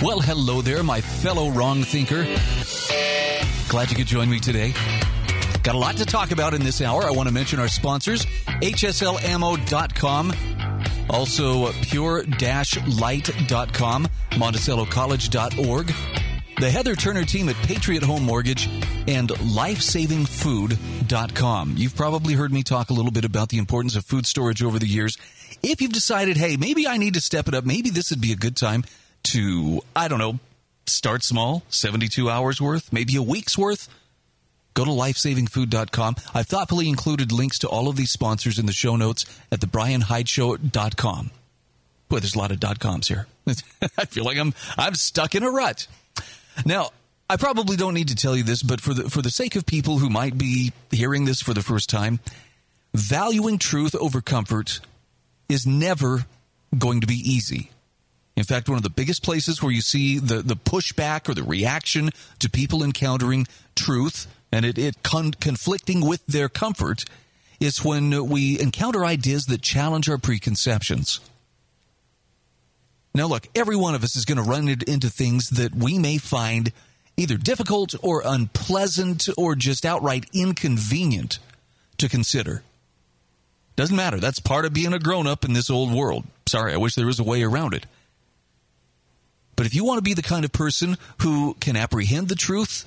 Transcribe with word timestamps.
Well, 0.00 0.20
hello 0.20 0.62
there, 0.62 0.84
my 0.84 1.00
fellow 1.00 1.50
wrong 1.50 1.82
thinker. 1.82 2.22
Glad 3.68 3.90
you 3.90 3.96
could 3.96 4.06
join 4.06 4.30
me 4.30 4.38
today. 4.38 4.72
Got 5.64 5.74
a 5.74 5.78
lot 5.78 5.96
to 5.96 6.06
talk 6.06 6.30
about 6.30 6.54
in 6.54 6.62
this 6.62 6.80
hour. 6.80 7.02
I 7.02 7.10
want 7.10 7.28
to 7.28 7.34
mention 7.34 7.58
our 7.58 7.66
sponsors, 7.66 8.24
hslammo.com, 8.62 10.32
also 11.10 11.72
pure-light.com, 11.72 14.06
monticellocollege.org, 14.30 15.86
the 16.60 16.70
Heather 16.70 16.94
Turner 16.94 17.24
team 17.24 17.48
at 17.48 17.56
Patriot 17.56 18.04
Home 18.04 18.22
Mortgage, 18.22 18.68
and 19.08 19.30
lifesavingfood.com. 19.30 21.74
You've 21.76 21.96
probably 21.96 22.34
heard 22.34 22.52
me 22.52 22.62
talk 22.62 22.90
a 22.90 22.94
little 22.94 23.10
bit 23.10 23.24
about 23.24 23.48
the 23.48 23.58
importance 23.58 23.96
of 23.96 24.04
food 24.04 24.26
storage 24.26 24.62
over 24.62 24.78
the 24.78 24.86
years. 24.86 25.18
If 25.60 25.82
you've 25.82 25.92
decided, 25.92 26.36
hey, 26.36 26.56
maybe 26.56 26.86
I 26.86 26.98
need 26.98 27.14
to 27.14 27.20
step 27.20 27.48
it 27.48 27.54
up, 27.54 27.64
maybe 27.64 27.90
this 27.90 28.10
would 28.10 28.20
be 28.20 28.30
a 28.30 28.36
good 28.36 28.56
time 28.56 28.84
to, 29.24 29.82
I 29.94 30.08
don't 30.08 30.18
know, 30.18 30.38
start 30.86 31.22
small, 31.22 31.62
72 31.68 32.28
hours 32.30 32.60
worth, 32.60 32.92
maybe 32.92 33.16
a 33.16 33.22
week's 33.22 33.56
worth. 33.58 33.88
Go 34.74 34.84
to 34.84 34.90
lifesavingfood.com. 34.90 36.16
I've 36.34 36.46
thoughtfully 36.46 36.88
included 36.88 37.32
links 37.32 37.58
to 37.60 37.68
all 37.68 37.88
of 37.88 37.96
these 37.96 38.10
sponsors 38.10 38.58
in 38.58 38.66
the 38.66 38.72
show 38.72 38.96
notes 38.96 39.24
at 39.50 39.60
thebrianhydeshow.com. 39.60 41.30
Boy, 42.08 42.18
there's 42.20 42.34
a 42.34 42.38
lot 42.38 42.52
of 42.52 42.60
dot 42.60 42.78
coms 42.78 43.08
here. 43.08 43.26
I 43.98 44.04
feel 44.06 44.24
like 44.24 44.38
I'm 44.38 44.54
I'm 44.76 44.94
stuck 44.94 45.34
in 45.34 45.42
a 45.42 45.50
rut. 45.50 45.86
Now, 46.64 46.90
I 47.28 47.36
probably 47.36 47.76
don't 47.76 47.94
need 47.94 48.08
to 48.08 48.14
tell 48.14 48.36
you 48.36 48.42
this, 48.42 48.62
but 48.62 48.80
for 48.80 48.94
the 48.94 49.10
for 49.10 49.20
the 49.20 49.30
sake 49.30 49.56
of 49.56 49.66
people 49.66 49.98
who 49.98 50.08
might 50.08 50.38
be 50.38 50.72
hearing 50.90 51.24
this 51.24 51.42
for 51.42 51.52
the 51.52 51.62
first 51.62 51.90
time, 51.90 52.20
valuing 52.94 53.58
truth 53.58 53.94
over 53.94 54.20
comfort 54.20 54.80
is 55.48 55.66
never 55.66 56.24
going 56.76 57.00
to 57.00 57.06
be 57.06 57.16
easy. 57.16 57.70
In 58.38 58.44
fact, 58.44 58.68
one 58.68 58.76
of 58.76 58.84
the 58.84 58.88
biggest 58.88 59.24
places 59.24 59.60
where 59.60 59.72
you 59.72 59.80
see 59.80 60.20
the, 60.20 60.42
the 60.42 60.54
pushback 60.54 61.28
or 61.28 61.34
the 61.34 61.42
reaction 61.42 62.10
to 62.38 62.48
people 62.48 62.84
encountering 62.84 63.48
truth 63.74 64.28
and 64.52 64.64
it, 64.64 64.78
it 64.78 65.02
con- 65.02 65.32
conflicting 65.32 66.06
with 66.06 66.24
their 66.26 66.48
comfort 66.48 67.04
is 67.58 67.84
when 67.84 68.28
we 68.28 68.60
encounter 68.60 69.04
ideas 69.04 69.46
that 69.46 69.60
challenge 69.60 70.08
our 70.08 70.18
preconceptions. 70.18 71.18
Now, 73.12 73.26
look, 73.26 73.48
every 73.56 73.74
one 73.74 73.96
of 73.96 74.04
us 74.04 74.14
is 74.14 74.24
going 74.24 74.38
to 74.38 74.48
run 74.48 74.68
into 74.68 75.10
things 75.10 75.50
that 75.50 75.74
we 75.74 75.98
may 75.98 76.18
find 76.18 76.70
either 77.16 77.38
difficult 77.38 77.96
or 78.04 78.22
unpleasant 78.24 79.28
or 79.36 79.56
just 79.56 79.84
outright 79.84 80.26
inconvenient 80.32 81.40
to 81.96 82.08
consider. 82.08 82.62
Doesn't 83.74 83.96
matter. 83.96 84.20
That's 84.20 84.38
part 84.38 84.64
of 84.64 84.72
being 84.72 84.92
a 84.92 85.00
grown 85.00 85.26
up 85.26 85.44
in 85.44 85.54
this 85.54 85.68
old 85.68 85.92
world. 85.92 86.24
Sorry, 86.46 86.72
I 86.72 86.76
wish 86.76 86.94
there 86.94 87.04
was 87.04 87.18
a 87.18 87.24
way 87.24 87.42
around 87.42 87.74
it. 87.74 87.84
But 89.58 89.66
if 89.66 89.74
you 89.74 89.84
want 89.84 89.98
to 89.98 90.02
be 90.02 90.14
the 90.14 90.22
kind 90.22 90.44
of 90.44 90.52
person 90.52 90.96
who 91.22 91.54
can 91.54 91.74
apprehend 91.74 92.28
the 92.28 92.36
truth, 92.36 92.84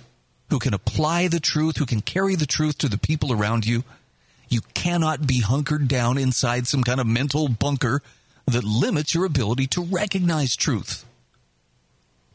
who 0.50 0.58
can 0.58 0.74
apply 0.74 1.28
the 1.28 1.42
truth, 1.42 1.76
who 1.76 1.86
can 1.86 2.00
carry 2.00 2.36
the 2.36 2.46
truth 2.46 2.78
to 2.78 2.88
the 2.88 2.98
people 2.98 3.34
around 3.34 3.66
you, 3.66 3.84
you 4.48 4.62
cannot 4.74 5.28
be 5.28 5.42
hunkered 5.42 5.90
down 5.90 6.18
inside 6.18 6.68
some 6.68 6.82
kind 6.82 7.02
of 7.02 7.08
mental 7.08 7.50
bunker 7.50 8.02
that 8.46 8.64
limits 8.64 9.14
your 9.14 9.26
ability 9.26 9.68
to 9.68 9.84
recognize 9.84 10.56
truth. 10.56 11.04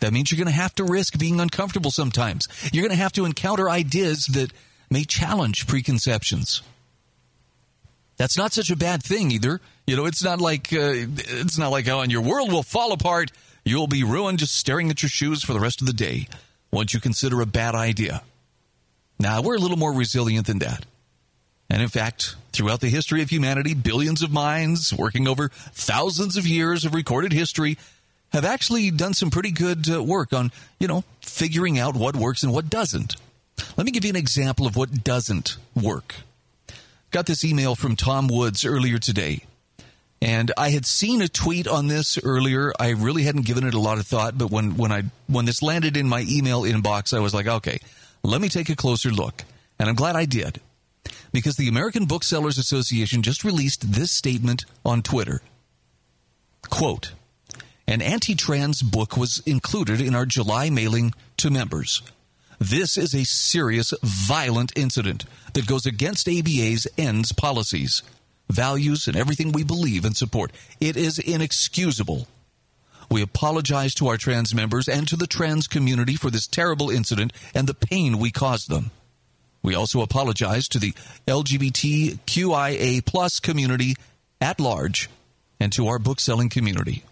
That 0.01 0.13
means 0.13 0.31
you're 0.31 0.37
going 0.37 0.55
to 0.55 0.61
have 0.61 0.75
to 0.75 0.85
risk 0.85 1.19
being 1.19 1.41
uncomfortable 1.41 1.91
sometimes. 1.91 2.47
You're 2.75 2.83
going 2.83 2.95
to 2.95 3.03
have 3.03 3.13
to 3.13 3.25
encounter 3.25 3.71
ideas 3.71 4.27
that 4.27 4.53
may 4.91 5.05
challenge 5.05 5.67
preconceptions. 5.67 6.61
That's 8.19 8.37
not 8.37 8.53
such 8.53 8.71
a 8.71 8.77
bad 8.77 9.03
thing 9.03 9.31
either. 9.31 9.63
You 9.87 9.97
know, 9.97 10.05
it's 10.05 10.23
not 10.23 10.43
like 10.43 10.75
uh, 10.75 10.93
it's 10.93 11.57
not 11.57 11.71
like 11.71 11.89
oh, 11.89 12.01
and 12.01 12.13
your 12.13 12.21
world 12.21 12.53
will 12.53 12.63
fall 12.63 12.93
apart 12.93 13.31
You'll 13.67 13.89
be 13.89 14.05
ruined 14.05 14.39
just 14.39 14.55
staring 14.55 14.91
at 14.91 15.03
your 15.03 15.11
shoes 15.11 15.43
for 15.43 15.53
the 15.53 15.59
rest 15.59 15.81
of 15.81 15.89
the 15.89 15.93
day 15.93 16.29
once 16.71 16.95
you 16.95 17.01
consider 17.01 17.41
a 17.41 17.47
bad 17.47 17.75
idea. 17.75 18.23
Now, 19.19 19.43
we're 19.43 19.57
a 19.57 19.59
little 19.59 19.77
more 19.77 19.93
resilient 19.93 20.47
than 20.47 20.61
that. 20.61 20.87
And 21.69 21.83
in 21.83 21.89
fact, 21.89 22.37
throughout 22.53 22.81
the 22.81 22.91
history 22.91 23.23
of 23.23 23.31
humanity, 23.31 23.75
billions 23.75 24.23
of 24.23 24.31
minds 24.31 24.95
working 24.95 25.27
over 25.27 25.49
thousands 25.73 26.37
of 26.37 26.47
years 26.47 26.85
of 26.85 26.95
recorded 26.95 27.33
history 27.33 27.77
have 28.33 28.45
actually 28.45 28.93
done 28.93 29.15
some 29.15 29.31
pretty 29.31 29.51
good 29.51 29.91
uh, 29.91 30.01
work 30.01 30.33
on, 30.33 30.53
you 30.79 30.87
know, 30.87 31.03
figuring 31.21 31.77
out 31.77 31.97
what 31.97 32.15
works 32.15 32.45
and 32.45 32.53
what 32.53 32.71
doesn't. 32.71 33.17
Let 33.77 33.85
me 33.85 33.91
give 33.91 34.05
you 34.05 34.11
an 34.11 34.17
example 34.17 34.69
of 34.69 34.77
what 34.77 35.03
doesn't 35.03 35.57
work. 35.75 36.15
Got 37.11 37.27
this 37.27 37.45
email 37.45 37.75
from 37.75 37.97
Tom 37.97 38.29
Woods 38.29 38.65
earlier 38.65 38.99
today. 38.99 39.43
And 40.23 40.53
I 40.57 40.71
had 40.71 40.87
seen 40.87 41.21
a 41.21 41.29
tweet 41.29 41.69
on 41.69 41.89
this 41.89 42.19
earlier. 42.23 42.73
I 42.81 42.91
really 42.91 43.25
hadn't 43.25 43.47
given 43.47 43.67
it 43.67 43.75
a 43.75 43.81
lot 43.81 43.99
of 43.99 44.07
thought, 44.07 44.39
but 44.39 44.51
when, 44.51 44.77
when 44.77 44.91
I 44.91 45.03
when 45.27 45.45
this 45.45 45.63
landed 45.63 45.97
in 45.97 46.09
my 46.09 46.25
email 46.29 46.63
inbox, 46.63 47.17
I 47.17 47.21
was 47.21 47.35
like, 47.35 47.47
okay, 47.47 47.81
let 48.23 48.41
me 48.41 48.49
take 48.49 48.69
a 48.69 48.77
closer 48.77 49.11
look. 49.11 49.45
And 49.79 49.89
I'm 49.89 49.95
glad 49.95 50.17
I 50.17 50.25
did. 50.25 50.61
Because 51.33 51.57
the 51.57 51.69
American 51.69 52.07
Booksellers 52.07 52.57
Association 52.57 53.23
just 53.23 53.45
released 53.45 53.93
this 53.93 54.11
statement 54.11 54.65
on 54.85 55.03
Twitter. 55.03 55.43
Quote, 56.71 57.13
an 57.87 58.03
anti-trans 58.03 58.83
book 58.83 59.17
was 59.17 59.41
included 59.47 60.01
in 60.01 60.15
our 60.15 60.27
July 60.27 60.71
mailing 60.71 61.13
to 61.37 61.51
members. 61.51 62.03
This 62.59 62.97
is 62.97 63.15
a 63.15 63.25
serious, 63.25 63.93
violent 64.03 64.73
incident 64.75 65.27
that 65.53 65.67
goes 65.67 65.87
against 65.87 66.29
ABA's 66.29 66.89
ends 66.97 67.33
policies 67.33 68.03
values, 68.49 69.07
and 69.07 69.17
everything 69.17 69.53
we 69.53 69.65
believe 69.65 70.05
and 70.05 70.17
support. 70.17 70.53
It 70.81 70.97
is 70.97 71.19
inexcusable. 71.19 72.29
We 73.11 73.23
apologize 73.23 73.95
to 73.95 74.09
our 74.09 74.17
trans 74.17 74.55
members 74.55 74.89
and 74.89 75.07
to 75.09 75.17
the 75.17 75.27
trans 75.27 75.67
community 75.67 76.17
for 76.17 76.31
this 76.31 76.47
terrible 76.47 76.91
incident 76.91 77.33
and 77.55 77.67
the 77.67 77.75
pain 77.75 78.19
we 78.19 78.31
caused 78.31 78.69
them. 78.69 78.91
We 79.63 79.75
also 79.75 80.01
apologize 80.01 80.69
to 80.69 80.79
the 80.79 80.95
LGBTQIA 81.27 83.05
plus 83.05 83.41
community 83.41 83.97
at 84.41 84.61
large 84.61 85.11
and 85.59 85.73
to 85.73 85.89
our 85.89 85.99
bookselling 85.99 86.49
community. 86.49 87.05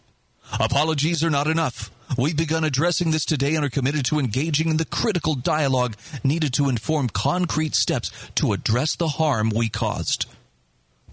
Apologies 0.61 1.25
are 1.25 1.31
not 1.31 1.47
enough. 1.47 1.91
We've 2.19 2.37
begun 2.37 2.65
addressing 2.65 3.11
this 3.11 3.25
today 3.25 3.55
and 3.55 3.65
are 3.65 3.71
committed 3.71 4.05
to 4.07 4.19
engaging 4.19 4.69
in 4.69 4.77
the 4.77 4.85
critical 4.85 5.35
dialogue 5.35 5.97
needed 6.23 6.53
to 6.55 6.69
inform 6.69 7.09
concrete 7.09 7.75
steps 7.75 8.11
to 8.37 8.53
address 8.53 8.95
the 8.95 9.09
harm 9.09 9.51
we 9.51 9.69
caused. 9.69 10.27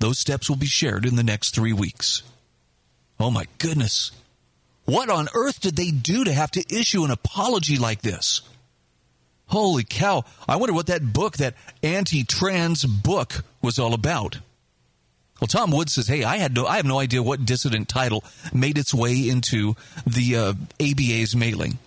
Those 0.01 0.17
steps 0.17 0.49
will 0.49 0.57
be 0.57 0.65
shared 0.65 1.05
in 1.05 1.15
the 1.15 1.23
next 1.23 1.53
three 1.53 1.73
weeks. 1.73 2.23
Oh 3.19 3.29
my 3.29 3.45
goodness. 3.59 4.11
What 4.85 5.11
on 5.11 5.29
earth 5.35 5.61
did 5.61 5.75
they 5.75 5.91
do 5.91 6.23
to 6.23 6.33
have 6.33 6.49
to 6.51 6.75
issue 6.75 7.03
an 7.03 7.11
apology 7.11 7.77
like 7.77 8.01
this? 8.01 8.41
Holy 9.45 9.83
cow. 9.83 10.25
I 10.47 10.55
wonder 10.55 10.73
what 10.73 10.87
that 10.87 11.13
book, 11.13 11.37
that 11.37 11.53
anti 11.83 12.23
trans 12.23 12.83
book, 12.83 13.43
was 13.61 13.77
all 13.77 13.93
about. 13.93 14.39
Well, 15.39 15.47
Tom 15.47 15.69
Woods 15.69 15.93
says, 15.93 16.07
"Hey, 16.07 16.23
I 16.23 16.37
had 16.37 16.55
no, 16.55 16.65
I 16.65 16.77
have 16.77 16.85
no 16.85 16.99
idea 16.99 17.21
what 17.21 17.45
dissident 17.45 17.87
title 17.87 18.23
made 18.51 18.79
its 18.79 18.93
way 18.93 19.29
into 19.29 19.75
the 20.07 20.35
uh, 20.35 20.53
ABA's 20.79 21.35
mailing. 21.35 21.77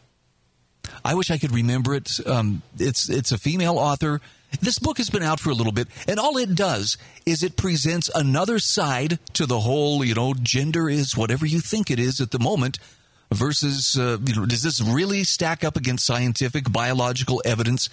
I 1.04 1.14
wish 1.14 1.30
I 1.32 1.38
could 1.38 1.52
remember 1.52 1.94
it. 1.94 2.20
Um, 2.26 2.62
it's 2.78 3.08
it's 3.08 3.32
a 3.32 3.38
female 3.38 3.78
author. 3.78 4.20
This 4.60 4.78
book 4.78 4.98
has 4.98 5.10
been 5.10 5.22
out 5.22 5.40
for 5.40 5.50
a 5.50 5.54
little 5.54 5.72
bit, 5.72 5.88
and 6.06 6.18
all 6.18 6.36
it 6.36 6.54
does 6.54 6.96
is 7.26 7.42
it 7.42 7.56
presents 7.56 8.10
another 8.14 8.58
side 8.58 9.18
to 9.34 9.46
the 9.46 9.60
whole, 9.60 10.04
you 10.04 10.14
know, 10.14 10.34
gender 10.34 10.88
is 10.88 11.16
whatever 11.16 11.46
you 11.46 11.60
think 11.60 11.90
it 11.90 11.98
is 11.98 12.20
at 12.20 12.30
the 12.30 12.38
moment 12.38 12.78
versus, 13.32 13.98
uh, 13.98 14.18
you 14.24 14.34
know, 14.34 14.46
does 14.46 14.62
this 14.62 14.80
really 14.80 15.24
stack 15.24 15.64
up 15.64 15.76
against 15.76 16.06
scientific 16.06 16.70
biological 16.70 17.42
evidence 17.44 17.88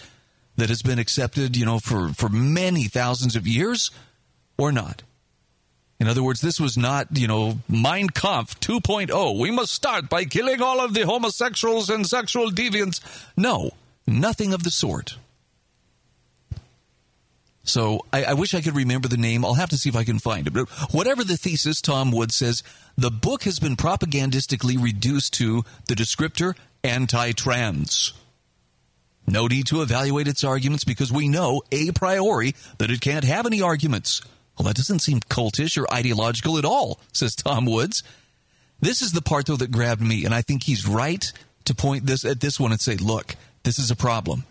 that 0.58 0.70
has 0.70 0.82
been 0.82 1.00
accepted, 1.00 1.56
you 1.56 1.66
know, 1.66 1.80
for, 1.80 2.10
for 2.10 2.30
many 2.30 2.84
thousands 2.86 3.36
of 3.36 3.48
years 3.48 3.92
or 4.58 4.72
not? 4.72 5.04
In 6.00 6.08
other 6.08 6.24
words, 6.24 6.42
this 6.42 6.60
was 6.60 6.78
not, 6.78 7.16
you 7.16 7.28
know, 7.28 7.60
Mein 7.70 8.10
Kampf 8.10 8.60
2.0. 8.60 9.40
We 9.40 9.52
must 9.52 9.72
start 9.72 10.10
by 10.10 10.26
killing 10.26 10.60
all 10.60 10.80
of 10.80 10.96
the 10.96 11.06
homosexuals 11.06 11.92
and 11.92 12.08
sexual 12.08 12.50
deviants. 12.50 13.02
No, 13.38 13.72
nothing 14.08 14.52
of 14.52 14.64
the 14.64 14.72
sort. 14.72 15.18
So 17.64 18.06
I, 18.12 18.24
I, 18.24 18.34
wish 18.34 18.56
I 18.56 18.62
could 18.62 18.76
remember 18.76 19.08
the 19.08 19.18
name. 19.18 19.46
I'll 19.46 19.54
have 19.54 19.70
to 19.70 19.78
see 19.78 19.90
if 19.90 19.96
I 19.96 20.04
can 20.04 20.20
find 20.20 20.48
it. 20.48 20.54
But 20.54 20.70
whatever 20.94 21.24
the 21.24 21.38
thesis, 21.38 21.80
Tom 21.80 22.12
Woods 22.12 22.36
says 22.36 22.64
the 22.98 23.12
book 23.12 23.44
has 23.44 23.60
been 23.60 23.76
propagandistically 23.76 24.82
reduced 24.82 25.34
to 25.36 25.64
the 25.88 25.94
descriptor 25.94 26.56
anti 26.84 27.32
trans. 27.34 28.14
No 29.28 29.48
need 29.48 29.68
to 29.68 29.82
evaluate 29.82 30.28
its 30.28 30.44
arguments 30.44 30.84
because 30.84 31.12
we 31.12 31.28
know 31.28 31.62
a 31.72 31.92
priori 31.92 32.56
that 32.80 32.90
it 32.90 33.02
can't 33.02 33.24
have 33.24 33.46
any 33.46 33.62
arguments. 33.62 34.22
Well, 34.58 34.68
that 34.68 34.76
doesn't 34.76 35.00
seem 35.00 35.20
cultish 35.22 35.82
or 35.82 35.92
ideological 35.94 36.58
at 36.58 36.66
all, 36.66 37.00
says 37.14 37.36
Tom 37.36 37.66
Woods. 37.66 38.04
This 38.80 39.02
is 39.02 39.12
the 39.12 39.22
part, 39.22 39.46
though, 39.46 39.56
that 39.58 39.72
grabbed 39.72 40.02
me, 40.02 40.26
and 40.26 40.34
I 40.34 40.42
think 40.42 40.64
he's 40.64 40.88
right 40.88 41.32
to 41.66 41.76
point 41.76 42.08
this 42.08 42.26
at 42.26 42.40
this 42.42 42.60
one 42.60 42.72
and 42.72 42.82
say, 42.82 42.96
look, 42.96 43.36
this 43.64 43.78
is 43.78 43.92
a 43.92 43.96
problem. 43.96 44.44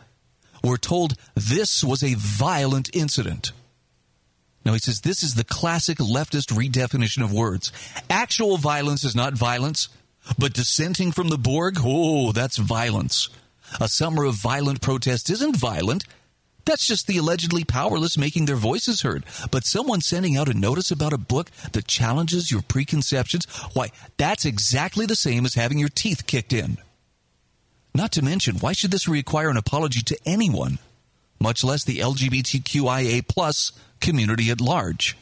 We're 0.62 0.76
told 0.76 1.14
this 1.34 1.82
was 1.82 2.02
a 2.02 2.14
violent 2.14 2.94
incident. 2.94 3.52
Now, 4.64 4.74
he 4.74 4.78
says 4.78 5.00
this 5.00 5.22
is 5.22 5.34
the 5.34 5.44
classic 5.44 5.98
leftist 5.98 6.52
redefinition 6.52 7.24
of 7.24 7.32
words. 7.32 7.72
Actual 8.10 8.58
violence 8.58 9.04
is 9.04 9.16
not 9.16 9.32
violence, 9.32 9.88
but 10.38 10.52
dissenting 10.52 11.12
from 11.12 11.28
the 11.28 11.38
Borg, 11.38 11.78
oh, 11.80 12.32
that's 12.32 12.58
violence. 12.58 13.30
A 13.80 13.88
summer 13.88 14.24
of 14.24 14.34
violent 14.34 14.80
protest 14.82 15.30
isn't 15.30 15.56
violent. 15.56 16.04
That's 16.66 16.86
just 16.86 17.06
the 17.06 17.16
allegedly 17.16 17.64
powerless 17.64 18.18
making 18.18 18.44
their 18.44 18.56
voices 18.56 19.00
heard. 19.00 19.24
But 19.50 19.64
someone 19.64 20.02
sending 20.02 20.36
out 20.36 20.48
a 20.48 20.54
notice 20.54 20.90
about 20.90 21.14
a 21.14 21.18
book 21.18 21.50
that 21.72 21.86
challenges 21.86 22.50
your 22.50 22.62
preconceptions, 22.62 23.46
why, 23.72 23.90
that's 24.18 24.44
exactly 24.44 25.06
the 25.06 25.16
same 25.16 25.46
as 25.46 25.54
having 25.54 25.78
your 25.78 25.88
teeth 25.88 26.26
kicked 26.26 26.52
in. 26.52 26.78
Not 27.94 28.12
to 28.12 28.22
mention, 28.22 28.56
why 28.56 28.72
should 28.72 28.90
this 28.90 29.08
require 29.08 29.50
an 29.50 29.56
apology 29.56 30.00
to 30.02 30.18
anyone, 30.24 30.78
much 31.40 31.64
less 31.64 31.84
the 31.84 31.98
LGBTQIA 31.98 33.26
plus 33.26 33.72
community 34.00 34.50
at 34.50 34.60
large? 34.60 35.16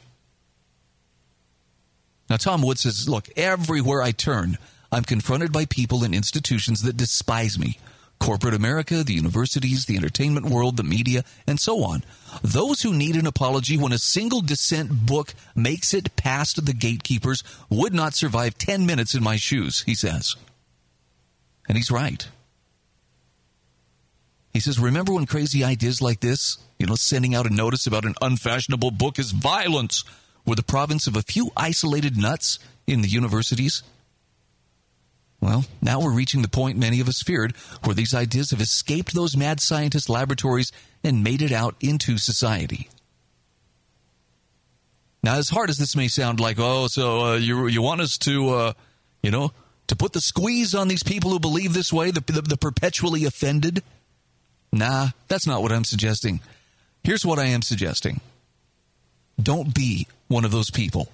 Now, 2.28 2.36
Tom 2.36 2.62
Woods 2.62 2.82
says, 2.82 3.08
look, 3.08 3.28
everywhere 3.36 4.02
I 4.02 4.10
turn, 4.10 4.58
I'm 4.92 5.04
confronted 5.04 5.52
by 5.52 5.64
people 5.64 6.04
and 6.04 6.14
institutions 6.14 6.82
that 6.82 6.96
despise 6.96 7.58
me. 7.58 7.78
Corporate 8.18 8.54
America, 8.54 9.04
the 9.04 9.14
universities, 9.14 9.86
the 9.86 9.96
entertainment 9.96 10.46
world, 10.46 10.76
the 10.76 10.82
media, 10.82 11.24
and 11.46 11.58
so 11.60 11.84
on. 11.84 12.02
Those 12.42 12.82
who 12.82 12.92
need 12.92 13.14
an 13.14 13.26
apology 13.26 13.78
when 13.78 13.92
a 13.92 13.98
single 13.98 14.40
dissent 14.40 15.06
book 15.06 15.34
makes 15.54 15.94
it 15.94 16.16
past 16.16 16.66
the 16.66 16.74
gatekeepers 16.74 17.44
would 17.70 17.94
not 17.94 18.14
survive 18.14 18.58
10 18.58 18.84
minutes 18.84 19.14
in 19.14 19.22
my 19.22 19.36
shoes, 19.36 19.82
he 19.82 19.94
says. 19.94 20.34
And 21.68 21.76
he's 21.76 21.90
right. 21.90 22.28
He 24.58 24.62
says, 24.62 24.80
Remember 24.80 25.12
when 25.12 25.26
crazy 25.26 25.62
ideas 25.62 26.02
like 26.02 26.18
this, 26.18 26.58
you 26.80 26.86
know, 26.86 26.96
sending 26.96 27.32
out 27.32 27.46
a 27.46 27.54
notice 27.54 27.86
about 27.86 28.04
an 28.04 28.16
unfashionable 28.20 28.90
book 28.90 29.16
is 29.16 29.30
violence, 29.30 30.02
were 30.44 30.56
the 30.56 30.64
province 30.64 31.06
of 31.06 31.14
a 31.14 31.22
few 31.22 31.52
isolated 31.56 32.16
nuts 32.16 32.58
in 32.84 33.00
the 33.00 33.08
universities? 33.08 33.84
Well, 35.40 35.64
now 35.80 36.00
we're 36.00 36.10
reaching 36.10 36.42
the 36.42 36.48
point 36.48 36.76
many 36.76 36.98
of 36.98 37.06
us 37.06 37.22
feared 37.22 37.56
where 37.84 37.94
these 37.94 38.12
ideas 38.12 38.50
have 38.50 38.60
escaped 38.60 39.14
those 39.14 39.36
mad 39.36 39.60
scientist 39.60 40.08
laboratories 40.08 40.72
and 41.04 41.22
made 41.22 41.40
it 41.40 41.52
out 41.52 41.76
into 41.80 42.18
society. 42.18 42.88
Now, 45.22 45.36
as 45.36 45.50
hard 45.50 45.70
as 45.70 45.78
this 45.78 45.94
may 45.94 46.08
sound 46.08 46.40
like, 46.40 46.56
oh, 46.58 46.88
so 46.88 47.20
uh, 47.20 47.34
you, 47.36 47.68
you 47.68 47.80
want 47.80 48.00
us 48.00 48.18
to, 48.18 48.48
uh, 48.50 48.72
you 49.22 49.30
know, 49.30 49.52
to 49.86 49.94
put 49.94 50.14
the 50.14 50.20
squeeze 50.20 50.74
on 50.74 50.88
these 50.88 51.04
people 51.04 51.30
who 51.30 51.38
believe 51.38 51.74
this 51.74 51.92
way, 51.92 52.10
the, 52.10 52.22
the, 52.22 52.42
the 52.42 52.56
perpetually 52.56 53.24
offended? 53.24 53.84
Nah, 54.72 55.08
that's 55.28 55.46
not 55.46 55.62
what 55.62 55.72
I'm 55.72 55.84
suggesting. 55.84 56.40
Here's 57.02 57.24
what 57.24 57.38
I 57.38 57.46
am 57.46 57.62
suggesting 57.62 58.20
don't 59.40 59.74
be 59.74 60.06
one 60.26 60.44
of 60.44 60.50
those 60.50 60.70
people. 60.70 61.08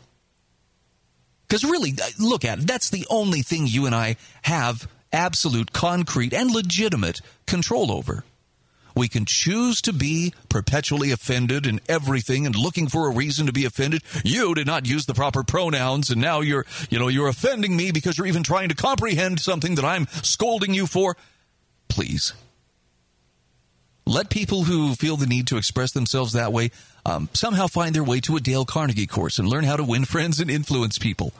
Because 1.47 1.63
really, 1.63 1.93
uh, 2.03 2.07
look 2.19 2.45
at 2.45 2.61
it. 2.61 2.67
That's 2.67 2.91
the 2.91 3.07
only 3.11 3.43
thing 3.43 3.67
you 3.67 3.87
and 3.87 3.95
I 3.95 4.17
have 4.43 4.89
absolute, 5.13 5.73
concrete, 5.73 6.33
and 6.33 6.51
legitimate 6.51 7.21
control 7.47 7.93
over. 7.93 8.25
We 8.97 9.09
can 9.09 9.25
choose 9.25 9.83
to 9.83 9.93
be 9.93 10.33
perpetually 10.49 11.11
offended 11.11 11.67
in 11.67 11.81
everything 11.89 12.47
and 12.47 12.55
looking 12.55 12.89
for 12.89 13.09
a 13.09 13.15
reason 13.15 13.47
to 13.47 13.53
be 13.53 13.65
offended. 13.65 14.03
You 14.25 14.55
did 14.55 14.67
not 14.67 14.87
use 14.87 15.07
the 15.07 15.15
proper 15.15 15.43
pronouns 15.43 16.11
and 16.11 16.21
now 16.21 16.41
you're, 16.41 16.65
you 16.91 16.99
know, 16.99 17.09
you're 17.09 17.29
offending 17.29 17.77
me 17.77 17.91
because 17.91 18.17
you're 18.17 18.27
even 18.27 18.45
trying 18.45 18.69
to 18.69 18.75
comprehend 18.75 19.41
something 19.41 19.75
that 19.75 19.85
I'm 19.85 20.07
scolding 20.23 20.75
you 20.75 20.87
for. 20.87 21.17
Please. 21.89 22.35
Let 24.07 24.29
people 24.29 24.65
who 24.65 24.95
feel 24.95 25.17
the 25.17 25.27
need 25.27 25.47
to 25.47 25.57
express 25.57 25.93
themselves 25.93 26.35
that 26.35 26.53
way 26.53 26.71
um, 27.07 27.29
somehow 27.33 27.67
find 27.67 27.95
their 27.95 28.05
way 28.05 28.21
to 28.21 28.37
a 28.37 28.41
Dale 28.41 28.65
Carnegie 28.65 29.07
course 29.07 29.39
and 29.39 29.49
learn 29.49 29.65
how 29.65 29.77
to 29.77 29.85
win 29.85 30.05
friends 30.05 30.41
and 30.41 30.51
influence 30.51 30.99
people. 30.99 31.33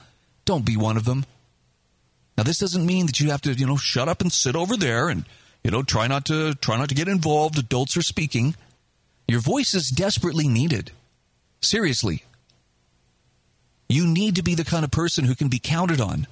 Don't 0.45 0.65
be 0.65 0.77
one 0.77 0.97
of 0.97 1.05
them. 1.05 1.25
Now, 2.37 2.43
this 2.43 2.59
doesn't 2.59 2.85
mean 2.85 3.07
that 3.07 3.21
you 3.21 3.31
have 3.31 3.43
to, 3.43 3.53
you 3.53 3.67
know, 3.67 3.77
shut 3.77 4.09
up 4.09 4.21
and 4.21 4.33
sit 4.33 4.57
over 4.57 4.77
there 4.77 5.09
and, 5.09 5.25
you 5.63 5.71
know, 5.71 5.83
try 5.83 6.07
not 6.07 6.25
to 6.27 6.55
try 6.55 6.77
not 6.77 6.89
to 6.89 6.95
get 6.95 7.07
involved. 7.09 7.59
Adults 7.59 7.97
are 7.97 8.03
speaking. 8.03 8.57
Your 9.29 9.41
voice 9.41 9.75
is 9.75 9.89
desperately 9.89 10.49
needed. 10.49 10.91
Seriously. 11.61 12.25
You 13.89 14.07
need 14.07 14.37
to 14.37 14.43
be 14.43 14.55
the 14.55 14.65
kind 14.65 14.85
of 14.85 14.91
person 14.91 15.25
who 15.25 15.35
can 15.35 15.49
be 15.49 15.59
counted 15.59 16.01
on 16.01 16.27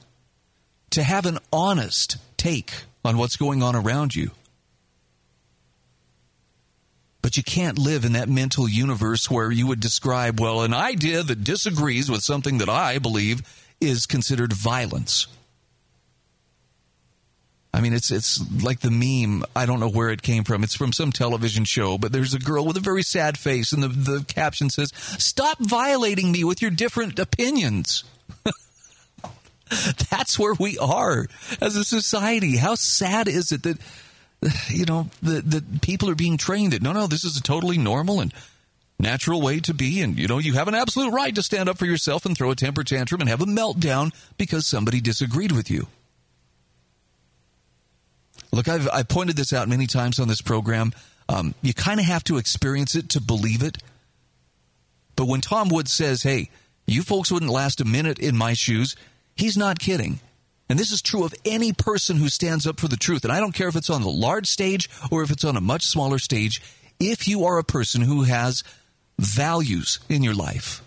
to 0.90 1.02
have 1.02 1.26
an 1.26 1.38
honest 1.52 2.16
take 2.36 2.72
on 3.04 3.16
what's 3.16 3.36
going 3.36 3.62
on 3.62 3.76
around 3.76 4.14
you. 4.14 4.30
But 7.22 7.36
you 7.36 7.42
can't 7.44 7.78
live 7.78 8.04
in 8.04 8.12
that 8.12 8.28
mental 8.28 8.68
universe 8.68 9.30
where 9.30 9.52
you 9.52 9.68
would 9.68 9.80
describe, 9.80 10.40
well, 10.40 10.62
an 10.62 10.74
idea 10.74 11.22
that 11.22 11.44
disagrees 11.44 12.10
with 12.10 12.22
something 12.22 12.58
that 12.58 12.68
I 12.68 12.98
believe 12.98 13.42
is 13.80 14.06
considered 14.06 14.52
violence. 14.52 15.28
I 17.74 17.80
mean, 17.80 17.94
it's 17.94 18.10
it's 18.10 18.40
like 18.62 18.80
the 18.80 18.90
meme. 18.90 19.44
I 19.56 19.64
don't 19.64 19.80
know 19.80 19.88
where 19.88 20.10
it 20.10 20.20
came 20.20 20.44
from. 20.44 20.62
It's 20.62 20.74
from 20.74 20.92
some 20.92 21.10
television 21.10 21.64
show, 21.64 21.96
but 21.96 22.12
there's 22.12 22.34
a 22.34 22.38
girl 22.38 22.66
with 22.66 22.76
a 22.76 22.80
very 22.80 23.02
sad 23.02 23.38
face, 23.38 23.72
and 23.72 23.82
the, 23.82 23.88
the 23.88 24.24
caption 24.24 24.68
says, 24.68 24.92
Stop 24.94 25.58
violating 25.58 26.32
me 26.32 26.44
with 26.44 26.60
your 26.60 26.70
different 26.70 27.18
opinions. 27.18 28.04
That's 30.10 30.38
where 30.38 30.52
we 30.52 30.76
are 30.78 31.28
as 31.62 31.76
a 31.76 31.84
society. 31.84 32.58
How 32.58 32.74
sad 32.74 33.26
is 33.26 33.52
it 33.52 33.62
that 33.62 33.78
you 34.68 34.84
know, 34.84 35.08
the, 35.22 35.40
the 35.40 35.64
people 35.80 36.10
are 36.10 36.14
being 36.14 36.36
trained 36.36 36.72
that 36.72 36.82
no, 36.82 36.92
no, 36.92 37.06
this 37.06 37.24
is 37.24 37.36
a 37.36 37.42
totally 37.42 37.78
normal 37.78 38.20
and 38.20 38.32
natural 38.98 39.40
way 39.40 39.60
to 39.60 39.74
be. 39.74 40.00
And, 40.00 40.18
you 40.18 40.28
know, 40.28 40.38
you 40.38 40.54
have 40.54 40.68
an 40.68 40.74
absolute 40.74 41.12
right 41.12 41.34
to 41.34 41.42
stand 41.42 41.68
up 41.68 41.78
for 41.78 41.86
yourself 41.86 42.24
and 42.24 42.36
throw 42.36 42.50
a 42.50 42.56
temper 42.56 42.84
tantrum 42.84 43.20
and 43.20 43.28
have 43.28 43.42
a 43.42 43.46
meltdown 43.46 44.12
because 44.38 44.66
somebody 44.66 45.00
disagreed 45.00 45.52
with 45.52 45.70
you. 45.70 45.88
Look, 48.52 48.68
I've, 48.68 48.88
I've 48.92 49.08
pointed 49.08 49.36
this 49.36 49.52
out 49.52 49.68
many 49.68 49.86
times 49.86 50.18
on 50.18 50.28
this 50.28 50.42
program. 50.42 50.92
Um, 51.28 51.54
you 51.62 51.72
kind 51.72 52.00
of 52.00 52.06
have 52.06 52.24
to 52.24 52.36
experience 52.36 52.94
it 52.94 53.08
to 53.10 53.20
believe 53.20 53.62
it. 53.62 53.78
But 55.16 55.26
when 55.26 55.40
Tom 55.40 55.68
Woods 55.68 55.92
says, 55.92 56.22
hey, 56.22 56.50
you 56.86 57.02
folks 57.02 57.30
wouldn't 57.30 57.50
last 57.50 57.80
a 57.80 57.84
minute 57.84 58.18
in 58.18 58.36
my 58.36 58.52
shoes, 58.52 58.96
he's 59.34 59.56
not 59.56 59.78
kidding. 59.78 60.20
And 60.68 60.78
this 60.78 60.92
is 60.92 61.02
true 61.02 61.24
of 61.24 61.34
any 61.44 61.72
person 61.72 62.16
who 62.16 62.28
stands 62.28 62.66
up 62.66 62.80
for 62.80 62.88
the 62.88 62.96
truth. 62.96 63.24
And 63.24 63.32
I 63.32 63.40
don't 63.40 63.54
care 63.54 63.68
if 63.68 63.76
it's 63.76 63.90
on 63.90 64.02
the 64.02 64.08
large 64.08 64.46
stage 64.46 64.88
or 65.10 65.22
if 65.22 65.30
it's 65.30 65.44
on 65.44 65.56
a 65.56 65.60
much 65.60 65.84
smaller 65.84 66.18
stage. 66.18 66.62
If 66.98 67.28
you 67.28 67.44
are 67.44 67.58
a 67.58 67.64
person 67.64 68.02
who 68.02 68.22
has 68.22 68.62
values 69.18 69.98
in 70.08 70.22
your 70.22 70.34
life, 70.34 70.82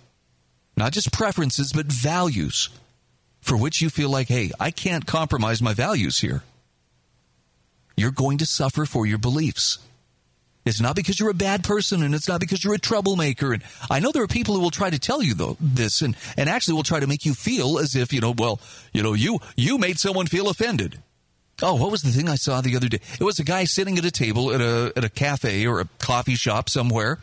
not 0.77 0.91
just 0.91 1.13
preferences, 1.13 1.71
but 1.73 1.85
values 1.85 2.69
for 3.41 3.55
which 3.55 3.81
you 3.81 3.89
feel 3.89 4.09
like, 4.09 4.27
hey, 4.27 4.51
I 4.59 4.71
can't 4.71 5.05
compromise 5.05 5.61
my 5.61 5.73
values 5.73 6.19
here, 6.19 6.43
you're 7.95 8.11
going 8.11 8.39
to 8.39 8.45
suffer 8.45 8.85
for 8.85 9.05
your 9.05 9.19
beliefs. 9.19 9.77
It's 10.65 10.81
not 10.81 10.95
because 10.95 11.19
you're 11.19 11.29
a 11.29 11.35
bad 11.35 11.63
person 11.63 12.01
and 12.01 12.15
it's 12.15 12.27
not 12.27 12.39
because 12.39 12.63
you're 12.63 12.73
a 12.73 12.79
troublemaker. 12.79 13.53
And 13.53 13.63
I 13.89 13.99
know 13.99 14.11
there 14.11 14.23
are 14.23 14.27
people 14.27 14.55
who 14.55 14.61
will 14.61 14.71
try 14.71 14.89
to 14.89 14.97
tell 14.97 15.21
you 15.21 15.35
though 15.35 15.57
this 15.61 16.01
and, 16.01 16.17
and 16.37 16.49
actually 16.49 16.73
will 16.73 16.83
try 16.83 16.99
to 16.99 17.07
make 17.07 17.23
you 17.23 17.35
feel 17.35 17.77
as 17.77 17.95
if, 17.95 18.11
you 18.11 18.19
know, 18.19 18.33
well, 18.35 18.59
you 18.91 19.03
know, 19.03 19.13
you 19.13 19.39
you 19.55 19.77
made 19.77 19.99
someone 19.99 20.25
feel 20.25 20.49
offended. 20.49 21.01
Oh, 21.61 21.75
what 21.75 21.91
was 21.91 22.01
the 22.01 22.11
thing 22.11 22.27
I 22.27 22.35
saw 22.35 22.61
the 22.61 22.75
other 22.75 22.89
day? 22.89 22.99
It 23.19 23.23
was 23.23 23.39
a 23.39 23.43
guy 23.43 23.63
sitting 23.65 23.97
at 23.97 24.05
a 24.05 24.11
table 24.11 24.51
at 24.51 24.59
a 24.59 24.91
at 24.95 25.03
a 25.03 25.09
cafe 25.09 25.67
or 25.67 25.79
a 25.79 25.87
coffee 25.99 26.35
shop 26.35 26.69
somewhere. 26.69 27.19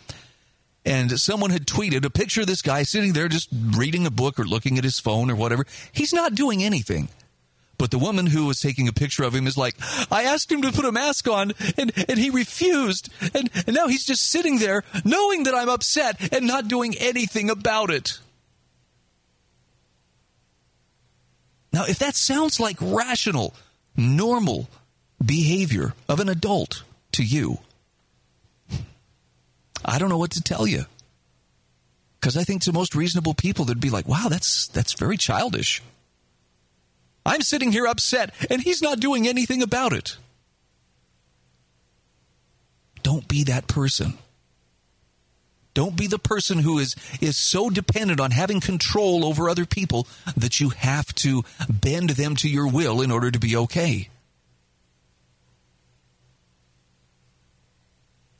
And 0.84 1.20
someone 1.20 1.50
had 1.50 1.66
tweeted 1.66 2.04
a 2.04 2.10
picture 2.10 2.40
of 2.40 2.48
this 2.48 2.62
guy 2.62 2.82
sitting 2.82 3.12
there 3.12 3.28
just 3.28 3.48
reading 3.76 4.04
a 4.04 4.10
book 4.10 4.40
or 4.40 4.44
looking 4.44 4.78
at 4.78 4.84
his 4.84 4.98
phone 4.98 5.30
or 5.30 5.36
whatever. 5.36 5.64
He's 5.92 6.12
not 6.12 6.34
doing 6.34 6.62
anything. 6.62 7.08
But 7.82 7.90
the 7.90 7.98
woman 7.98 8.26
who 8.26 8.46
was 8.46 8.60
taking 8.60 8.86
a 8.86 8.92
picture 8.92 9.24
of 9.24 9.34
him 9.34 9.48
is 9.48 9.58
like, 9.58 9.74
I 10.08 10.22
asked 10.22 10.52
him 10.52 10.62
to 10.62 10.70
put 10.70 10.84
a 10.84 10.92
mask 10.92 11.26
on 11.26 11.52
and, 11.76 11.90
and 12.08 12.16
he 12.16 12.30
refused. 12.30 13.12
And, 13.34 13.50
and 13.66 13.74
now 13.74 13.88
he's 13.88 14.06
just 14.06 14.24
sitting 14.24 14.60
there 14.60 14.84
knowing 15.04 15.42
that 15.42 15.54
I'm 15.56 15.68
upset 15.68 16.32
and 16.32 16.46
not 16.46 16.68
doing 16.68 16.94
anything 17.00 17.50
about 17.50 17.90
it. 17.90 18.20
Now, 21.72 21.86
if 21.86 21.98
that 21.98 22.14
sounds 22.14 22.60
like 22.60 22.76
rational, 22.80 23.52
normal 23.96 24.68
behavior 25.20 25.92
of 26.08 26.20
an 26.20 26.28
adult 26.28 26.84
to 27.10 27.24
you, 27.24 27.58
I 29.84 29.98
don't 29.98 30.08
know 30.08 30.18
what 30.18 30.30
to 30.30 30.40
tell 30.40 30.68
you. 30.68 30.84
Because 32.20 32.36
I 32.36 32.44
think 32.44 32.62
to 32.62 32.72
most 32.72 32.94
reasonable 32.94 33.34
people, 33.34 33.64
they'd 33.64 33.80
be 33.80 33.90
like, 33.90 34.06
wow, 34.06 34.28
that's, 34.28 34.68
that's 34.68 34.92
very 34.92 35.16
childish. 35.16 35.82
I'm 37.24 37.42
sitting 37.42 37.72
here 37.72 37.86
upset, 37.86 38.34
and 38.50 38.62
he's 38.62 38.82
not 38.82 39.00
doing 39.00 39.28
anything 39.28 39.62
about 39.62 39.92
it. 39.92 40.16
Don't 43.02 43.26
be 43.28 43.44
that 43.44 43.68
person. 43.68 44.14
Don't 45.74 45.96
be 45.96 46.06
the 46.06 46.18
person 46.18 46.58
who 46.58 46.78
is, 46.78 46.94
is 47.20 47.36
so 47.36 47.70
dependent 47.70 48.20
on 48.20 48.30
having 48.30 48.60
control 48.60 49.24
over 49.24 49.48
other 49.48 49.64
people 49.64 50.06
that 50.36 50.60
you 50.60 50.70
have 50.70 51.14
to 51.16 51.44
bend 51.68 52.10
them 52.10 52.36
to 52.36 52.48
your 52.48 52.68
will 52.68 53.00
in 53.00 53.10
order 53.10 53.30
to 53.30 53.38
be 53.38 53.56
okay. 53.56 54.08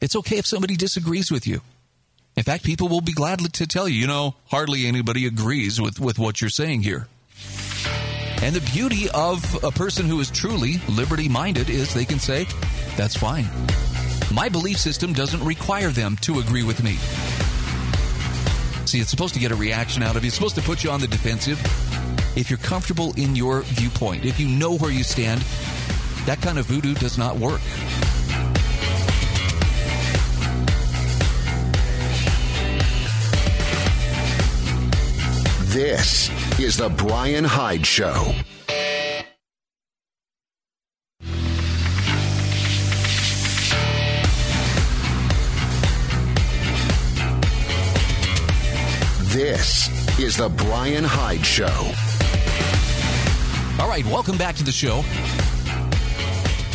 It's 0.01 0.17
okay 0.17 0.37
if 0.37 0.47
somebody 0.47 0.77
disagrees 0.77 1.31
with 1.31 1.47
you. 1.47 1.63
In 2.37 2.43
fact, 2.43 2.65
people 2.65 2.89
will 2.89 3.01
be 3.01 3.13
glad 3.13 3.39
to 3.39 3.67
tell 3.67 3.89
you, 3.89 4.01
you 4.01 4.07
know, 4.07 4.35
hardly 4.47 4.87
anybody 4.87 5.27
agrees 5.27 5.81
with, 5.81 6.01
with 6.01 6.19
what 6.19 6.41
you're 6.41 6.51
saying 6.51 6.83
here. 6.83 7.07
And 8.43 8.57
the 8.57 8.71
beauty 8.73 9.09
of 9.15 9.63
a 9.63 9.71
person 9.71 10.07
who 10.07 10.19
is 10.19 10.29
truly 10.29 10.79
liberty 10.89 11.29
minded 11.29 11.71
is 11.71 11.95
they 11.95 12.05
can 12.05 12.19
say, 12.19 12.47
that's 12.97 13.17
fine. 13.17 13.47
My 14.35 14.49
belief 14.49 14.79
system 14.79 15.13
doesn't 15.13 15.45
require 15.45 15.91
them 15.91 16.17
to 16.23 16.41
agree 16.41 16.65
with 16.65 16.83
me. 16.83 16.97
See, 18.85 18.99
it's 18.99 19.11
supposed 19.11 19.35
to 19.35 19.41
get 19.41 19.53
a 19.53 19.55
reaction 19.55 20.03
out 20.03 20.17
of 20.17 20.25
you, 20.25 20.27
it's 20.27 20.35
supposed 20.35 20.57
to 20.57 20.63
put 20.63 20.83
you 20.83 20.91
on 20.91 21.01
the 21.01 21.07
defensive. 21.07 21.61
If 22.37 22.51
you're 22.51 22.59
comfortable 22.59 23.15
in 23.17 23.37
your 23.37 23.63
viewpoint, 23.63 24.25
if 24.25 24.41
you 24.41 24.49
know 24.49 24.77
where 24.77 24.91
you 24.91 25.05
stand, 25.05 25.41
that 26.27 26.43
kind 26.43 26.59
of 26.59 26.67
voodoo 26.67 26.95
does 26.95 27.17
not 27.17 27.37
work. 27.37 27.61
This 35.73 36.29
is 36.63 36.77
The 36.77 36.89
Brian 36.91 37.43
Hyde 37.43 37.85
Show. 37.85 38.35
This 49.25 50.21
is 50.21 50.37
The 50.37 50.49
Brian 50.51 51.03
Hyde 51.03 51.45
Show. 51.45 51.67
All 53.83 53.89
right, 53.89 54.05
welcome 54.07 54.39
back 54.39 54.55
to 54.57 54.63
the 54.63 54.71
show. 54.71 55.03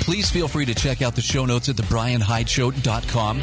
Please 0.01 0.29
feel 0.29 0.49
free 0.49 0.65
to 0.65 0.75
check 0.75 1.01
out 1.01 1.15
the 1.15 1.21
show 1.21 1.45
notes 1.45 1.69
at 1.69 1.77
thebrianhydeshow.com. 1.77 3.39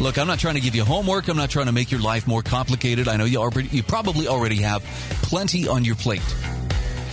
Look, 0.00 0.18
I'm 0.18 0.26
not 0.26 0.38
trying 0.38 0.54
to 0.54 0.60
give 0.60 0.74
you 0.74 0.84
homework. 0.84 1.28
I'm 1.28 1.36
not 1.36 1.50
trying 1.50 1.66
to 1.66 1.72
make 1.72 1.90
your 1.90 2.00
life 2.00 2.26
more 2.26 2.42
complicated. 2.42 3.06
I 3.06 3.16
know 3.16 3.24
you 3.24 3.38
already, 3.38 3.68
you 3.68 3.82
probably 3.82 4.26
already 4.26 4.56
have 4.56 4.82
plenty 5.22 5.68
on 5.68 5.84
your 5.84 5.94
plate. 5.94 6.22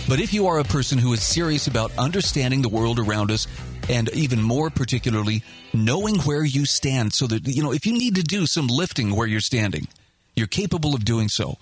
But 0.08 0.18
if 0.18 0.34
you 0.34 0.48
are 0.48 0.58
a 0.58 0.64
person 0.64 0.98
who 0.98 1.12
is 1.12 1.22
serious 1.22 1.68
about 1.68 1.96
understanding 1.96 2.62
the 2.62 2.68
world 2.68 2.98
around 2.98 3.30
us 3.30 3.46
and 3.88 4.08
even 4.10 4.42
more 4.42 4.70
particularly 4.70 5.42
knowing 5.72 6.18
where 6.20 6.44
you 6.44 6.66
stand 6.66 7.12
so 7.12 7.26
that 7.28 7.46
you 7.46 7.62
know 7.62 7.72
if 7.72 7.86
you 7.86 7.92
need 7.92 8.16
to 8.16 8.22
do 8.22 8.46
some 8.46 8.66
lifting 8.66 9.14
where 9.14 9.26
you're 9.26 9.40
standing, 9.40 9.86
you're 10.34 10.48
capable 10.48 10.94
of 10.94 11.04
doing 11.04 11.28
so. 11.28 11.58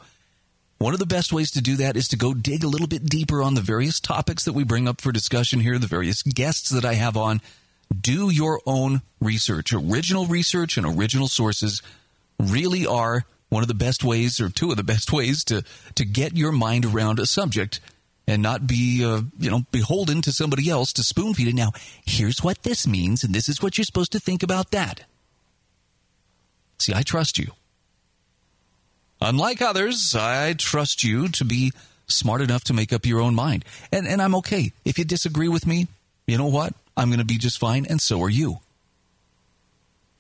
One 0.79 0.95
of 0.95 1.01
the 1.01 1.07
best 1.07 1.33
ways 1.33 1.51
to 1.53 1.61
do 1.61 1.77
that 1.77 1.97
is 1.97 2.07
to 2.09 2.17
go 2.17 2.33
dig 2.33 2.63
a 2.63 2.69
little 2.69 2.87
bit 2.87 3.05
deeper 3.05 3.43
on 3.43 3.55
the 3.55 3.61
various 3.61 3.99
topics 3.99 4.45
that 4.45 4.53
we 4.53 4.63
bring 4.63 4.87
up 4.87 5.01
for 5.01 5.11
discussion 5.11 5.61
here, 5.61 5.79
the 5.79 5.89
various 5.89 6.23
guests 6.23 6.71
that 6.71 6.85
I 6.85 6.95
have 6.95 7.17
on. 7.17 7.41
Do 7.97 8.31
your 8.31 8.61
own 8.67 9.03
research. 9.21 9.73
Original 9.73 10.27
research 10.27 10.77
and 10.77 10.87
original 10.87 11.29
sources 11.29 11.83
really 12.39 12.87
are 12.87 13.25
one 13.49 13.63
of 13.63 13.69
the 13.69 13.75
best 13.75 14.05
ways, 14.05 14.41
or 14.41 14.49
two 14.49 14.71
of 14.71 14.77
the 14.77 14.85
best 14.85 15.13
ways, 15.13 15.45
to, 15.45 15.65
to 15.95 16.05
get 16.05 16.37
your 16.37 16.53
mind 16.53 16.85
around 16.85 17.19
a 17.19 17.27
subject 17.27 17.81
and 18.27 18.43
not 18.43 18.67
be, 18.67 19.03
uh, 19.03 19.23
you 19.39 19.51
know, 19.51 19.63
beholden 19.71 20.21
to 20.21 20.33
somebody 20.33 20.69
else 20.69 20.93
to 20.93 21.03
spoon 21.03 21.33
feed 21.33 21.49
it. 21.49 21.55
Now, 21.55 21.73
here's 22.05 22.45
what 22.45 22.63
this 22.63 22.87
means, 22.87 23.25
and 23.25 23.35
this 23.35 23.49
is 23.49 23.63
what 23.63 23.79
you're 23.79 23.87
supposed 23.87 24.13
to 24.13 24.21
think 24.21 24.43
about 24.43 24.71
that. 24.73 25.05
See, 26.79 26.93
I 26.95 27.03
trust 27.03 27.39
you. 27.39 27.53
Unlike 29.21 29.63
others, 29.63 30.15
I 30.15 30.53
trust 30.53 31.03
you 31.03 31.29
to 31.29 31.45
be 31.45 31.73
smart 32.07 32.41
enough 32.41 32.65
to 32.65 32.75
make 32.75 32.93
up 32.93 33.07
your 33.07 33.21
own 33.21 33.35
mind. 33.35 33.65
And, 33.91 34.07
and 34.07 34.23
I'm 34.23 34.35
okay. 34.37 34.73
If 34.85 34.99
you 34.99 35.05
disagree 35.05 35.49
with 35.49 35.67
me, 35.67 35.89
you 36.27 36.39
know 36.39 36.47
what? 36.47 36.75
I'm 36.99 37.09
going 37.09 37.21
to 37.21 37.25
be 37.25 37.39
just 37.39 37.59
fine, 37.59 37.87
and 37.87 38.01
so 38.01 38.21
are 38.23 38.29
you. 38.29 38.59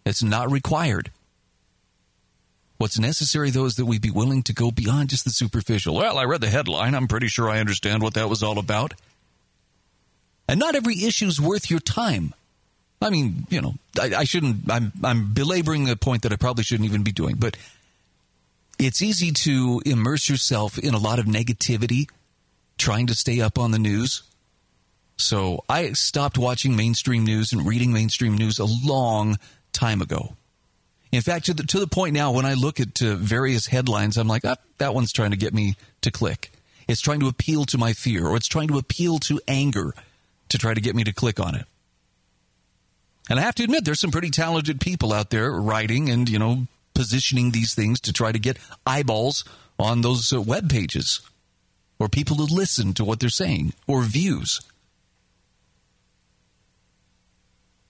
It's 0.06 0.22
not 0.22 0.50
required. 0.50 1.10
What's 2.78 2.98
necessary, 2.98 3.50
though, 3.50 3.64
is 3.64 3.74
that 3.74 3.86
we 3.86 3.98
be 3.98 4.12
willing 4.12 4.44
to 4.44 4.52
go 4.52 4.70
beyond 4.70 5.10
just 5.10 5.24
the 5.24 5.30
superficial. 5.30 5.96
Well, 5.96 6.16
I 6.16 6.24
read 6.24 6.40
the 6.40 6.48
headline. 6.48 6.94
I'm 6.94 7.08
pretty 7.08 7.26
sure 7.26 7.50
I 7.50 7.58
understand 7.58 8.02
what 8.02 8.14
that 8.14 8.28
was 8.28 8.44
all 8.44 8.58
about. 8.58 8.94
And 10.48 10.60
not 10.60 10.76
every 10.76 11.02
issue 11.02 11.26
is 11.26 11.40
worth 11.40 11.68
your 11.68 11.80
time. 11.80 12.32
I 13.02 13.10
mean, 13.10 13.46
you 13.50 13.60
know, 13.60 13.74
I, 14.00 14.14
I 14.18 14.24
shouldn't, 14.24 14.70
I'm, 14.70 14.92
I'm 15.02 15.34
belaboring 15.34 15.90
a 15.90 15.96
point 15.96 16.22
that 16.22 16.32
I 16.32 16.36
probably 16.36 16.62
shouldn't 16.62 16.88
even 16.88 17.02
be 17.02 17.12
doing, 17.12 17.36
but 17.36 17.56
it's 18.78 19.02
easy 19.02 19.32
to 19.32 19.82
immerse 19.84 20.28
yourself 20.28 20.78
in 20.78 20.94
a 20.94 20.98
lot 20.98 21.18
of 21.18 21.26
negativity 21.26 22.08
trying 22.76 23.08
to 23.08 23.14
stay 23.14 23.40
up 23.40 23.58
on 23.58 23.72
the 23.72 23.78
news. 23.78 24.22
So 25.18 25.64
I 25.68 25.92
stopped 25.92 26.38
watching 26.38 26.76
mainstream 26.76 27.24
news 27.24 27.52
and 27.52 27.66
reading 27.66 27.92
mainstream 27.92 28.36
news 28.36 28.58
a 28.58 28.64
long 28.64 29.36
time 29.72 30.00
ago. 30.00 30.36
In 31.10 31.22
fact, 31.22 31.46
to 31.46 31.54
the, 31.54 31.64
to 31.64 31.80
the 31.80 31.86
point 31.86 32.14
now, 32.14 32.32
when 32.32 32.46
I 32.46 32.54
look 32.54 32.80
at 32.80 33.02
uh, 33.02 33.14
various 33.16 33.66
headlines, 33.66 34.16
I'm 34.16 34.28
like, 34.28 34.44
ah, 34.44 34.56
that 34.78 34.94
one's 34.94 35.12
trying 35.12 35.32
to 35.32 35.36
get 35.36 35.54
me 35.54 35.74
to 36.02 36.10
click. 36.10 36.52
It's 36.86 37.00
trying 37.00 37.20
to 37.20 37.28
appeal 37.28 37.64
to 37.66 37.78
my 37.78 37.92
fear, 37.92 38.26
or 38.26 38.36
it's 38.36 38.46
trying 38.46 38.68
to 38.68 38.78
appeal 38.78 39.18
to 39.20 39.40
anger 39.48 39.94
to 40.50 40.58
try 40.58 40.72
to 40.72 40.80
get 40.80 40.94
me 40.94 41.04
to 41.04 41.12
click 41.12 41.40
on 41.40 41.54
it. 41.54 41.66
And 43.28 43.38
I 43.38 43.42
have 43.42 43.54
to 43.56 43.64
admit, 43.64 43.84
there's 43.84 44.00
some 44.00 44.10
pretty 44.10 44.30
talented 44.30 44.80
people 44.80 45.12
out 45.12 45.30
there 45.30 45.50
writing 45.50 46.08
and, 46.08 46.28
you 46.28 46.38
know, 46.38 46.66
positioning 46.94 47.50
these 47.50 47.74
things 47.74 48.00
to 48.00 48.12
try 48.12 48.32
to 48.32 48.38
get 48.38 48.58
eyeballs 48.86 49.44
on 49.78 50.00
those 50.00 50.32
uh, 50.32 50.40
web 50.40 50.70
pages 50.70 51.20
or 51.98 52.08
people 52.08 52.36
to 52.36 52.44
listen 52.44 52.94
to 52.94 53.04
what 53.04 53.20
they're 53.20 53.28
saying 53.28 53.74
or 53.86 54.02
views. 54.02 54.60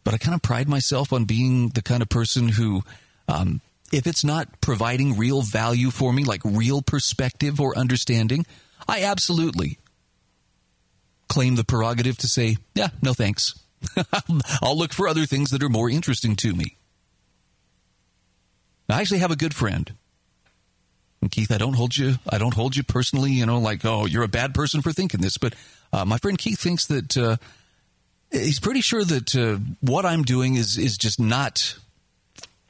But 0.08 0.14
I 0.14 0.16
kind 0.24 0.34
of 0.34 0.40
pride 0.40 0.70
myself 0.70 1.12
on 1.12 1.26
being 1.26 1.68
the 1.68 1.82
kind 1.82 2.00
of 2.00 2.08
person 2.08 2.48
who, 2.48 2.82
um, 3.28 3.60
if 3.92 4.06
it's 4.06 4.24
not 4.24 4.62
providing 4.62 5.18
real 5.18 5.42
value 5.42 5.90
for 5.90 6.14
me, 6.14 6.24
like 6.24 6.40
real 6.46 6.80
perspective 6.80 7.60
or 7.60 7.76
understanding, 7.76 8.46
I 8.88 9.02
absolutely 9.02 9.76
claim 11.28 11.56
the 11.56 11.64
prerogative 11.64 12.16
to 12.16 12.26
say, 12.26 12.56
yeah, 12.74 12.88
no 13.02 13.12
thanks. 13.12 13.60
I'll 14.62 14.78
look 14.78 14.94
for 14.94 15.08
other 15.08 15.26
things 15.26 15.50
that 15.50 15.62
are 15.62 15.68
more 15.68 15.90
interesting 15.90 16.36
to 16.36 16.54
me. 16.54 16.78
I 18.88 19.02
actually 19.02 19.18
have 19.18 19.30
a 19.30 19.36
good 19.36 19.52
friend. 19.52 19.92
And 21.20 21.30
Keith, 21.30 21.52
I 21.52 21.58
don't 21.58 21.74
hold 21.74 21.98
you. 21.98 22.14
I 22.26 22.38
don't 22.38 22.54
hold 22.54 22.76
you 22.76 22.82
personally. 22.82 23.32
You 23.32 23.44
know, 23.44 23.58
like 23.58 23.84
oh, 23.84 24.06
you're 24.06 24.22
a 24.22 24.28
bad 24.28 24.54
person 24.54 24.80
for 24.80 24.90
thinking 24.90 25.20
this. 25.20 25.36
But 25.36 25.52
uh, 25.92 26.06
my 26.06 26.16
friend 26.16 26.38
Keith 26.38 26.58
thinks 26.58 26.86
that 26.86 27.14
uh, 27.14 27.36
he's 28.30 28.60
pretty 28.60 28.80
sure 28.80 29.04
that 29.04 29.36
uh, 29.36 29.58
what 29.80 30.04
I'm 30.04 30.22
doing 30.22 30.56
is 30.56 30.78
is 30.78 30.96
just 30.96 31.20
not 31.20 31.76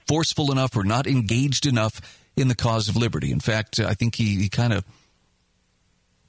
forceful 0.07 0.51
enough 0.51 0.77
or 0.77 0.85
not 0.85 1.07
engaged 1.07 1.67
enough 1.67 2.01
in 2.37 2.49
the 2.49 2.55
cause 2.55 2.89
of 2.89 2.97
liberty. 2.97 3.31
In 3.31 3.41
fact, 3.41 3.79
I 3.81 3.95
think 3.95 4.15
he, 4.15 4.37
he 4.37 4.49
kind 4.49 4.73
of 4.73 4.85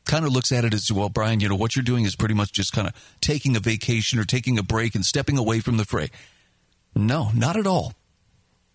kind 0.06 0.26
of 0.26 0.34
looks 0.34 0.52
at 0.52 0.66
it 0.66 0.74
as 0.74 0.92
well, 0.92 1.10
Brian. 1.10 1.40
You 1.40 1.50
know 1.50 1.56
what 1.56 1.76
you're 1.76 1.84
doing 1.84 2.04
is 2.04 2.16
pretty 2.16 2.34
much 2.34 2.52
just 2.52 2.74
kind 2.74 2.88
of 2.88 2.94
taking 3.22 3.56
a 3.56 3.60
vacation 3.60 4.20
or 4.20 4.24
taking 4.24 4.58
a 4.58 4.64
break 4.64 4.96
and 4.96 5.06
stepping 5.06 5.38
away 5.38 5.60
from 5.60 5.78
the 5.78 5.86
fray. 5.86 6.10
No, 6.96 7.30
not 7.34 7.56
at 7.56 7.68
all. 7.68 7.94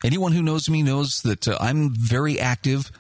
Anyone 0.04 0.32
who 0.32 0.42
knows 0.42 0.68
me 0.68 0.82
knows 0.82 1.22
that 1.22 1.48
uh, 1.48 1.56
I'm 1.60 1.90
very 1.90 2.38
active 2.38 2.90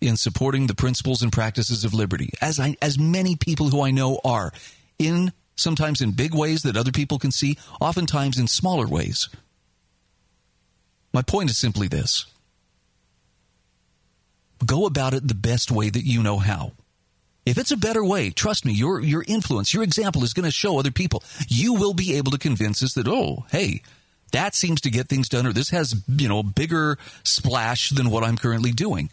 in 0.00 0.16
supporting 0.16 0.66
the 0.66 0.74
principles 0.74 1.22
and 1.22 1.30
practices 1.30 1.84
of 1.84 1.92
liberty, 1.92 2.30
as 2.40 2.58
I, 2.58 2.76
as 2.80 2.98
many 2.98 3.36
people 3.36 3.68
who 3.68 3.82
I 3.82 3.90
know 3.90 4.18
are, 4.24 4.50
in 4.98 5.32
sometimes 5.60 6.00
in 6.00 6.12
big 6.12 6.34
ways 6.34 6.62
that 6.62 6.76
other 6.76 6.92
people 6.92 7.18
can 7.18 7.30
see, 7.30 7.56
oftentimes 7.80 8.38
in 8.38 8.46
smaller 8.46 8.86
ways. 8.86 9.28
My 11.12 11.22
point 11.22 11.50
is 11.50 11.58
simply 11.58 11.88
this 11.88 12.26
go 14.64 14.86
about 14.86 15.14
it 15.14 15.26
the 15.26 15.34
best 15.34 15.70
way 15.70 15.88
that 15.88 16.04
you 16.04 16.22
know 16.22 16.38
how. 16.38 16.72
If 17.46 17.56
it's 17.56 17.70
a 17.70 17.76
better 17.76 18.04
way, 18.04 18.30
trust 18.30 18.66
me, 18.66 18.72
your, 18.72 19.00
your 19.00 19.24
influence, 19.26 19.72
your 19.72 19.82
example 19.82 20.22
is 20.22 20.34
going 20.34 20.44
to 20.44 20.50
show 20.50 20.78
other 20.78 20.90
people. 20.90 21.22
You 21.48 21.74
will 21.74 21.94
be 21.94 22.14
able 22.16 22.30
to 22.32 22.38
convince 22.38 22.82
us 22.82 22.92
that, 22.94 23.08
oh, 23.08 23.46
hey, 23.50 23.82
that 24.32 24.54
seems 24.54 24.82
to 24.82 24.90
get 24.90 25.08
things 25.08 25.28
done, 25.28 25.46
or 25.46 25.52
this 25.52 25.70
has, 25.70 25.94
you 26.06 26.28
know, 26.28 26.40
a 26.40 26.44
bigger 26.44 26.98
splash 27.24 27.90
than 27.90 28.10
what 28.10 28.22
I'm 28.22 28.36
currently 28.36 28.72
doing. 28.72 29.10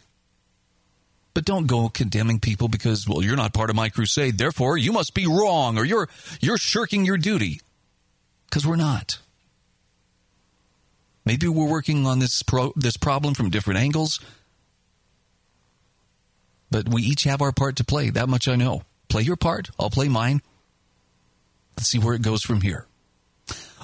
But 1.38 1.44
don't 1.44 1.68
go 1.68 1.88
condemning 1.88 2.40
people 2.40 2.66
because, 2.66 3.06
well, 3.06 3.22
you're 3.22 3.36
not 3.36 3.54
part 3.54 3.70
of 3.70 3.76
my 3.76 3.90
crusade, 3.90 4.38
therefore 4.38 4.76
you 4.76 4.90
must 4.90 5.14
be 5.14 5.28
wrong, 5.28 5.78
or 5.78 5.84
you're 5.84 6.08
you're 6.40 6.58
shirking 6.58 7.04
your 7.04 7.16
duty. 7.16 7.60
Because 8.46 8.66
we're 8.66 8.74
not. 8.74 9.20
Maybe 11.24 11.46
we're 11.46 11.70
working 11.70 12.08
on 12.08 12.18
this 12.18 12.42
pro- 12.42 12.72
this 12.74 12.96
problem 12.96 13.34
from 13.34 13.50
different 13.50 13.78
angles. 13.78 14.18
But 16.72 16.88
we 16.88 17.02
each 17.02 17.22
have 17.22 17.40
our 17.40 17.52
part 17.52 17.76
to 17.76 17.84
play. 17.84 18.10
That 18.10 18.28
much 18.28 18.48
I 18.48 18.56
know. 18.56 18.82
Play 19.08 19.22
your 19.22 19.36
part. 19.36 19.70
I'll 19.78 19.90
play 19.90 20.08
mine. 20.08 20.42
Let's 21.76 21.88
see 21.88 22.00
where 22.00 22.16
it 22.16 22.22
goes 22.22 22.42
from 22.42 22.62
here. 22.62 22.88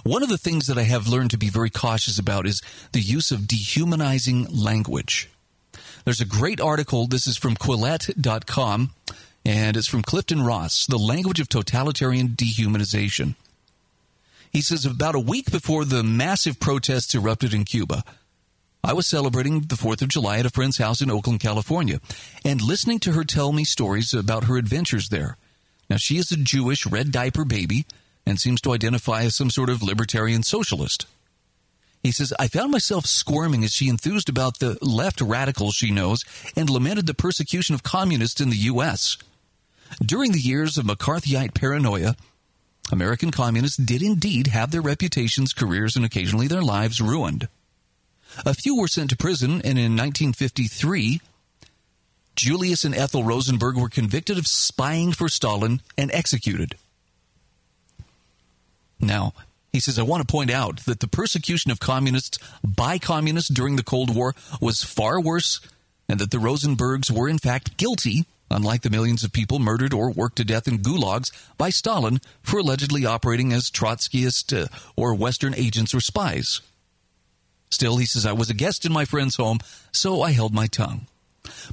One 0.02 0.24
of 0.24 0.28
the 0.28 0.38
things 0.38 0.66
that 0.66 0.76
I 0.76 0.82
have 0.82 1.06
learned 1.06 1.30
to 1.30 1.38
be 1.38 1.50
very 1.50 1.70
cautious 1.70 2.18
about 2.18 2.48
is 2.48 2.62
the 2.90 3.00
use 3.00 3.30
of 3.30 3.46
dehumanizing 3.46 4.48
language. 4.50 5.30
There's 6.04 6.20
a 6.20 6.26
great 6.26 6.60
article. 6.60 7.06
This 7.06 7.26
is 7.26 7.38
from 7.38 7.56
Quillette.com, 7.56 8.90
and 9.46 9.76
it's 9.76 9.88
from 9.88 10.02
Clifton 10.02 10.42
Ross 10.42 10.84
The 10.86 10.98
Language 10.98 11.40
of 11.40 11.48
Totalitarian 11.48 12.28
Dehumanization. 12.28 13.36
He 14.52 14.60
says 14.60 14.84
about 14.84 15.14
a 15.14 15.20
week 15.20 15.50
before 15.50 15.86
the 15.86 16.02
massive 16.02 16.60
protests 16.60 17.14
erupted 17.14 17.54
in 17.54 17.64
Cuba, 17.64 18.04
I 18.84 18.92
was 18.92 19.06
celebrating 19.06 19.62
the 19.62 19.76
4th 19.76 20.02
of 20.02 20.10
July 20.10 20.38
at 20.38 20.44
a 20.44 20.50
friend's 20.50 20.76
house 20.76 21.00
in 21.00 21.10
Oakland, 21.10 21.40
California, 21.40 22.00
and 22.44 22.60
listening 22.60 22.98
to 23.00 23.12
her 23.12 23.24
tell 23.24 23.52
me 23.52 23.64
stories 23.64 24.12
about 24.12 24.44
her 24.44 24.58
adventures 24.58 25.08
there. 25.08 25.38
Now, 25.88 25.96
she 25.96 26.18
is 26.18 26.30
a 26.30 26.36
Jewish 26.36 26.84
red 26.84 27.12
diaper 27.12 27.46
baby 27.46 27.86
and 28.26 28.38
seems 28.38 28.60
to 28.60 28.74
identify 28.74 29.22
as 29.22 29.36
some 29.36 29.48
sort 29.48 29.70
of 29.70 29.82
libertarian 29.82 30.42
socialist. 30.42 31.06
He 32.04 32.12
says, 32.12 32.34
I 32.38 32.48
found 32.48 32.70
myself 32.70 33.06
squirming 33.06 33.64
as 33.64 33.72
she 33.72 33.88
enthused 33.88 34.28
about 34.28 34.58
the 34.58 34.76
left 34.82 35.22
radicals 35.22 35.74
she 35.74 35.90
knows 35.90 36.22
and 36.54 36.68
lamented 36.68 37.06
the 37.06 37.14
persecution 37.14 37.74
of 37.74 37.82
communists 37.82 38.42
in 38.42 38.50
the 38.50 38.56
U.S. 38.56 39.16
During 40.04 40.32
the 40.32 40.38
years 40.38 40.76
of 40.76 40.84
McCarthyite 40.84 41.54
paranoia, 41.54 42.14
American 42.92 43.30
communists 43.30 43.78
did 43.78 44.02
indeed 44.02 44.48
have 44.48 44.70
their 44.70 44.82
reputations, 44.82 45.54
careers, 45.54 45.96
and 45.96 46.04
occasionally 46.04 46.46
their 46.46 46.60
lives 46.60 47.00
ruined. 47.00 47.48
A 48.44 48.52
few 48.52 48.78
were 48.78 48.86
sent 48.86 49.08
to 49.08 49.16
prison, 49.16 49.62
and 49.62 49.78
in 49.78 49.96
1953, 49.96 51.22
Julius 52.36 52.84
and 52.84 52.94
Ethel 52.94 53.24
Rosenberg 53.24 53.76
were 53.76 53.88
convicted 53.88 54.36
of 54.36 54.46
spying 54.46 55.12
for 55.12 55.30
Stalin 55.30 55.80
and 55.96 56.10
executed. 56.12 56.76
Now, 59.00 59.32
he 59.74 59.80
says, 59.80 59.98
I 59.98 60.02
want 60.02 60.26
to 60.26 60.32
point 60.32 60.52
out 60.52 60.84
that 60.84 61.00
the 61.00 61.08
persecution 61.08 61.72
of 61.72 61.80
communists 61.80 62.38
by 62.62 62.96
communists 62.96 63.50
during 63.50 63.74
the 63.74 63.82
Cold 63.82 64.14
War 64.14 64.32
was 64.60 64.84
far 64.84 65.20
worse, 65.20 65.60
and 66.08 66.20
that 66.20 66.30
the 66.30 66.38
Rosenbergs 66.38 67.10
were 67.10 67.28
in 67.28 67.38
fact 67.38 67.76
guilty, 67.76 68.24
unlike 68.52 68.82
the 68.82 68.90
millions 68.90 69.24
of 69.24 69.32
people 69.32 69.58
murdered 69.58 69.92
or 69.92 70.12
worked 70.12 70.36
to 70.36 70.44
death 70.44 70.68
in 70.68 70.78
gulags 70.78 71.32
by 71.58 71.70
Stalin 71.70 72.20
for 72.40 72.60
allegedly 72.60 73.04
operating 73.04 73.52
as 73.52 73.68
Trotskyist 73.68 74.56
uh, 74.56 74.68
or 74.94 75.12
Western 75.12 75.56
agents 75.56 75.92
or 75.92 76.00
spies. 76.00 76.60
Still, 77.68 77.96
he 77.96 78.06
says, 78.06 78.24
I 78.24 78.30
was 78.30 78.50
a 78.50 78.54
guest 78.54 78.86
in 78.86 78.92
my 78.92 79.04
friend's 79.04 79.34
home, 79.34 79.58
so 79.90 80.22
I 80.22 80.30
held 80.30 80.54
my 80.54 80.68
tongue. 80.68 81.08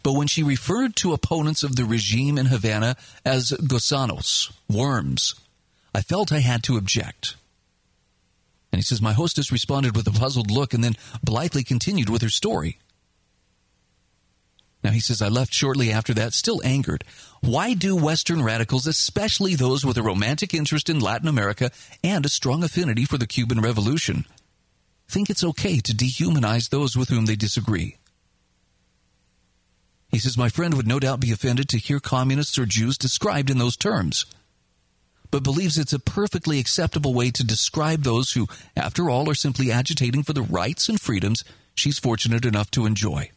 But 0.01 0.13
when 0.13 0.25
she 0.25 0.41
referred 0.41 0.95
to 0.95 1.13
opponents 1.13 1.61
of 1.61 1.75
the 1.75 1.85
regime 1.85 2.39
in 2.39 2.47
Havana 2.47 2.95
as 3.23 3.51
gusanos, 3.51 4.51
worms, 4.67 5.35
I 5.93 6.01
felt 6.01 6.31
I 6.31 6.39
had 6.39 6.63
to 6.63 6.77
object. 6.77 7.35
And 8.71 8.79
he 8.79 8.83
says, 8.83 9.01
My 9.01 9.13
hostess 9.13 9.51
responded 9.51 9.95
with 9.95 10.07
a 10.07 10.11
puzzled 10.11 10.49
look 10.49 10.73
and 10.73 10.83
then 10.83 10.95
blithely 11.23 11.63
continued 11.63 12.09
with 12.09 12.21
her 12.21 12.29
story. 12.29 12.79
Now, 14.83 14.91
he 14.91 14.99
says, 14.99 15.21
I 15.21 15.27
left 15.27 15.53
shortly 15.53 15.91
after 15.91 16.13
that, 16.15 16.33
still 16.33 16.59
angered. 16.63 17.03
Why 17.41 17.73
do 17.75 17.95
Western 17.95 18.41
radicals, 18.41 18.87
especially 18.87 19.53
those 19.53 19.85
with 19.85 19.97
a 19.97 20.03
romantic 20.03 20.53
interest 20.55 20.89
in 20.89 20.99
Latin 20.99 21.27
America 21.27 21.69
and 22.03 22.25
a 22.25 22.29
strong 22.29 22.63
affinity 22.63 23.05
for 23.05 23.19
the 23.19 23.27
Cuban 23.27 23.61
Revolution, 23.61 24.25
think 25.07 25.29
it's 25.29 25.43
okay 25.43 25.79
to 25.79 25.93
dehumanize 25.93 26.69
those 26.69 26.97
with 26.97 27.09
whom 27.09 27.25
they 27.25 27.35
disagree? 27.35 27.97
He 30.09 30.17
says, 30.19 30.37
My 30.37 30.49
friend 30.49 30.73
would 30.73 30.87
no 30.87 30.99
doubt 30.99 31.19
be 31.19 31.31
offended 31.31 31.69
to 31.69 31.77
hear 31.77 31.99
communists 31.99 32.57
or 32.57 32.65
Jews 32.65 32.97
described 32.97 33.49
in 33.49 33.59
those 33.59 33.77
terms 33.77 34.25
but 35.31 35.43
believes 35.43 35.77
it's 35.77 35.93
a 35.93 35.99
perfectly 35.99 36.59
acceptable 36.59 37.13
way 37.13 37.31
to 37.31 37.43
describe 37.43 38.03
those 38.03 38.31
who, 38.31 38.47
after 38.75 39.09
all, 39.09 39.29
are 39.29 39.35
simply 39.35 39.71
agitating 39.71 40.23
for 40.23 40.33
the 40.33 40.41
rights 40.41 40.89
and 40.89 40.99
freedoms 40.99 41.43
she's 41.73 41.97
fortunate 41.97 42.45
enough 42.45 42.69
to 42.71 42.85
enjoy. 42.85 43.31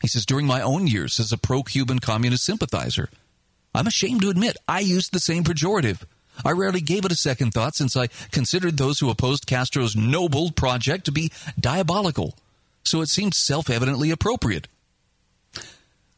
He 0.00 0.08
says, 0.08 0.26
During 0.26 0.46
my 0.46 0.60
own 0.60 0.86
years 0.86 1.20
as 1.20 1.32
a 1.32 1.38
pro 1.38 1.62
Cuban 1.62 1.98
communist 1.98 2.44
sympathizer, 2.44 3.10
I'm 3.74 3.86
ashamed 3.86 4.22
to 4.22 4.30
admit 4.30 4.56
I 4.66 4.80
used 4.80 5.12
the 5.12 5.20
same 5.20 5.44
pejorative. 5.44 6.02
I 6.44 6.50
rarely 6.52 6.80
gave 6.80 7.04
it 7.04 7.12
a 7.12 7.16
second 7.16 7.52
thought 7.52 7.74
since 7.74 7.96
I 7.96 8.08
considered 8.30 8.76
those 8.76 8.98
who 8.98 9.10
opposed 9.10 9.46
Castro's 9.46 9.96
noble 9.96 10.50
project 10.50 11.06
to 11.06 11.12
be 11.12 11.30
diabolical, 11.58 12.36
so 12.84 13.00
it 13.00 13.08
seemed 13.08 13.34
self 13.34 13.70
evidently 13.70 14.10
appropriate. 14.10 14.68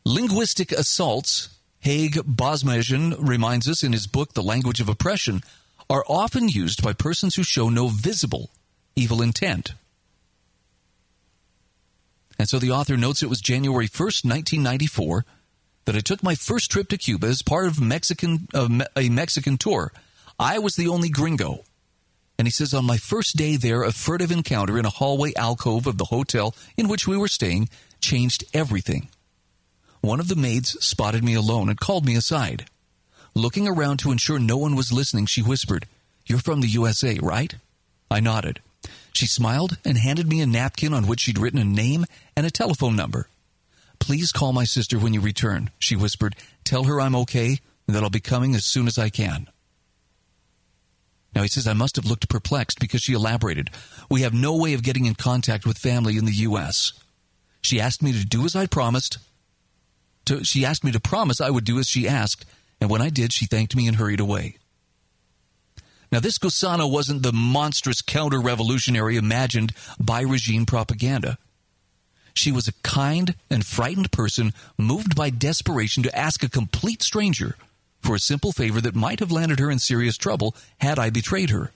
Linguistic 0.04 0.72
assaults 0.72 1.50
Haig 1.80 2.14
Bosmajian 2.14 3.16
reminds 3.18 3.68
us 3.68 3.82
in 3.82 3.92
his 3.92 4.06
book, 4.06 4.34
The 4.34 4.42
Language 4.42 4.80
of 4.80 4.88
Oppression, 4.88 5.42
are 5.88 6.04
often 6.08 6.48
used 6.48 6.82
by 6.82 6.92
persons 6.92 7.36
who 7.36 7.42
show 7.42 7.68
no 7.68 7.88
visible 7.88 8.50
evil 8.96 9.22
intent. 9.22 9.74
And 12.38 12.48
so 12.48 12.58
the 12.58 12.70
author 12.70 12.96
notes 12.96 13.22
it 13.22 13.30
was 13.30 13.40
January 13.40 13.86
1st, 13.86 14.24
1994, 14.24 15.24
that 15.84 15.96
I 15.96 16.00
took 16.00 16.22
my 16.22 16.34
first 16.34 16.70
trip 16.70 16.88
to 16.88 16.98
Cuba 16.98 17.28
as 17.28 17.42
part 17.42 17.66
of 17.66 17.80
Mexican, 17.80 18.48
uh, 18.52 18.84
a 18.96 19.08
Mexican 19.08 19.56
tour. 19.56 19.92
I 20.38 20.58
was 20.58 20.76
the 20.76 20.88
only 20.88 21.08
gringo. 21.08 21.64
And 22.38 22.46
he 22.46 22.52
says, 22.52 22.74
on 22.74 22.84
my 22.84 22.98
first 22.98 23.36
day 23.36 23.56
there, 23.56 23.82
a 23.82 23.90
furtive 23.90 24.30
encounter 24.30 24.78
in 24.78 24.84
a 24.84 24.90
hallway 24.90 25.32
alcove 25.34 25.86
of 25.86 25.98
the 25.98 26.04
hotel 26.04 26.54
in 26.76 26.86
which 26.86 27.08
we 27.08 27.16
were 27.16 27.28
staying 27.28 27.68
changed 28.00 28.44
everything 28.54 29.08
one 30.00 30.20
of 30.20 30.28
the 30.28 30.36
maids 30.36 30.76
spotted 30.84 31.24
me 31.24 31.34
alone 31.34 31.68
and 31.68 31.78
called 31.78 32.06
me 32.06 32.16
aside. 32.16 32.66
Looking 33.34 33.68
around 33.68 33.98
to 33.98 34.10
ensure 34.10 34.38
no 34.38 34.56
one 34.56 34.76
was 34.76 34.92
listening, 34.92 35.26
she 35.26 35.42
whispered, 35.42 35.86
You're 36.26 36.38
from 36.38 36.60
the 36.60 36.68
USA, 36.68 37.18
right? 37.20 37.54
I 38.10 38.20
nodded. 38.20 38.60
She 39.12 39.26
smiled 39.26 39.78
and 39.84 39.98
handed 39.98 40.28
me 40.28 40.40
a 40.40 40.46
napkin 40.46 40.94
on 40.94 41.06
which 41.06 41.20
she'd 41.20 41.38
written 41.38 41.58
a 41.58 41.64
name 41.64 42.04
and 42.36 42.46
a 42.46 42.50
telephone 42.50 42.96
number. 42.96 43.28
Please 43.98 44.32
call 44.32 44.52
my 44.52 44.64
sister 44.64 44.98
when 44.98 45.12
you 45.12 45.20
return, 45.20 45.70
she 45.78 45.96
whispered. 45.96 46.36
Tell 46.64 46.84
her 46.84 47.00
I'm 47.00 47.16
okay 47.16 47.58
and 47.86 47.96
that 47.96 48.02
I'll 48.02 48.10
be 48.10 48.20
coming 48.20 48.54
as 48.54 48.64
soon 48.64 48.86
as 48.86 48.98
I 48.98 49.08
can. 49.08 49.48
Now 51.34 51.42
he 51.42 51.48
says 51.48 51.66
I 51.66 51.72
must 51.72 51.96
have 51.96 52.06
looked 52.06 52.28
perplexed 52.28 52.80
because 52.80 53.02
she 53.02 53.12
elaborated. 53.12 53.70
We 54.10 54.22
have 54.22 54.34
no 54.34 54.56
way 54.56 54.74
of 54.74 54.82
getting 54.82 55.04
in 55.04 55.14
contact 55.14 55.66
with 55.66 55.78
family 55.78 56.16
in 56.16 56.24
the 56.24 56.32
U.S. 56.32 56.92
She 57.60 57.80
asked 57.80 58.02
me 58.02 58.12
to 58.12 58.24
do 58.24 58.44
as 58.44 58.56
I 58.56 58.66
promised 58.66 59.18
to, 60.28 60.44
she 60.44 60.64
asked 60.64 60.84
me 60.84 60.92
to 60.92 61.00
promise 61.00 61.40
I 61.40 61.50
would 61.50 61.64
do 61.64 61.78
as 61.78 61.88
she 61.88 62.08
asked, 62.08 62.44
and 62.80 62.88
when 62.88 63.02
I 63.02 63.10
did, 63.10 63.32
she 63.32 63.46
thanked 63.46 63.76
me 63.76 63.86
and 63.86 63.96
hurried 63.96 64.20
away. 64.20 64.56
Now, 66.10 66.20
this 66.20 66.38
Gusano 66.38 66.90
wasn't 66.90 67.22
the 67.22 67.32
monstrous 67.32 68.00
counter 68.00 68.40
revolutionary 68.40 69.16
imagined 69.16 69.74
by 70.00 70.22
regime 70.22 70.64
propaganda. 70.64 71.36
She 72.32 72.52
was 72.52 72.68
a 72.68 72.72
kind 72.82 73.34
and 73.50 73.66
frightened 73.66 74.12
person 74.12 74.54
moved 74.78 75.16
by 75.16 75.28
desperation 75.28 76.02
to 76.04 76.16
ask 76.16 76.42
a 76.42 76.48
complete 76.48 77.02
stranger 77.02 77.56
for 78.00 78.14
a 78.14 78.20
simple 78.20 78.52
favor 78.52 78.80
that 78.80 78.94
might 78.94 79.20
have 79.20 79.32
landed 79.32 79.58
her 79.58 79.70
in 79.70 79.78
serious 79.78 80.16
trouble 80.16 80.54
had 80.80 80.98
I 80.98 81.10
betrayed 81.10 81.50
her. 81.50 81.72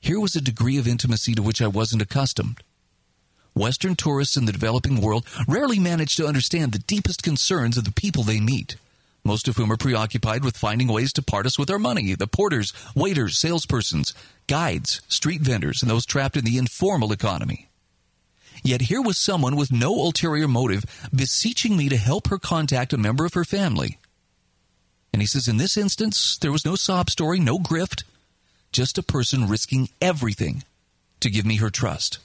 Here 0.00 0.20
was 0.20 0.36
a 0.36 0.40
degree 0.40 0.78
of 0.78 0.88
intimacy 0.88 1.34
to 1.34 1.42
which 1.42 1.62
I 1.62 1.68
wasn't 1.68 2.02
accustomed. 2.02 2.60
Western 3.56 3.96
tourists 3.96 4.36
in 4.36 4.44
the 4.44 4.52
developing 4.52 5.00
world 5.00 5.26
rarely 5.48 5.78
manage 5.78 6.14
to 6.14 6.26
understand 6.26 6.72
the 6.72 6.78
deepest 6.78 7.22
concerns 7.22 7.78
of 7.78 7.84
the 7.84 7.92
people 7.92 8.22
they 8.22 8.38
meet, 8.38 8.76
most 9.24 9.48
of 9.48 9.56
whom 9.56 9.72
are 9.72 9.78
preoccupied 9.78 10.44
with 10.44 10.58
finding 10.58 10.88
ways 10.88 11.10
to 11.10 11.22
part 11.22 11.46
us 11.46 11.58
with 11.58 11.70
our 11.70 11.78
money 11.78 12.14
the 12.14 12.26
porters, 12.26 12.74
waiters, 12.94 13.38
salespersons, 13.38 14.12
guides, 14.46 15.00
street 15.08 15.40
vendors, 15.40 15.80
and 15.80 15.90
those 15.90 16.04
trapped 16.04 16.36
in 16.36 16.44
the 16.44 16.58
informal 16.58 17.12
economy. 17.12 17.70
Yet 18.62 18.82
here 18.82 19.00
was 19.00 19.16
someone 19.16 19.56
with 19.56 19.72
no 19.72 19.94
ulterior 19.94 20.48
motive 20.48 20.84
beseeching 21.14 21.78
me 21.78 21.88
to 21.88 21.96
help 21.96 22.28
her 22.28 22.38
contact 22.38 22.92
a 22.92 22.98
member 22.98 23.24
of 23.24 23.32
her 23.32 23.44
family. 23.44 23.96
And 25.14 25.22
he 25.22 25.26
says, 25.26 25.48
in 25.48 25.56
this 25.56 25.78
instance, 25.78 26.36
there 26.36 26.52
was 26.52 26.66
no 26.66 26.74
sob 26.74 27.08
story, 27.08 27.40
no 27.40 27.58
grift, 27.58 28.04
just 28.70 28.98
a 28.98 29.02
person 29.02 29.48
risking 29.48 29.88
everything 30.02 30.62
to 31.20 31.30
give 31.30 31.46
me 31.46 31.56
her 31.56 31.70
trust. 31.70 32.18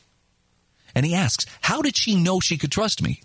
And 0.94 1.06
he 1.06 1.16
asks, 1.16 1.46
How 1.62 1.82
did 1.82 1.96
she 1.96 2.16
know 2.16 2.40
she 2.40 2.58
could 2.58 2.72
trust 2.72 3.02
me? 3.02 3.22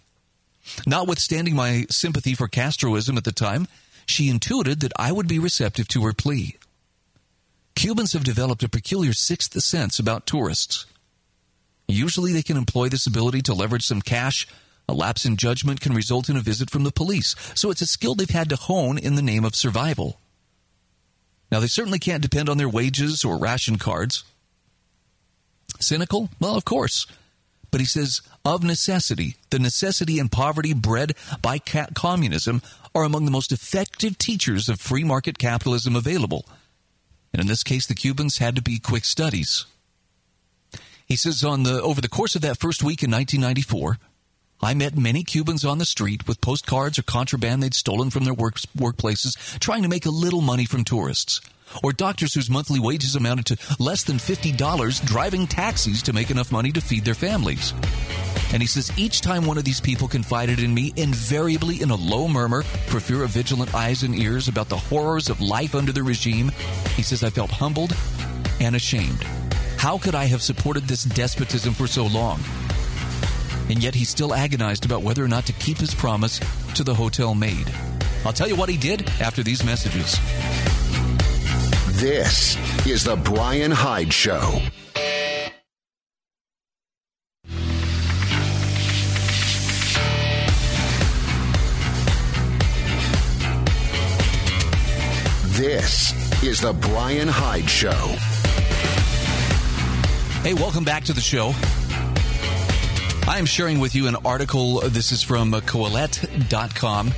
Notwithstanding 0.87 1.55
my 1.55 1.87
sympathy 1.91 2.35
for 2.35 2.49
Castroism 2.49 3.17
at 3.17 3.25
the 3.25 3.33
time, 3.33 3.69
she 4.07 4.29
intuited 4.29 4.81
that 4.81 4.93
I 4.97 5.13
would 5.13 5.29
be 5.29 5.39
receptive 5.39 5.89
to 5.89 6.05
her 6.05 6.13
plea. 6.13 6.57
Cubans 7.75 8.15
have 8.15 8.25
developed 8.25 8.63
a 8.63 8.69
peculiar 8.69 9.13
sixth 9.13 9.53
sense 9.63 9.99
about 9.99 10.27
tourists. 10.27 10.87
Usually 11.89 12.33
they 12.33 12.43
can 12.43 12.57
employ 12.57 12.89
this 12.89 13.07
ability 13.07 13.43
to 13.43 13.55
leverage 13.55 13.87
some 13.87 14.03
cash. 14.03 14.47
A 14.89 14.95
lapse 14.95 15.25
in 15.25 15.37
judgment 15.37 15.81
can 15.81 15.93
result 15.93 16.29
in 16.29 16.37
a 16.37 16.41
visit 16.41 16.71
from 16.71 16.85
the 16.85 16.93
police, 16.93 17.35
so 17.55 17.71
it's 17.71 17.83
a 17.83 17.87
skill 17.87 18.15
they've 18.15 18.31
had 18.31 18.49
to 18.49 18.57
hone 18.57 18.99
in 18.99 19.15
the 19.15 19.23
name 19.23 19.45
of 19.45 19.55
survival. 19.55 20.19
Now, 21.51 21.61
they 21.61 21.67
certainly 21.67 21.99
can't 21.99 22.23
depend 22.23 22.49
on 22.49 22.59
their 22.59 22.69
wages 22.69 23.25
or 23.25 23.39
ration 23.39 23.79
cards. 23.79 24.25
Cynical? 25.79 26.31
Well, 26.41 26.57
of 26.57 26.65
course. 26.65 27.07
But 27.71 27.81
he 27.81 27.87
says, 27.87 28.23
of 28.45 28.63
necessity, 28.63 29.37
the 29.51 29.59
necessity 29.59 30.19
and 30.19 30.31
poverty 30.31 30.73
bred 30.73 31.15
by 31.43 31.59
ca- 31.59 31.89
communism 31.95 32.63
are 32.95 33.05
among 33.05 33.25
the 33.25 33.31
most 33.31 33.53
effective 33.53 34.19
teachers 34.19 34.69
of 34.69 34.81
free 34.81 35.05
market 35.05 35.39
capitalism 35.39 35.97
available. 35.97 36.47
And 37.33 37.41
in 37.41 37.49
this 37.49 37.63
case, 37.63 37.87
the 37.87 37.95
Cubans 37.95 38.39
had 38.39 38.57
to 38.57 38.63
be 38.63 38.79
quick 38.79 39.05
studies. 39.05 39.67
He 41.07 41.17
says 41.17 41.45
on 41.45 41.63
the 41.63 41.81
over 41.83 42.01
the 42.01 42.09
course 42.09 42.35
of 42.35 42.43
that 42.43 42.59
first 42.59 42.83
week 42.83 43.03
in 43.03 43.11
1994, 43.11 43.99
I 44.63 44.75
met 44.75 44.97
many 44.97 45.23
Cubans 45.23 45.65
on 45.65 45.79
the 45.79 45.85
street 45.85 46.27
with 46.27 46.41
postcards 46.41 46.99
or 46.99 47.03
contraband 47.03 47.63
they'd 47.63 47.75
stolen 47.75 48.11
from 48.11 48.25
their 48.25 48.35
work, 48.35 48.55
workplaces, 48.77 49.59
trying 49.59 49.83
to 49.83 49.89
make 49.89 50.07
a 50.07 50.11
little 50.11 50.41
money 50.41 50.65
from 50.65 50.83
tourists. 50.83 51.41
Or 51.83 51.93
doctors 51.93 52.33
whose 52.33 52.49
monthly 52.49 52.81
wages 52.81 53.17
amounted 53.17 53.47
to 53.47 53.59
less 53.79 54.05
than 54.05 54.17
$50 54.17 55.05
driving 55.05 55.47
taxis 55.47 56.03
to 56.03 56.13
make 56.13 56.31
enough 56.31 56.53
money 56.53 56.73
to 56.73 56.81
feed 56.81 57.05
their 57.05 57.15
families. 57.15 57.75
And 58.53 58.63
he 58.63 58.67
says 58.67 58.97
each 58.97 59.21
time 59.21 59.45
one 59.45 59.59
of 59.59 59.65
these 59.65 59.81
people 59.81 60.09
confided 60.09 60.61
in 60.61 60.73
me, 60.73 60.93
invariably 60.97 61.83
in 61.83 61.91
a 61.91 61.97
low 61.97 62.27
murmur 62.27 62.63
for 62.63 63.01
fear 63.01 63.25
of 63.25 63.31
vigilant 63.31 63.75
eyes 63.75 64.05
and 64.05 64.15
ears 64.15 64.49
about 64.49 64.69
the 64.69 64.77
horrors 64.77 65.29
of 65.29 65.41
life 65.41 65.75
under 65.75 65.93
the 65.93 66.03
regime, 66.03 66.51
he 66.95 67.03
says 67.03 67.23
I 67.23 67.31
felt 67.31 67.51
humbled 67.51 67.95
and 68.61 68.75
ashamed. 68.75 69.23
How 69.77 69.99
could 69.99 70.15
I 70.15 70.25
have 70.25 70.41
supported 70.41 70.85
this 70.85 71.03
despotism 71.05 71.75
for 71.75 71.87
so 71.87 72.07
long? 72.07 72.41
And 73.69 73.83
yet 73.83 73.95
he 73.95 74.05
still 74.05 74.35
agonized 74.35 74.85
about 74.85 75.03
whether 75.03 75.25
or 75.25 75.29
not 75.29 75.47
to 75.47 75.53
keep 75.55 75.79
his 75.79 75.95
promise 75.95 76.41
to 76.75 76.85
the 76.85 76.95
hotel 76.95 77.35
maid. 77.35 77.71
I'll 78.25 78.33
tell 78.33 78.49
you 78.49 78.57
what 78.57 78.69
he 78.69 78.77
did 78.77 79.09
after 79.21 79.43
these 79.43 79.65
messages. 79.65 80.19
This 82.01 82.57
is 82.87 83.05
the 83.05 83.17
Brian 83.17 83.71
Hyde 83.71 84.13
Show. 84.13 84.61
This 95.57 96.13
is 96.43 96.61
the 96.61 96.75
Brian 96.75 97.29
Hyde 97.29 97.69
Show. 97.69 97.91
Hey, 100.43 100.53
welcome 100.53 100.85
back 100.85 101.03
to 101.05 101.15
the 101.15 101.21
show. 101.23 101.55
I 103.29 103.39
am 103.41 103.45
sharing 103.45 103.81
with 103.81 103.97
you 103.97 104.07
an 104.07 104.15
article. 104.25 104.81
This 104.83 105.11
is 105.11 105.21
from 105.21 105.51
Quillette.com. 105.51 107.13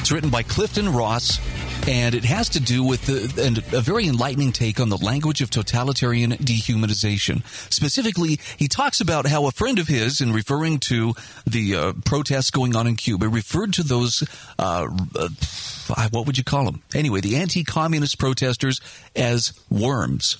It's 0.00 0.10
written 0.10 0.30
by 0.30 0.42
Clifton 0.42 0.90
Ross, 0.90 1.38
and 1.86 2.14
it 2.14 2.24
has 2.24 2.48
to 2.50 2.60
do 2.60 2.82
with 2.82 3.04
the, 3.04 3.44
and 3.44 3.58
a 3.74 3.82
very 3.82 4.08
enlightening 4.08 4.52
take 4.52 4.80
on 4.80 4.88
the 4.88 4.96
language 4.96 5.42
of 5.42 5.50
totalitarian 5.50 6.32
dehumanization. 6.32 7.46
Specifically, 7.70 8.40
he 8.56 8.68
talks 8.68 9.02
about 9.02 9.26
how 9.26 9.46
a 9.46 9.52
friend 9.52 9.78
of 9.78 9.86
his, 9.86 10.22
in 10.22 10.32
referring 10.32 10.78
to 10.80 11.12
the 11.46 11.74
uh, 11.74 11.92
protests 12.06 12.50
going 12.50 12.74
on 12.74 12.86
in 12.86 12.96
Cuba, 12.96 13.28
referred 13.28 13.74
to 13.74 13.82
those, 13.82 14.24
uh, 14.58 14.88
uh, 15.14 16.08
what 16.10 16.26
would 16.26 16.38
you 16.38 16.44
call 16.44 16.64
them? 16.64 16.82
Anyway, 16.94 17.20
the 17.20 17.36
anti 17.36 17.64
communist 17.64 18.18
protesters 18.18 18.80
as 19.14 19.52
worms. 19.68 20.38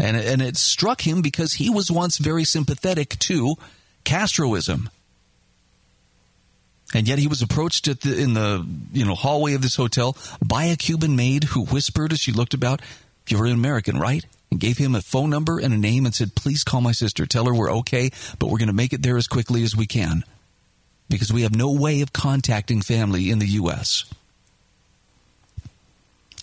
And, 0.00 0.16
and 0.16 0.40
it 0.40 0.56
struck 0.56 1.06
him 1.06 1.20
because 1.20 1.54
he 1.54 1.68
was 1.68 1.90
once 1.90 2.16
very 2.16 2.44
sympathetic 2.44 3.18
to 3.18 3.56
Castroism. 4.02 4.88
And 6.94 7.06
yet 7.06 7.18
he 7.18 7.26
was 7.26 7.42
approached 7.42 7.84
the, 7.84 8.18
in 8.18 8.32
the 8.32 8.66
you 8.92 9.04
know 9.04 9.14
hallway 9.14 9.52
of 9.52 9.62
this 9.62 9.76
hotel 9.76 10.16
by 10.44 10.64
a 10.64 10.76
Cuban 10.76 11.14
maid 11.14 11.44
who 11.44 11.66
whispered 11.66 12.12
as 12.12 12.18
she 12.18 12.32
looked 12.32 12.54
about, 12.54 12.80
"You're 13.28 13.46
an 13.46 13.52
American, 13.52 13.98
right?" 13.98 14.24
And 14.50 14.58
gave 14.58 14.78
him 14.78 14.96
a 14.96 15.02
phone 15.02 15.30
number 15.30 15.60
and 15.60 15.72
a 15.72 15.78
name 15.78 16.04
and 16.04 16.14
said, 16.14 16.34
"Please 16.34 16.64
call 16.64 16.80
my 16.80 16.92
sister. 16.92 17.26
Tell 17.26 17.44
her 17.44 17.54
we're 17.54 17.72
okay, 17.74 18.10
but 18.40 18.48
we're 18.48 18.58
going 18.58 18.66
to 18.66 18.72
make 18.72 18.92
it 18.92 19.02
there 19.02 19.18
as 19.18 19.28
quickly 19.28 19.62
as 19.62 19.76
we 19.76 19.86
can, 19.86 20.24
because 21.08 21.32
we 21.32 21.42
have 21.42 21.54
no 21.54 21.70
way 21.70 22.00
of 22.00 22.12
contacting 22.12 22.80
family 22.80 23.30
in 23.30 23.38
the 23.38 23.46
U.S." 23.46 24.04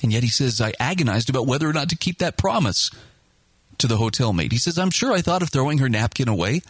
And 0.02 0.14
yet 0.14 0.24
he 0.24 0.30
says, 0.30 0.62
"I 0.62 0.74
agonized 0.80 1.30
about 1.30 1.48
whether 1.48 1.68
or 1.68 1.74
not 1.74 1.90
to 1.90 1.98
keep 1.98 2.20
that 2.20 2.38
promise." 2.38 2.92
To 3.80 3.88
the 3.88 3.98
hotel 3.98 4.34
maid, 4.34 4.52
he 4.52 4.58
says, 4.58 4.78
"I'm 4.78 4.92
sure 4.92 5.14
I 5.14 5.22
thought 5.22 5.42
of 5.42 5.50
throwing 5.50 5.78
her 5.78 5.90
napkin 5.90 6.28
away." 6.28 6.62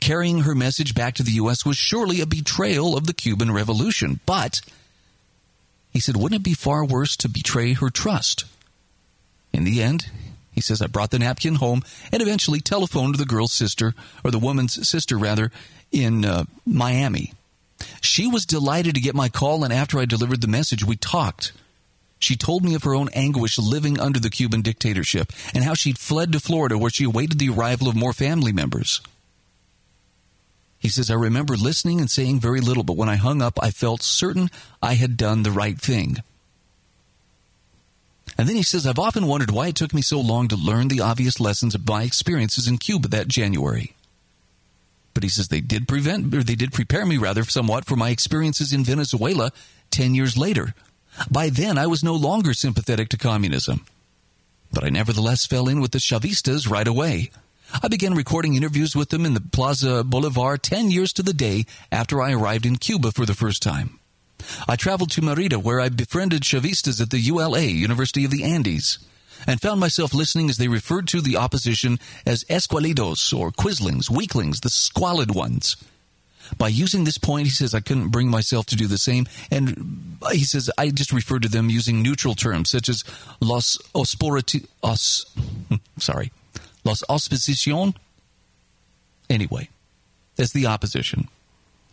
carrying 0.00 0.40
her 0.40 0.54
message 0.54 0.94
back 0.94 1.14
to 1.14 1.22
the 1.22 1.32
U.S. 1.32 1.64
was 1.64 1.76
surely 1.76 2.20
a 2.20 2.26
betrayal 2.26 2.96
of 2.96 3.06
the 3.06 3.14
Cuban 3.14 3.50
Revolution. 3.50 4.20
But, 4.26 4.60
he 5.92 6.00
said, 6.00 6.16
wouldn't 6.16 6.40
it 6.40 6.44
be 6.44 6.54
far 6.54 6.84
worse 6.84 7.16
to 7.18 7.28
betray 7.28 7.72
her 7.72 7.90
trust? 7.90 8.44
In 9.52 9.64
the 9.64 9.82
end, 9.82 10.10
he 10.52 10.60
says, 10.60 10.82
I 10.82 10.86
brought 10.86 11.10
the 11.10 11.18
napkin 11.18 11.56
home 11.56 11.82
and 12.12 12.22
eventually 12.22 12.60
telephoned 12.60 13.16
the 13.16 13.24
girl's 13.24 13.52
sister, 13.52 13.94
or 14.24 14.30
the 14.30 14.38
woman's 14.38 14.88
sister, 14.88 15.16
rather, 15.16 15.50
in 15.90 16.24
uh, 16.24 16.44
Miami. 16.66 17.32
She 18.00 18.26
was 18.26 18.44
delighted 18.44 18.94
to 18.94 19.00
get 19.00 19.14
my 19.14 19.28
call, 19.28 19.64
and 19.64 19.72
after 19.72 19.98
I 19.98 20.04
delivered 20.04 20.40
the 20.40 20.48
message, 20.48 20.84
we 20.84 20.96
talked. 20.96 21.52
She 22.18 22.36
told 22.36 22.64
me 22.64 22.74
of 22.74 22.82
her 22.82 22.94
own 22.94 23.08
anguish 23.12 23.58
living 23.58 24.00
under 24.00 24.18
the 24.18 24.30
Cuban 24.30 24.62
dictatorship 24.62 25.32
and 25.54 25.64
how 25.64 25.74
she'd 25.74 25.98
fled 25.98 26.32
to 26.32 26.40
Florida 26.40 26.76
where 26.76 26.90
she 26.90 27.04
awaited 27.04 27.38
the 27.38 27.50
arrival 27.50 27.88
of 27.88 27.96
more 27.96 28.12
family 28.12 28.52
members. 28.52 29.00
He 30.78 30.88
says, 30.88 31.10
I 31.10 31.14
remember 31.14 31.56
listening 31.56 32.00
and 32.00 32.10
saying 32.10 32.40
very 32.40 32.60
little, 32.60 32.84
but 32.84 32.96
when 32.96 33.08
I 33.08 33.16
hung 33.16 33.42
up, 33.42 33.58
I 33.60 33.70
felt 33.70 34.02
certain 34.02 34.48
I 34.80 34.94
had 34.94 35.16
done 35.16 35.42
the 35.42 35.50
right 35.50 35.78
thing. 35.78 36.18
And 38.36 38.48
then 38.48 38.54
he 38.54 38.62
says, 38.62 38.86
I've 38.86 38.98
often 38.98 39.26
wondered 39.26 39.50
why 39.50 39.68
it 39.68 39.74
took 39.74 39.92
me 39.92 40.02
so 40.02 40.20
long 40.20 40.46
to 40.48 40.56
learn 40.56 40.86
the 40.86 41.00
obvious 41.00 41.40
lessons 41.40 41.74
of 41.74 41.88
my 41.88 42.04
experiences 42.04 42.68
in 42.68 42.78
Cuba 42.78 43.08
that 43.08 43.26
January. 43.26 43.94
But 45.14 45.24
he 45.24 45.28
says 45.28 45.48
they 45.48 45.60
did 45.60 45.88
prevent, 45.88 46.32
or 46.32 46.44
they 46.44 46.54
did 46.54 46.72
prepare 46.72 47.04
me 47.04 47.16
rather 47.16 47.42
somewhat 47.42 47.84
for 47.84 47.96
my 47.96 48.10
experiences 48.10 48.72
in 48.72 48.84
Venezuela 48.84 49.50
10 49.90 50.14
years 50.14 50.36
later. 50.36 50.74
By 51.30 51.50
then, 51.50 51.78
I 51.78 51.86
was 51.86 52.04
no 52.04 52.14
longer 52.14 52.54
sympathetic 52.54 53.08
to 53.10 53.16
communism. 53.16 53.84
But 54.72 54.84
I 54.84 54.90
nevertheless 54.90 55.46
fell 55.46 55.68
in 55.68 55.80
with 55.80 55.92
the 55.92 55.98
Chavistas 55.98 56.70
right 56.70 56.86
away. 56.86 57.30
I 57.82 57.88
began 57.88 58.14
recording 58.14 58.54
interviews 58.54 58.96
with 58.96 59.10
them 59.10 59.26
in 59.26 59.34
the 59.34 59.40
Plaza 59.40 60.04
Bolivar 60.04 60.56
10 60.56 60.90
years 60.90 61.12
to 61.14 61.22
the 61.22 61.34
day 61.34 61.66
after 61.92 62.22
I 62.22 62.32
arrived 62.32 62.64
in 62.64 62.76
Cuba 62.76 63.12
for 63.12 63.26
the 63.26 63.34
first 63.34 63.62
time. 63.62 63.98
I 64.66 64.76
traveled 64.76 65.10
to 65.12 65.22
Merida 65.22 65.58
where 65.58 65.80
I 65.80 65.88
befriended 65.88 66.42
Chavistas 66.42 67.00
at 67.00 67.10
the 67.10 67.20
ULA, 67.20 67.62
University 67.62 68.24
of 68.24 68.30
the 68.30 68.44
Andes, 68.44 68.98
and 69.46 69.60
found 69.60 69.80
myself 69.80 70.14
listening 70.14 70.48
as 70.48 70.56
they 70.56 70.68
referred 70.68 71.08
to 71.08 71.20
the 71.20 71.36
opposition 71.36 71.98
as 72.24 72.44
escuálidos 72.44 73.36
or 73.36 73.50
quislings, 73.50 74.10
weaklings, 74.10 74.60
the 74.60 74.70
squalid 74.70 75.34
ones. 75.34 75.76
By 76.56 76.68
using 76.68 77.04
this 77.04 77.18
point, 77.18 77.46
he 77.46 77.52
says, 77.52 77.74
I 77.74 77.80
couldn't 77.80 78.08
bring 78.08 78.30
myself 78.30 78.66
to 78.66 78.76
do 78.76 78.86
the 78.86 78.98
same. 78.98 79.26
And 79.50 80.16
uh, 80.22 80.30
he 80.30 80.44
says, 80.44 80.70
I 80.78 80.90
just 80.90 81.12
referred 81.12 81.42
to 81.42 81.48
them 81.48 81.68
using 81.68 82.02
neutral 82.02 82.34
terms 82.34 82.70
such 82.70 82.88
as 82.88 83.04
los 83.40 83.76
osporati, 83.94 84.66
os, 84.82 85.26
sorry, 85.98 86.30
Los 86.84 87.02
Oposición. 87.08 87.94
Anyway, 89.28 89.68
as 90.38 90.52
the 90.52 90.66
opposition. 90.66 91.28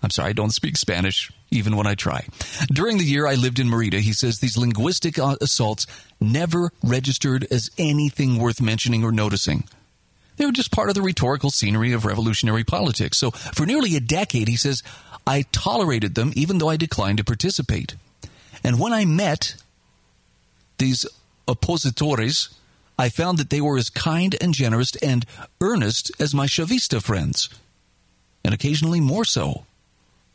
I'm 0.02 0.10
sorry, 0.10 0.30
I 0.30 0.34
don't 0.34 0.52
speak 0.52 0.78
Spanish, 0.78 1.32
even 1.52 1.76
when 1.76 1.88
I 1.88 1.96
try. 1.96 2.28
During 2.68 2.98
the 2.98 3.04
year 3.04 3.28
I 3.28 3.36
lived 3.36 3.60
in 3.60 3.70
Merida, 3.70 4.00
he 4.00 4.14
says 4.14 4.40
these 4.40 4.58
linguistic 4.58 5.18
uh, 5.18 5.36
assaults 5.42 5.88
never 6.22 6.72
registered 6.84 7.46
as 7.52 7.72
anything 7.78 8.38
worth 8.38 8.62
mentioning 8.62 9.04
or 9.04 9.12
noticing. 9.12 9.66
They 10.38 10.46
were 10.46 10.52
just 10.52 10.72
part 10.72 10.90
of 10.90 10.96
the 10.96 11.02
rhetorical 11.02 11.50
scenery 11.50 11.94
of 11.94 12.06
revolutionary 12.06 12.64
politics. 12.64 13.18
So 13.18 13.32
for 13.32 13.66
nearly 13.66 13.96
a 13.96 14.02
decade, 14.02 14.48
he 14.48 14.58
says, 14.58 14.84
I 15.26 15.46
tolerated 15.52 16.16
them 16.16 16.34
even 16.36 16.58
though 16.58 16.70
I 16.70 16.78
declined 16.78 17.18
to 17.18 17.24
participate. 17.24 17.96
And 18.64 18.80
when 18.80 18.94
I 18.94 19.06
met 19.06 19.56
these 20.78 21.06
opositores, 21.48 22.54
I 22.98 23.10
found 23.10 23.38
that 23.38 23.50
they 23.50 23.62
were 23.62 23.78
as 23.78 23.90
kind 23.90 24.36
and 24.42 24.54
generous 24.54 24.96
and 24.98 25.26
earnest 25.62 26.12
as 26.20 26.34
my 26.34 26.46
Chavista 26.46 27.02
friends, 27.02 27.50
and 28.44 28.54
occasionally 28.54 29.02
more 29.02 29.26
so. 29.26 29.66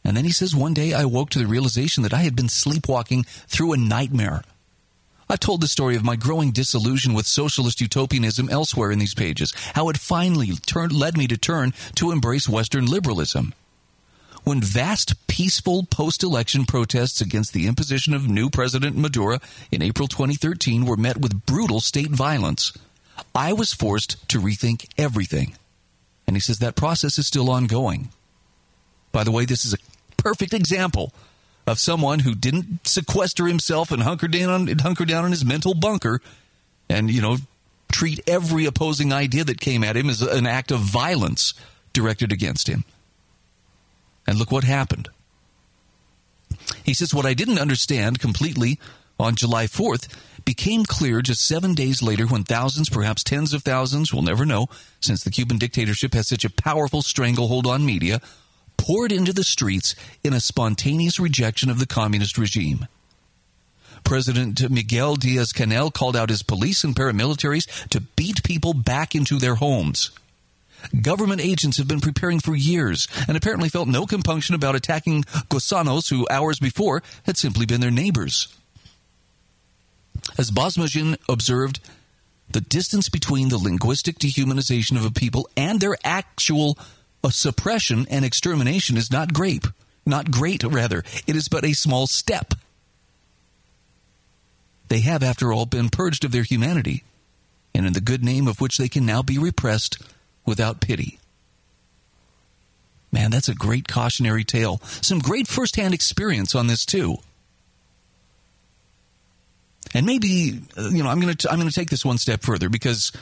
And 0.04 0.16
then 0.16 0.24
he 0.24 0.32
says, 0.32 0.54
One 0.54 0.74
day 0.74 0.92
I 0.92 1.04
woke 1.04 1.30
to 1.30 1.38
the 1.38 1.46
realization 1.46 2.02
that 2.02 2.14
I 2.14 2.22
had 2.22 2.36
been 2.36 2.48
sleepwalking 2.48 3.24
through 3.24 3.72
a 3.72 3.78
nightmare. 3.78 4.42
I've 5.30 5.40
told 5.40 5.62
the 5.62 5.68
story 5.68 5.96
of 5.96 6.04
my 6.04 6.16
growing 6.16 6.50
disillusion 6.50 7.14
with 7.14 7.26
socialist 7.26 7.80
utopianism 7.80 8.50
elsewhere 8.50 8.90
in 8.90 8.98
these 8.98 9.14
pages, 9.14 9.54
how 9.74 9.88
it 9.88 9.96
finally 9.96 10.50
turned, 10.66 10.92
led 10.92 11.16
me 11.16 11.26
to 11.28 11.38
turn 11.38 11.72
to 11.94 12.10
embrace 12.10 12.48
Western 12.48 12.86
liberalism 12.86 13.54
when 14.44 14.60
vast 14.60 15.26
peaceful 15.26 15.84
post 15.84 16.22
election 16.22 16.64
protests 16.64 17.20
against 17.20 17.52
the 17.52 17.66
imposition 17.66 18.14
of 18.14 18.28
new 18.28 18.50
President 18.50 18.96
Maduro 18.96 19.38
in 19.70 19.82
April 19.82 20.08
2013 20.08 20.84
were 20.84 20.96
met 20.96 21.18
with 21.18 21.46
brutal 21.46 21.80
state 21.80 22.10
violence, 22.10 22.72
I 23.34 23.52
was 23.52 23.72
forced 23.72 24.28
to 24.30 24.40
rethink 24.40 24.86
everything. 24.96 25.56
And 26.26 26.36
he 26.36 26.40
says 26.40 26.58
that 26.58 26.76
process 26.76 27.18
is 27.18 27.26
still 27.26 27.50
ongoing. 27.50 28.10
By 29.12 29.24
the 29.24 29.30
way, 29.30 29.44
this 29.44 29.64
is 29.64 29.74
a 29.74 29.78
perfect 30.16 30.54
example 30.54 31.12
of 31.70 31.78
someone 31.78 32.20
who 32.20 32.35
didn't 32.35 32.87
sequester 32.87 33.46
himself 33.46 33.92
and 33.92 34.02
hunker 34.02 34.28
down, 34.28 34.66
hunker 34.78 35.04
down 35.04 35.24
in 35.24 35.30
his 35.30 35.44
mental 35.44 35.72
bunker 35.72 36.20
and, 36.88 37.11
you 37.11 37.22
know, 37.22 37.37
treat 37.92 38.20
every 38.26 38.66
opposing 38.66 39.12
idea 39.12 39.44
that 39.44 39.61
came 39.61 39.85
at 39.85 39.96
him 39.96 40.11
as 40.11 40.20
an 40.20 40.46
act 40.46 40.72
of 40.72 40.80
violence 40.80 41.54
directed 41.92 42.33
against 42.33 42.68
him. 42.68 42.85
And 44.26 44.38
look 44.38 44.50
what 44.50 44.64
happened. 44.64 45.09
He 46.85 46.94
says, 46.94 47.14
What 47.14 47.26
I 47.26 47.35
didn't 47.35 47.59
understand 47.59 48.18
completely 48.18 48.78
on 49.18 49.37
July 49.37 49.66
4th 49.66 50.09
became 50.44 50.85
clear 50.85 51.22
just 51.22 51.46
seven 51.46 51.74
days 51.74 52.02
later 52.02 52.26
when 52.26 52.42
thousands, 52.42 52.88
perhaps 52.88 53.22
tens 53.22 53.52
of 53.52 53.62
thousands, 53.62 54.12
we'll 54.12 54.22
never 54.22 54.44
know, 54.44 54.68
since 55.00 55.22
the 55.22 55.30
Cuban 55.30 55.59
dictatorship 55.59 56.14
has 56.14 56.28
such 56.28 56.44
a 56.44 56.50
powerful 56.50 57.02
stranglehold 57.02 57.66
on 57.66 57.85
media, 57.85 58.20
poured 58.80 59.12
into 59.12 59.32
the 59.32 59.44
streets 59.44 59.94
in 60.24 60.32
a 60.32 60.40
spontaneous 60.40 61.20
rejection 61.20 61.68
of 61.68 61.78
the 61.78 61.86
communist 61.86 62.38
regime. 62.38 62.88
President 64.04 64.70
Miguel 64.70 65.16
Diaz 65.16 65.52
Canel 65.52 65.92
called 65.92 66.16
out 66.16 66.30
his 66.30 66.42
police 66.42 66.82
and 66.82 66.96
paramilitaries 66.96 67.68
to 67.90 68.00
beat 68.00 68.42
people 68.42 68.72
back 68.72 69.14
into 69.14 69.38
their 69.38 69.56
homes. 69.56 70.10
Government 71.02 71.42
agents 71.42 71.76
have 71.76 71.88
been 71.88 72.00
preparing 72.00 72.40
for 72.40 72.56
years 72.56 73.06
and 73.28 73.36
apparently 73.36 73.68
felt 73.68 73.86
no 73.86 74.06
compunction 74.06 74.54
about 74.54 74.74
attacking 74.74 75.24
Gusanos 75.50 76.08
who 76.08 76.26
hours 76.30 76.58
before 76.58 77.02
had 77.24 77.36
simply 77.36 77.66
been 77.66 77.82
their 77.82 77.90
neighbors. 77.90 78.48
As 80.38 80.50
Bosmajian 80.50 81.18
observed, 81.28 81.80
the 82.48 82.62
distance 82.62 83.10
between 83.10 83.50
the 83.50 83.58
linguistic 83.58 84.18
dehumanization 84.18 84.96
of 84.96 85.04
a 85.04 85.10
people 85.10 85.50
and 85.54 85.80
their 85.80 85.96
actual 86.02 86.78
uh, 87.22 87.30
suppression 87.30 88.06
and 88.11 88.24
extermination 88.24 88.96
is 88.96 89.11
not 89.11 89.33
great. 89.33 89.66
Not 90.06 90.30
great, 90.30 90.64
rather. 90.64 91.04
It 91.26 91.37
is 91.37 91.48
but 91.48 91.64
a 91.64 91.72
small 91.72 92.06
step. 92.06 92.54
They 94.88 95.00
have, 95.00 95.22
after 95.22 95.52
all, 95.52 95.66
been 95.66 95.88
purged 95.88 96.24
of 96.24 96.33
their 96.33 96.42
humanity, 96.42 97.04
and 97.74 97.87
in 97.87 97.92
the 97.92 98.00
good 98.00 98.24
name 98.24 98.48
of 98.48 98.61
which 98.61 98.76
they 98.76 98.88
can 98.88 99.06
now 99.06 99.22
be 99.22 99.38
repressed 99.38 100.02
without 100.44 100.80
pity. 100.80 101.20
Man, 103.12 103.30
that's 103.30 103.48
a 103.48 103.54
great 103.54 103.87
cautionary 103.88 104.44
tale. 104.44 104.80
Some 105.00 105.18
great 105.18 105.46
firsthand 105.46 105.94
experience 105.94 106.54
on 106.54 106.66
this, 106.66 106.85
too. 106.85 107.18
And 109.94 110.06
maybe, 110.06 110.61
uh, 110.76 110.88
you 110.90 111.02
know, 111.02 111.09
I'm 111.09 111.20
going 111.20 111.35
to 111.35 111.50
I'm 111.50 111.59
going 111.59 111.68
to 111.68 111.74
take 111.74 111.90
this 111.90 112.04
one 112.04 112.18
step 112.18 112.42
further 112.42 112.68
because 112.68 113.12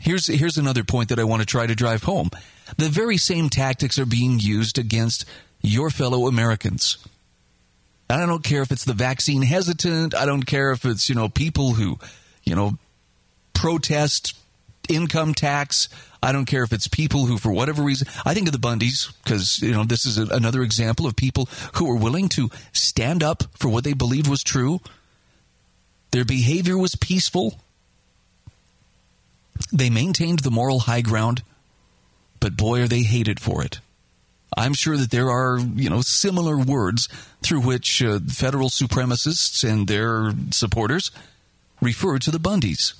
here's 0.00 0.26
here's 0.26 0.58
another 0.58 0.84
point 0.84 1.08
that 1.08 1.18
I 1.18 1.24
want 1.24 1.40
to 1.40 1.46
try 1.46 1.66
to 1.66 1.74
drive 1.74 2.04
home. 2.04 2.30
The 2.76 2.88
very 2.88 3.16
same 3.16 3.48
tactics 3.48 3.98
are 3.98 4.06
being 4.06 4.38
used 4.38 4.78
against 4.78 5.24
your 5.60 5.90
fellow 5.90 6.26
Americans. 6.26 6.98
And 8.10 8.22
I 8.22 8.26
don't 8.26 8.44
care 8.44 8.62
if 8.62 8.72
it's 8.72 8.84
the 8.84 8.94
vaccine 8.94 9.42
hesitant, 9.42 10.14
I 10.14 10.24
don't 10.24 10.44
care 10.44 10.72
if 10.72 10.84
it's, 10.84 11.08
you 11.08 11.14
know, 11.14 11.28
people 11.28 11.74
who, 11.74 11.98
you 12.44 12.54
know, 12.54 12.78
protest 13.52 14.34
income 14.88 15.34
tax. 15.34 15.88
I 16.22 16.32
don't 16.32 16.46
care 16.46 16.62
if 16.62 16.72
it's 16.72 16.88
people 16.88 17.26
who, 17.26 17.38
for 17.38 17.52
whatever 17.52 17.82
reason, 17.82 18.08
I 18.24 18.34
think 18.34 18.48
of 18.48 18.52
the 18.52 18.58
Bundys 18.58 19.12
because 19.22 19.60
you 19.60 19.72
know 19.72 19.84
this 19.84 20.04
is 20.04 20.18
a, 20.18 20.26
another 20.34 20.62
example 20.62 21.06
of 21.06 21.14
people 21.14 21.48
who 21.74 21.86
were 21.86 21.96
willing 21.96 22.28
to 22.30 22.50
stand 22.72 23.22
up 23.22 23.44
for 23.56 23.68
what 23.68 23.84
they 23.84 23.92
believed 23.92 24.28
was 24.28 24.42
true. 24.42 24.80
Their 26.10 26.24
behavior 26.24 26.76
was 26.76 26.94
peaceful. 26.94 27.60
They 29.72 29.90
maintained 29.90 30.40
the 30.40 30.50
moral 30.50 30.80
high 30.80 31.00
ground, 31.00 31.42
but 32.40 32.56
boy, 32.56 32.82
are 32.82 32.88
they 32.88 33.02
hated 33.02 33.40
for 33.40 33.62
it. 33.64 33.80
I'm 34.56 34.74
sure 34.74 34.96
that 34.96 35.10
there 35.10 35.30
are, 35.30 35.58
you 35.58 35.90
know, 35.90 36.00
similar 36.00 36.56
words 36.56 37.08
through 37.42 37.60
which 37.60 38.02
uh, 38.02 38.20
federal 38.28 38.70
supremacists 38.70 39.68
and 39.68 39.86
their 39.86 40.32
supporters 40.50 41.10
refer 41.80 42.18
to 42.18 42.30
the 42.30 42.38
Bundys. 42.38 42.94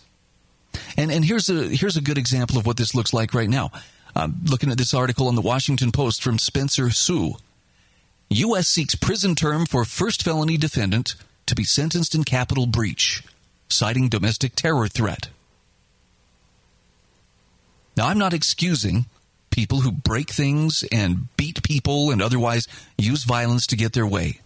And 0.97 1.11
and 1.11 1.25
here's 1.25 1.49
a 1.49 1.69
here's 1.69 1.97
a 1.97 2.03
good 2.03 2.19
example 2.19 2.59
of 2.59 2.67
what 2.67 2.77
this 2.77 2.95
looks 2.95 3.15
like 3.15 3.33
right 3.33 3.49
now. 3.49 3.71
I'm 4.15 4.41
looking 4.45 4.71
at 4.71 4.79
this 4.79 4.95
article 4.95 5.29
on 5.29 5.35
the 5.35 5.41
Washington 5.41 5.93
Post 5.93 6.23
from 6.23 6.39
Spencer 6.39 6.91
Hsu. 6.91 7.35
U.S. 8.31 8.69
seeks 8.69 8.95
prison 8.95 9.35
term 9.35 9.65
for 9.65 9.85
first 9.85 10.23
felony 10.23 10.57
defendant 10.59 11.15
to 11.47 11.55
be 11.55 11.65
sentenced 11.65 12.15
in 12.15 12.25
Capitol 12.25 12.67
breach, 12.67 13.23
citing 13.69 14.09
domestic 14.09 14.55
terror 14.55 14.87
threat. 14.87 15.29
Now, 17.99 18.07
I'm 18.07 18.19
not 18.19 18.33
excusing 18.33 19.07
people 19.51 19.81
who 19.81 19.91
break 19.91 20.31
things 20.31 20.85
and 20.93 21.37
beat 21.37 21.65
people 21.65 22.13
and 22.13 22.23
otherwise 22.23 22.69
use 22.97 23.25
violence 23.25 23.67
to 23.67 23.77
get 23.77 23.93
their 23.93 24.07
way. 24.07 24.39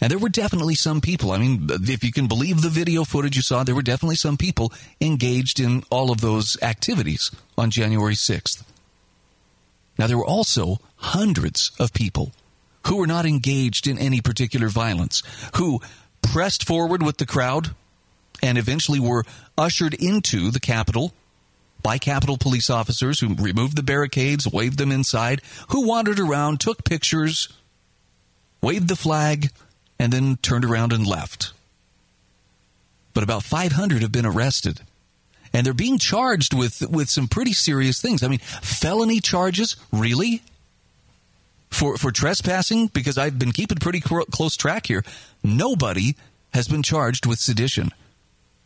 And 0.00 0.10
there 0.10 0.18
were 0.18 0.30
definitely 0.30 0.76
some 0.76 1.02
people, 1.02 1.30
I 1.30 1.36
mean, 1.36 1.68
if 1.70 2.02
you 2.02 2.10
can 2.10 2.26
believe 2.26 2.62
the 2.62 2.70
video 2.70 3.04
footage 3.04 3.36
you 3.36 3.42
saw, 3.42 3.64
there 3.64 3.74
were 3.74 3.82
definitely 3.82 4.16
some 4.16 4.38
people 4.38 4.72
engaged 4.98 5.60
in 5.60 5.84
all 5.90 6.10
of 6.10 6.22
those 6.22 6.56
activities 6.62 7.30
on 7.58 7.70
January 7.70 8.14
6th. 8.14 8.62
Now, 9.98 10.06
there 10.06 10.16
were 10.16 10.24
also 10.24 10.78
hundreds 10.96 11.70
of 11.78 11.92
people 11.92 12.32
who 12.86 12.96
were 12.96 13.06
not 13.06 13.26
engaged 13.26 13.86
in 13.86 13.98
any 13.98 14.22
particular 14.22 14.68
violence, 14.68 15.22
who 15.56 15.82
pressed 16.22 16.66
forward 16.66 17.02
with 17.02 17.18
the 17.18 17.26
crowd 17.26 17.74
and 18.42 18.56
eventually 18.56 19.00
were 19.00 19.24
ushered 19.58 19.92
into 19.92 20.50
the 20.50 20.60
Capitol 20.60 21.12
by 21.82 21.98
Capitol 21.98 22.36
police 22.38 22.70
officers 22.70 23.20
who 23.20 23.34
removed 23.34 23.76
the 23.76 23.82
barricades, 23.82 24.46
waved 24.46 24.78
them 24.78 24.92
inside, 24.92 25.42
who 25.68 25.86
wandered 25.86 26.18
around, 26.18 26.60
took 26.60 26.84
pictures, 26.84 27.48
waved 28.60 28.88
the 28.88 28.96
flag, 28.96 29.50
and 29.98 30.12
then 30.12 30.36
turned 30.36 30.64
around 30.64 30.92
and 30.92 31.06
left. 31.06 31.52
But 33.14 33.22
about 33.22 33.42
500 33.42 34.02
have 34.02 34.12
been 34.12 34.26
arrested. 34.26 34.80
And 35.52 35.64
they're 35.64 35.72
being 35.72 35.98
charged 35.98 36.52
with, 36.52 36.82
with 36.90 37.08
some 37.08 37.26
pretty 37.26 37.54
serious 37.54 38.00
things. 38.00 38.22
I 38.22 38.28
mean, 38.28 38.40
felony 38.40 39.20
charges? 39.20 39.76
Really? 39.90 40.42
for 41.70 41.96
for 41.96 42.10
trespassing 42.10 42.88
because 42.88 43.18
I've 43.18 43.38
been 43.38 43.52
keeping 43.52 43.78
pretty 43.78 44.00
close 44.00 44.56
track 44.56 44.86
here. 44.86 45.04
Nobody 45.42 46.16
has 46.52 46.68
been 46.68 46.82
charged 46.82 47.26
with 47.26 47.38
sedition. 47.38 47.90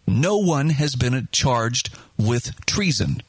No 0.07 0.37
one 0.39 0.71
has 0.71 0.95
been 0.95 1.29
charged 1.33 1.91
with 2.19 2.65
treason. 2.67 3.23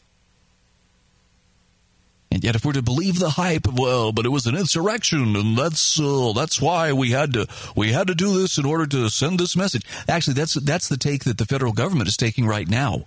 And 2.31 2.43
yet, 2.43 2.55
if 2.55 2.65
we're 2.65 2.73
to 2.73 2.81
believe 2.81 3.19
the 3.19 3.29
hype, 3.29 3.67
well, 3.71 4.11
but 4.11 4.25
it 4.25 4.29
was 4.29 4.47
an 4.47 4.55
insurrection, 4.55 5.35
and 5.35 5.55
that's 5.55 5.99
uh, 5.99 6.33
that's 6.35 6.59
why 6.59 6.91
we 6.91 7.11
had 7.11 7.31
to 7.33 7.47
we 7.75 7.91
had 7.91 8.07
to 8.07 8.15
do 8.15 8.39
this 8.39 8.57
in 8.57 8.65
order 8.65 8.87
to 8.87 9.09
send 9.09 9.39
this 9.39 9.55
message. 9.55 9.85
Actually, 10.07 10.33
that's 10.33 10.55
that's 10.55 10.89
the 10.89 10.97
take 10.97 11.25
that 11.25 11.37
the 11.37 11.45
federal 11.45 11.73
government 11.73 12.07
is 12.07 12.17
taking 12.17 12.47
right 12.47 12.67
now. 12.67 13.05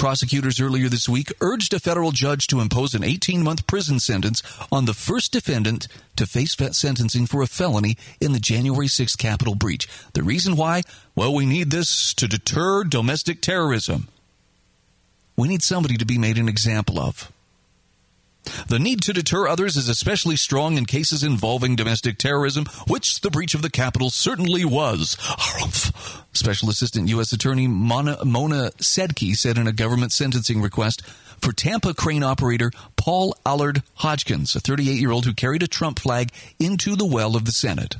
Prosecutors 0.00 0.62
earlier 0.62 0.88
this 0.88 1.10
week 1.10 1.30
urged 1.42 1.74
a 1.74 1.78
federal 1.78 2.10
judge 2.10 2.46
to 2.46 2.60
impose 2.60 2.94
an 2.94 3.04
18 3.04 3.42
month 3.42 3.66
prison 3.66 4.00
sentence 4.00 4.42
on 4.72 4.86
the 4.86 4.94
first 4.94 5.30
defendant 5.30 5.88
to 6.16 6.26
face 6.26 6.56
sentencing 6.72 7.26
for 7.26 7.42
a 7.42 7.46
felony 7.46 7.98
in 8.18 8.32
the 8.32 8.40
January 8.40 8.86
6th 8.86 9.18
Capitol 9.18 9.54
breach. 9.54 9.86
The 10.14 10.22
reason 10.22 10.56
why? 10.56 10.84
Well, 11.14 11.34
we 11.34 11.44
need 11.44 11.70
this 11.70 12.14
to 12.14 12.26
deter 12.26 12.82
domestic 12.82 13.42
terrorism. 13.42 14.08
We 15.36 15.48
need 15.48 15.62
somebody 15.62 15.98
to 15.98 16.06
be 16.06 16.16
made 16.16 16.38
an 16.38 16.48
example 16.48 16.98
of. 16.98 17.30
The 18.68 18.78
need 18.78 19.02
to 19.02 19.12
deter 19.12 19.46
others 19.46 19.76
is 19.76 19.88
especially 19.88 20.36
strong 20.36 20.78
in 20.78 20.86
cases 20.86 21.22
involving 21.22 21.76
domestic 21.76 22.18
terrorism, 22.18 22.66
which 22.86 23.20
the 23.20 23.30
breach 23.30 23.54
of 23.54 23.62
the 23.62 23.70
Capitol 23.70 24.10
certainly 24.10 24.64
was. 24.64 25.16
Special 26.32 26.70
Assistant 26.70 27.08
U.S. 27.08 27.32
Attorney 27.32 27.66
Mona, 27.66 28.24
Mona 28.24 28.70
Sedky 28.78 29.36
said 29.36 29.58
in 29.58 29.66
a 29.66 29.72
government 29.72 30.12
sentencing 30.12 30.62
request 30.62 31.02
for 31.40 31.52
Tampa 31.52 31.94
crane 31.94 32.22
operator 32.22 32.70
Paul 32.96 33.34
Allard 33.44 33.82
Hodgkins, 33.96 34.54
a 34.54 34.60
38 34.60 35.00
year 35.00 35.10
old 35.10 35.24
who 35.24 35.34
carried 35.34 35.62
a 35.62 35.68
Trump 35.68 35.98
flag 35.98 36.30
into 36.58 36.96
the 36.96 37.06
well 37.06 37.36
of 37.36 37.44
the 37.44 37.52
Senate. 37.52 37.96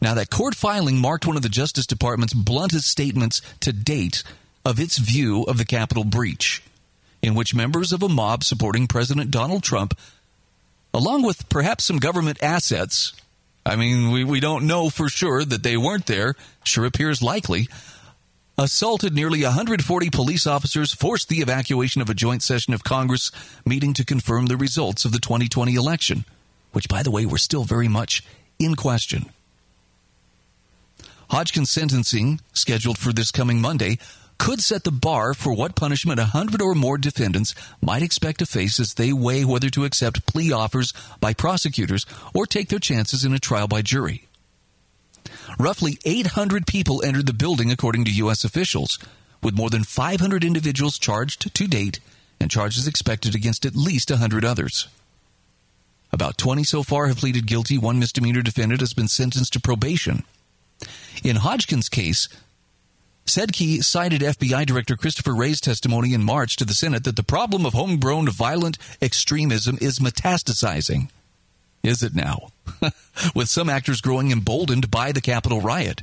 Now, 0.00 0.14
that 0.14 0.30
court 0.30 0.54
filing 0.54 0.98
marked 0.98 1.26
one 1.26 1.36
of 1.36 1.42
the 1.42 1.48
Justice 1.48 1.86
Department's 1.86 2.34
bluntest 2.34 2.88
statements 2.88 3.42
to 3.60 3.72
date 3.72 4.22
of 4.64 4.78
its 4.78 4.98
view 4.98 5.42
of 5.42 5.58
the 5.58 5.64
Capitol 5.64 6.04
breach 6.04 6.62
in 7.22 7.34
which 7.34 7.54
members 7.54 7.92
of 7.92 8.02
a 8.02 8.08
mob 8.08 8.44
supporting 8.44 8.86
President 8.86 9.30
Donald 9.30 9.62
Trump, 9.62 9.98
along 10.94 11.22
with 11.22 11.48
perhaps 11.48 11.84
some 11.84 11.98
government 11.98 12.42
assets, 12.42 13.12
I 13.66 13.76
mean, 13.76 14.10
we, 14.10 14.24
we 14.24 14.40
don't 14.40 14.66
know 14.66 14.88
for 14.88 15.08
sure 15.08 15.44
that 15.44 15.62
they 15.62 15.76
weren't 15.76 16.06
there, 16.06 16.34
sure 16.64 16.84
appears 16.84 17.22
likely, 17.22 17.68
assaulted 18.56 19.14
nearly 19.14 19.42
140 19.42 20.10
police 20.10 20.46
officers, 20.46 20.92
forced 20.92 21.28
the 21.28 21.38
evacuation 21.38 22.02
of 22.02 22.10
a 22.10 22.14
joint 22.14 22.42
session 22.42 22.74
of 22.74 22.82
Congress 22.82 23.30
meeting 23.64 23.92
to 23.94 24.04
confirm 24.04 24.46
the 24.46 24.56
results 24.56 25.04
of 25.04 25.12
the 25.12 25.20
2020 25.20 25.74
election, 25.74 26.24
which, 26.72 26.88
by 26.88 27.02
the 27.02 27.10
way, 27.10 27.26
were 27.26 27.38
still 27.38 27.64
very 27.64 27.88
much 27.88 28.24
in 28.58 28.74
question. 28.74 29.26
Hodgkins' 31.30 31.70
sentencing, 31.70 32.40
scheduled 32.52 32.98
for 32.98 33.12
this 33.12 33.30
coming 33.30 33.60
Monday, 33.60 33.98
could 34.38 34.60
set 34.60 34.84
the 34.84 34.92
bar 34.92 35.34
for 35.34 35.52
what 35.52 35.74
punishment 35.74 36.20
a 36.20 36.26
hundred 36.26 36.62
or 36.62 36.74
more 36.74 36.96
defendants 36.96 37.54
might 37.82 38.02
expect 38.02 38.38
to 38.38 38.46
face 38.46 38.80
as 38.80 38.94
they 38.94 39.12
weigh 39.12 39.44
whether 39.44 39.68
to 39.70 39.84
accept 39.84 40.26
plea 40.26 40.52
offers 40.52 40.92
by 41.20 41.34
prosecutors 41.34 42.06
or 42.34 42.46
take 42.46 42.68
their 42.68 42.78
chances 42.78 43.24
in 43.24 43.34
a 43.34 43.38
trial 43.38 43.68
by 43.68 43.82
jury. 43.82 44.26
Roughly 45.58 45.98
800 46.04 46.66
people 46.66 47.02
entered 47.04 47.26
the 47.26 47.32
building, 47.32 47.70
according 47.70 48.04
to 48.04 48.12
U.S. 48.12 48.44
officials, 48.44 48.98
with 49.42 49.56
more 49.56 49.70
than 49.70 49.84
500 49.84 50.44
individuals 50.44 50.98
charged 50.98 51.54
to 51.54 51.66
date 51.66 52.00
and 52.40 52.50
charges 52.50 52.86
expected 52.86 53.34
against 53.34 53.66
at 53.66 53.74
least 53.74 54.10
100 54.10 54.44
others. 54.44 54.88
About 56.12 56.38
20 56.38 56.64
so 56.64 56.82
far 56.82 57.08
have 57.08 57.18
pleaded 57.18 57.46
guilty. 57.46 57.76
One 57.76 57.98
misdemeanor 57.98 58.42
defendant 58.42 58.80
has 58.80 58.94
been 58.94 59.08
sentenced 59.08 59.52
to 59.54 59.60
probation. 59.60 60.24
In 61.22 61.36
Hodgkins' 61.36 61.88
case, 61.88 62.28
Sedky 63.28 63.84
cited 63.84 64.22
FBI 64.22 64.64
Director 64.64 64.96
Christopher 64.96 65.34
Wray's 65.34 65.60
testimony 65.60 66.14
in 66.14 66.24
March 66.24 66.56
to 66.56 66.64
the 66.64 66.72
Senate 66.72 67.04
that 67.04 67.16
the 67.16 67.22
problem 67.22 67.66
of 67.66 67.74
homegrown 67.74 68.30
violent 68.30 68.78
extremism 69.02 69.76
is 69.82 69.98
metastasizing. 69.98 71.10
Is 71.82 72.02
it 72.02 72.14
now? 72.14 72.48
With 73.34 73.50
some 73.50 73.68
actors 73.68 74.00
growing 74.00 74.30
emboldened 74.32 74.90
by 74.90 75.12
the 75.12 75.20
Capitol 75.20 75.60
riot. 75.60 76.02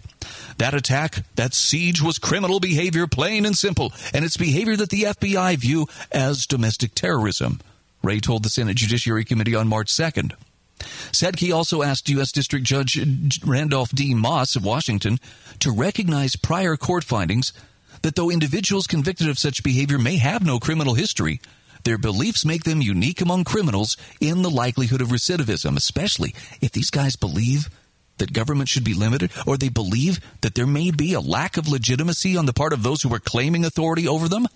That 0.59 0.75
attack, 0.75 1.23
that 1.33 1.55
siege 1.55 1.99
was 1.99 2.19
criminal 2.19 2.59
behavior, 2.59 3.07
plain 3.07 3.47
and 3.47 3.57
simple, 3.57 3.91
and 4.13 4.23
it's 4.23 4.37
behavior 4.37 4.75
that 4.75 4.91
the 4.91 5.03
FBI 5.03 5.57
view 5.57 5.87
as 6.11 6.45
domestic 6.45 6.93
terrorism. 6.93 7.59
Wray 8.03 8.19
told 8.19 8.43
the 8.43 8.49
Senate 8.49 8.77
Judiciary 8.77 9.25
Committee 9.25 9.55
on 9.55 9.67
March 9.67 9.87
2nd. 9.87 10.33
Sedky 10.77 11.53
also 11.53 11.81
asked 11.81 12.09
U.S. 12.09 12.31
District 12.31 12.65
Judge 12.65 12.99
Randolph 13.43 13.91
D. 13.91 14.13
Moss 14.13 14.55
of 14.55 14.65
Washington 14.65 15.19
to 15.59 15.71
recognize 15.71 16.35
prior 16.35 16.75
court 16.75 17.03
findings 17.03 17.53
that 18.01 18.15
though 18.15 18.29
individuals 18.29 18.87
convicted 18.87 19.29
of 19.29 19.39
such 19.39 19.63
behavior 19.63 19.97
may 19.97 20.17
have 20.17 20.45
no 20.45 20.59
criminal 20.59 20.93
history, 20.93 21.39
their 21.83 21.97
beliefs 21.97 22.43
make 22.45 22.63
them 22.63 22.81
unique 22.81 23.21
among 23.21 23.43
criminals 23.43 23.95
in 24.19 24.41
the 24.41 24.49
likelihood 24.49 25.01
of 25.01 25.09
recidivism, 25.09 25.77
especially 25.77 26.33
if 26.61 26.71
these 26.71 26.89
guys 26.89 27.15
believe 27.15 27.69
that 28.17 28.33
government 28.33 28.69
should 28.69 28.83
be 28.83 28.93
limited 28.93 29.31
or 29.45 29.57
they 29.57 29.69
believe 29.69 30.19
that 30.41 30.55
there 30.55 30.67
may 30.67 30.91
be 30.91 31.13
a 31.13 31.19
lack 31.19 31.57
of 31.57 31.67
legitimacy 31.67 32.35
on 32.35 32.45
the 32.45 32.53
part 32.53 32.73
of 32.73 32.83
those 32.83 33.01
who 33.01 33.13
are 33.13 33.19
claiming 33.19 33.65
authority 33.65 34.07
over 34.07 34.27
them. 34.27 34.47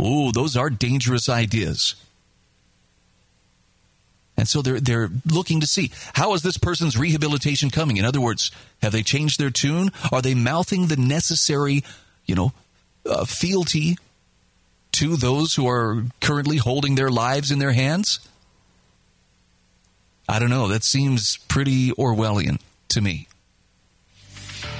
Ooh, 0.00 0.32
those 0.32 0.56
are 0.56 0.70
dangerous 0.70 1.28
ideas. 1.28 1.94
And 4.36 4.48
so 4.48 4.62
they're 4.62 4.80
they're 4.80 5.10
looking 5.26 5.60
to 5.60 5.66
see 5.66 5.92
how 6.14 6.34
is 6.34 6.42
this 6.42 6.56
person's 6.56 6.98
rehabilitation 6.98 7.70
coming. 7.70 7.96
In 7.96 8.04
other 8.04 8.20
words, 8.20 8.50
have 8.82 8.92
they 8.92 9.02
changed 9.02 9.38
their 9.38 9.50
tune? 9.50 9.92
Are 10.10 10.22
they 10.22 10.34
mouthing 10.34 10.86
the 10.86 10.96
necessary, 10.96 11.84
you 12.26 12.34
know, 12.34 12.52
uh, 13.08 13.24
fealty 13.24 13.96
to 14.92 15.16
those 15.16 15.54
who 15.54 15.68
are 15.68 16.04
currently 16.20 16.56
holding 16.56 16.94
their 16.94 17.10
lives 17.10 17.50
in 17.50 17.58
their 17.58 17.72
hands? 17.72 18.20
I 20.28 20.38
don't 20.38 20.50
know. 20.50 20.68
That 20.68 20.84
seems 20.84 21.36
pretty 21.48 21.90
Orwellian 21.90 22.60
to 22.88 23.00
me. 23.00 23.28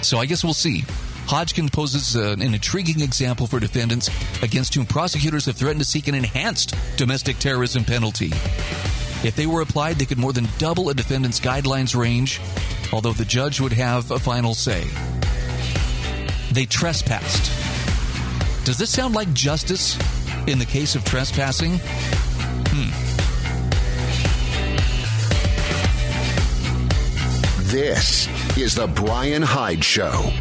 So 0.03 0.19
I 0.19 0.27
guess 0.27 0.43
we'll 0.43 0.55
see. 0.55 0.85
Hodgkins 1.27 1.71
poses 1.71 2.17
an 2.17 2.43
intriguing 2.43 3.01
example 3.01 3.47
for 3.47 3.59
defendants 3.59 4.11
against 4.43 4.75
whom 4.75 4.85
prosecutors 4.85 5.47
have 5.47 5.57
threatened 5.57 5.81
to 5.81 5.87
seek 5.87 6.09
an 6.09 6.15
enhanced 6.15 6.75
domestic 6.97 7.39
terrorism 7.39 7.85
penalty. 7.85 8.31
If 9.25 9.37
they 9.37 9.47
were 9.47 9.63
applied, 9.63 9.97
they 9.97 10.05
could 10.05 10.19
more 10.19 10.35
than 10.35 10.47
double 10.59 10.91
a 10.91 10.95
defendant's 10.95 11.41
guidelines 11.41 11.99
range, 11.99 12.43
although 12.93 13.15
the 13.15 13.25
judge 13.25 13.59
would 13.59 13.73
have 13.73 14.11
a 14.11 14.19
final 14.19 14.55
say. 14.55 14.85
They 16.53 16.67
trespassed. 16.67 17.51
Does 18.67 18.77
this 18.77 18.91
sound 18.91 19.15
like 19.15 19.33
justice 19.33 19.99
in 20.47 20.59
the 20.59 20.67
case 20.67 20.95
of 20.95 21.05
trespassing? 21.07 21.79
Hmm. 22.69 22.91
This 27.71 28.29
is 28.59 28.75
the 28.75 28.87
Brian 28.87 29.43
Hyde 29.43 29.83
Show. 29.83 30.33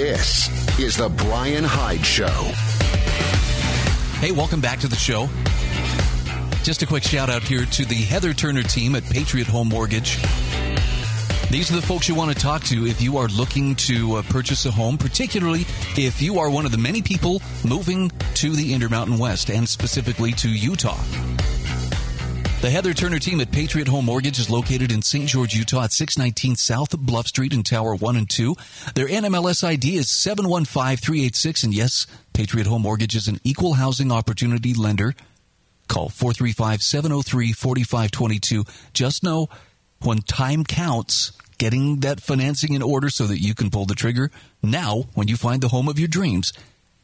This 0.00 0.48
is 0.78 0.96
the 0.96 1.10
Brian 1.10 1.62
Hyde 1.62 2.02
Show. 2.06 2.26
Hey, 4.18 4.32
welcome 4.32 4.62
back 4.62 4.80
to 4.80 4.88
the 4.88 4.96
show. 4.96 5.28
Just 6.64 6.80
a 6.80 6.86
quick 6.86 7.02
shout 7.02 7.28
out 7.28 7.42
here 7.42 7.66
to 7.66 7.84
the 7.84 7.96
Heather 7.96 8.32
Turner 8.32 8.62
team 8.62 8.94
at 8.94 9.04
Patriot 9.04 9.46
Home 9.48 9.68
Mortgage. 9.68 10.16
These 11.50 11.70
are 11.70 11.76
the 11.76 11.86
folks 11.86 12.08
you 12.08 12.14
want 12.14 12.32
to 12.32 12.42
talk 12.42 12.64
to 12.64 12.86
if 12.86 13.02
you 13.02 13.18
are 13.18 13.28
looking 13.28 13.74
to 13.74 14.14
uh, 14.14 14.22
purchase 14.22 14.64
a 14.64 14.70
home, 14.70 14.96
particularly 14.96 15.66
if 15.98 16.22
you 16.22 16.38
are 16.38 16.48
one 16.48 16.64
of 16.64 16.72
the 16.72 16.78
many 16.78 17.02
people 17.02 17.42
moving 17.62 18.10
to 18.36 18.52
the 18.52 18.72
Intermountain 18.72 19.18
West 19.18 19.50
and 19.50 19.68
specifically 19.68 20.32
to 20.32 20.48
Utah. 20.48 20.96
The 22.60 22.68
Heather 22.68 22.92
Turner 22.92 23.18
team 23.18 23.40
at 23.40 23.50
Patriot 23.50 23.88
Home 23.88 24.04
Mortgage 24.04 24.38
is 24.38 24.50
located 24.50 24.92
in 24.92 25.00
St. 25.00 25.26
George, 25.26 25.54
Utah 25.54 25.84
at 25.84 25.92
619 25.92 26.56
South 26.56 26.90
Bluff 26.90 27.26
Street 27.26 27.54
in 27.54 27.62
Tower 27.62 27.94
1 27.94 28.16
and 28.16 28.28
2. 28.28 28.54
Their 28.94 29.08
NMLS 29.08 29.64
ID 29.64 29.96
is 29.96 30.10
715386. 30.10 31.62
And 31.62 31.72
yes, 31.72 32.06
Patriot 32.34 32.66
Home 32.66 32.82
Mortgage 32.82 33.16
is 33.16 33.28
an 33.28 33.40
equal 33.44 33.72
housing 33.74 34.12
opportunity 34.12 34.74
lender. 34.74 35.14
Call 35.88 36.10
435 36.10 36.82
703 36.82 37.54
4522. 37.54 38.64
Just 38.92 39.22
know 39.24 39.48
when 40.02 40.18
time 40.18 40.62
counts, 40.62 41.32
getting 41.56 42.00
that 42.00 42.20
financing 42.20 42.74
in 42.74 42.82
order 42.82 43.08
so 43.08 43.26
that 43.26 43.40
you 43.40 43.54
can 43.54 43.70
pull 43.70 43.86
the 43.86 43.94
trigger 43.94 44.30
now 44.62 45.04
when 45.14 45.28
you 45.28 45.36
find 45.36 45.62
the 45.62 45.68
home 45.68 45.88
of 45.88 45.98
your 45.98 46.08
dreams 46.08 46.52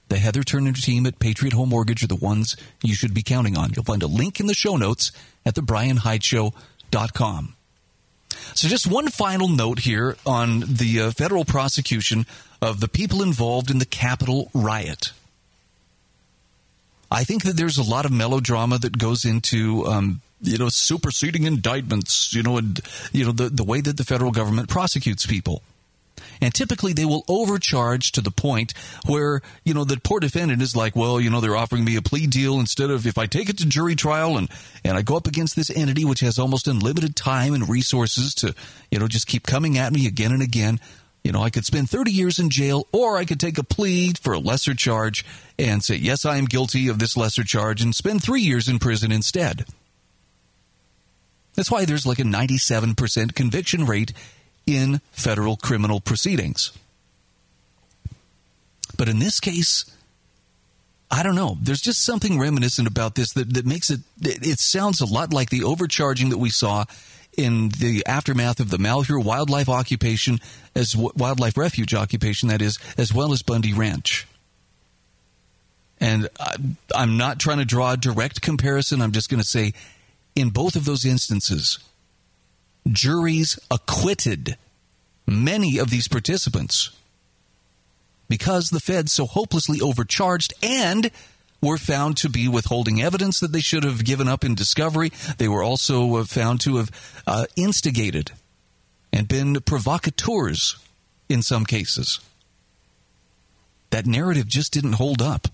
the 0.08 0.18
Heather 0.18 0.42
Turner 0.42 0.72
team 0.72 1.06
at 1.06 1.18
Patriot 1.18 1.54
Home 1.54 1.70
Mortgage 1.70 2.02
are 2.02 2.08
the 2.08 2.16
ones 2.16 2.56
you 2.82 2.94
should 2.94 3.14
be 3.14 3.22
counting 3.22 3.56
on. 3.56 3.72
You'll 3.74 3.84
find 3.84 4.02
a 4.02 4.06
link 4.06 4.40
in 4.40 4.46
the 4.46 4.54
show 4.54 4.76
notes 4.76 5.12
at 5.44 5.54
thebrianhydeshow.com. 5.54 7.54
So, 8.54 8.68
just 8.68 8.86
one 8.86 9.08
final 9.08 9.48
note 9.48 9.80
here 9.80 10.16
on 10.24 10.60
the 10.60 11.00
uh, 11.00 11.10
federal 11.10 11.44
prosecution 11.44 12.26
of 12.62 12.80
the 12.80 12.88
people 12.88 13.22
involved 13.22 13.70
in 13.70 13.78
the 13.78 13.86
Capitol 13.86 14.50
riot. 14.54 15.12
I 17.10 17.24
think 17.24 17.44
that 17.44 17.56
there's 17.56 17.78
a 17.78 17.82
lot 17.82 18.04
of 18.04 18.12
melodrama 18.12 18.78
that 18.78 18.98
goes 18.98 19.24
into, 19.24 19.86
um, 19.86 20.20
you 20.42 20.58
know, 20.58 20.68
superseding 20.68 21.44
indictments, 21.44 22.34
you 22.34 22.42
know, 22.42 22.58
and, 22.58 22.80
you 23.12 23.24
know, 23.24 23.32
the, 23.32 23.48
the 23.48 23.64
way 23.64 23.80
that 23.80 23.96
the 23.96 24.04
federal 24.04 24.32
government 24.32 24.68
prosecutes 24.68 25.24
people. 25.24 25.62
And 26.40 26.54
typically 26.54 26.92
they 26.92 27.04
will 27.04 27.24
overcharge 27.28 28.12
to 28.12 28.20
the 28.20 28.30
point 28.30 28.74
where, 29.06 29.42
you 29.64 29.74
know, 29.74 29.84
the 29.84 29.98
poor 29.98 30.20
defendant 30.20 30.62
is 30.62 30.76
like, 30.76 30.96
well, 30.96 31.20
you 31.20 31.30
know, 31.30 31.40
they're 31.40 31.56
offering 31.56 31.84
me 31.84 31.96
a 31.96 32.02
plea 32.02 32.26
deal 32.26 32.60
instead 32.60 32.90
of 32.90 33.06
if 33.06 33.18
I 33.18 33.26
take 33.26 33.48
it 33.48 33.58
to 33.58 33.66
jury 33.66 33.94
trial 33.94 34.36
and, 34.36 34.48
and 34.84 34.96
I 34.96 35.02
go 35.02 35.16
up 35.16 35.26
against 35.26 35.56
this 35.56 35.70
entity 35.70 36.04
which 36.04 36.20
has 36.20 36.38
almost 36.38 36.68
unlimited 36.68 37.16
time 37.16 37.54
and 37.54 37.68
resources 37.68 38.34
to, 38.36 38.54
you 38.90 38.98
know, 38.98 39.08
just 39.08 39.26
keep 39.26 39.46
coming 39.46 39.78
at 39.78 39.92
me 39.92 40.06
again 40.06 40.32
and 40.32 40.42
again. 40.42 40.80
You 41.24 41.32
know, 41.32 41.42
I 41.42 41.50
could 41.50 41.64
spend 41.64 41.90
30 41.90 42.12
years 42.12 42.38
in 42.38 42.50
jail 42.50 42.86
or 42.92 43.16
I 43.16 43.24
could 43.24 43.40
take 43.40 43.58
a 43.58 43.64
plea 43.64 44.12
for 44.20 44.32
a 44.32 44.38
lesser 44.38 44.74
charge 44.74 45.24
and 45.58 45.82
say, 45.82 45.96
yes, 45.96 46.24
I 46.24 46.36
am 46.36 46.44
guilty 46.44 46.86
of 46.86 47.00
this 47.00 47.16
lesser 47.16 47.42
charge 47.42 47.82
and 47.82 47.92
spend 47.94 48.22
three 48.22 48.42
years 48.42 48.68
in 48.68 48.78
prison 48.78 49.10
instead. 49.10 49.64
That's 51.56 51.70
why 51.70 51.84
there's 51.84 52.06
like 52.06 52.20
a 52.20 52.22
97% 52.22 53.34
conviction 53.34 53.86
rate 53.86 54.12
in 54.66 55.00
federal 55.12 55.56
criminal 55.56 56.00
proceedings. 56.00 56.72
But 58.96 59.08
in 59.08 59.18
this 59.18 59.40
case, 59.40 59.84
I 61.10 61.22
don't 61.22 61.34
know. 61.34 61.56
There's 61.60 61.80
just 61.80 62.04
something 62.04 62.38
reminiscent 62.38 62.88
about 62.88 63.14
this 63.14 63.32
that, 63.34 63.54
that 63.54 63.66
makes 63.66 63.90
it, 63.90 64.00
it 64.20 64.58
sounds 64.58 65.00
a 65.00 65.06
lot 65.06 65.32
like 65.32 65.50
the 65.50 65.64
overcharging 65.64 66.30
that 66.30 66.38
we 66.38 66.50
saw 66.50 66.84
in 67.36 67.68
the 67.68 68.02
aftermath 68.06 68.60
of 68.60 68.70
the 68.70 68.78
Malheur 68.78 69.18
wildlife 69.18 69.68
occupation, 69.68 70.40
as 70.74 70.96
wildlife 70.96 71.56
refuge 71.56 71.94
occupation, 71.94 72.48
that 72.48 72.62
is, 72.62 72.78
as 72.96 73.12
well 73.12 73.32
as 73.32 73.42
Bundy 73.42 73.74
Ranch. 73.74 74.26
And 76.00 76.28
I, 76.40 76.56
I'm 76.94 77.16
not 77.16 77.38
trying 77.38 77.58
to 77.58 77.64
draw 77.64 77.92
a 77.92 77.96
direct 77.96 78.40
comparison. 78.40 79.02
I'm 79.02 79.12
just 79.12 79.28
going 79.28 79.40
to 79.40 79.46
say, 79.46 79.74
in 80.34 80.48
both 80.48 80.76
of 80.76 80.86
those 80.86 81.04
instances, 81.04 81.78
juries 82.88 83.58
acquitted 83.70 84.56
many 85.26 85.78
of 85.78 85.90
these 85.90 86.08
participants 86.08 86.90
because 88.28 88.70
the 88.70 88.80
feds 88.80 89.12
so 89.12 89.26
hopelessly 89.26 89.80
overcharged 89.80 90.52
and 90.62 91.10
were 91.62 91.78
found 91.78 92.16
to 92.18 92.28
be 92.28 92.48
withholding 92.48 93.00
evidence 93.00 93.40
that 93.40 93.52
they 93.52 93.60
should 93.60 93.84
have 93.84 94.04
given 94.04 94.28
up 94.28 94.44
in 94.44 94.54
discovery. 94.54 95.10
They 95.38 95.48
were 95.48 95.62
also 95.62 96.16
uh, 96.16 96.24
found 96.24 96.60
to 96.62 96.76
have 96.76 96.90
uh, 97.26 97.46
instigated 97.56 98.32
and 99.12 99.26
been 99.26 99.60
provocateurs 99.60 100.76
in 101.28 101.42
some 101.42 101.64
cases. 101.64 102.20
That 103.90 104.06
narrative 104.06 104.46
just 104.46 104.72
didn't 104.72 104.94
hold 104.94 105.22
up. 105.22 105.48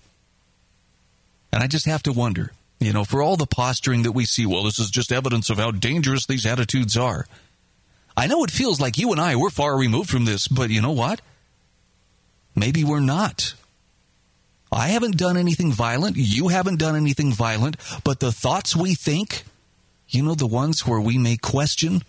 And 1.51 1.63
I 1.63 1.67
just 1.67 1.85
have 1.85 2.03
to 2.03 2.11
wonder 2.11 2.51
you 2.83 2.91
know, 2.91 3.05
for 3.05 3.21
all 3.21 3.37
the 3.37 3.45
posturing 3.45 4.03
that 4.03 4.11
we 4.11 4.25
see, 4.25 4.45
well, 4.45 4.63
this 4.63 4.77
is 4.77 4.89
just 4.89 5.11
evidence 5.11 5.49
of 5.49 5.57
how 5.57 5.71
dangerous 5.71 6.25
these 6.25 6.45
attitudes 6.45 6.97
are. 6.97 7.25
I 8.15 8.27
know 8.27 8.43
it 8.43 8.51
feels 8.51 8.79
like 8.79 8.97
you 8.97 9.11
and 9.11 9.19
I, 9.19 9.35
we're 9.35 9.49
far 9.49 9.77
removed 9.77 10.09
from 10.09 10.25
this, 10.25 10.47
but 10.47 10.69
you 10.69 10.81
know 10.81 10.91
what? 10.91 11.21
Maybe 12.55 12.83
we're 12.83 12.99
not. 12.99 13.55
I 14.71 14.89
haven't 14.89 15.17
done 15.17 15.37
anything 15.37 15.71
violent. 15.71 16.15
You 16.17 16.47
haven't 16.47 16.79
done 16.79 16.95
anything 16.95 17.31
violent. 17.31 17.77
But 18.03 18.19
the 18.19 18.31
thoughts 18.31 18.75
we 18.75 18.95
think, 18.95 19.43
you 20.07 20.23
know, 20.23 20.35
the 20.35 20.47
ones 20.47 20.85
where 20.85 21.01
we 21.01 21.17
may 21.17 21.37
question 21.37 22.03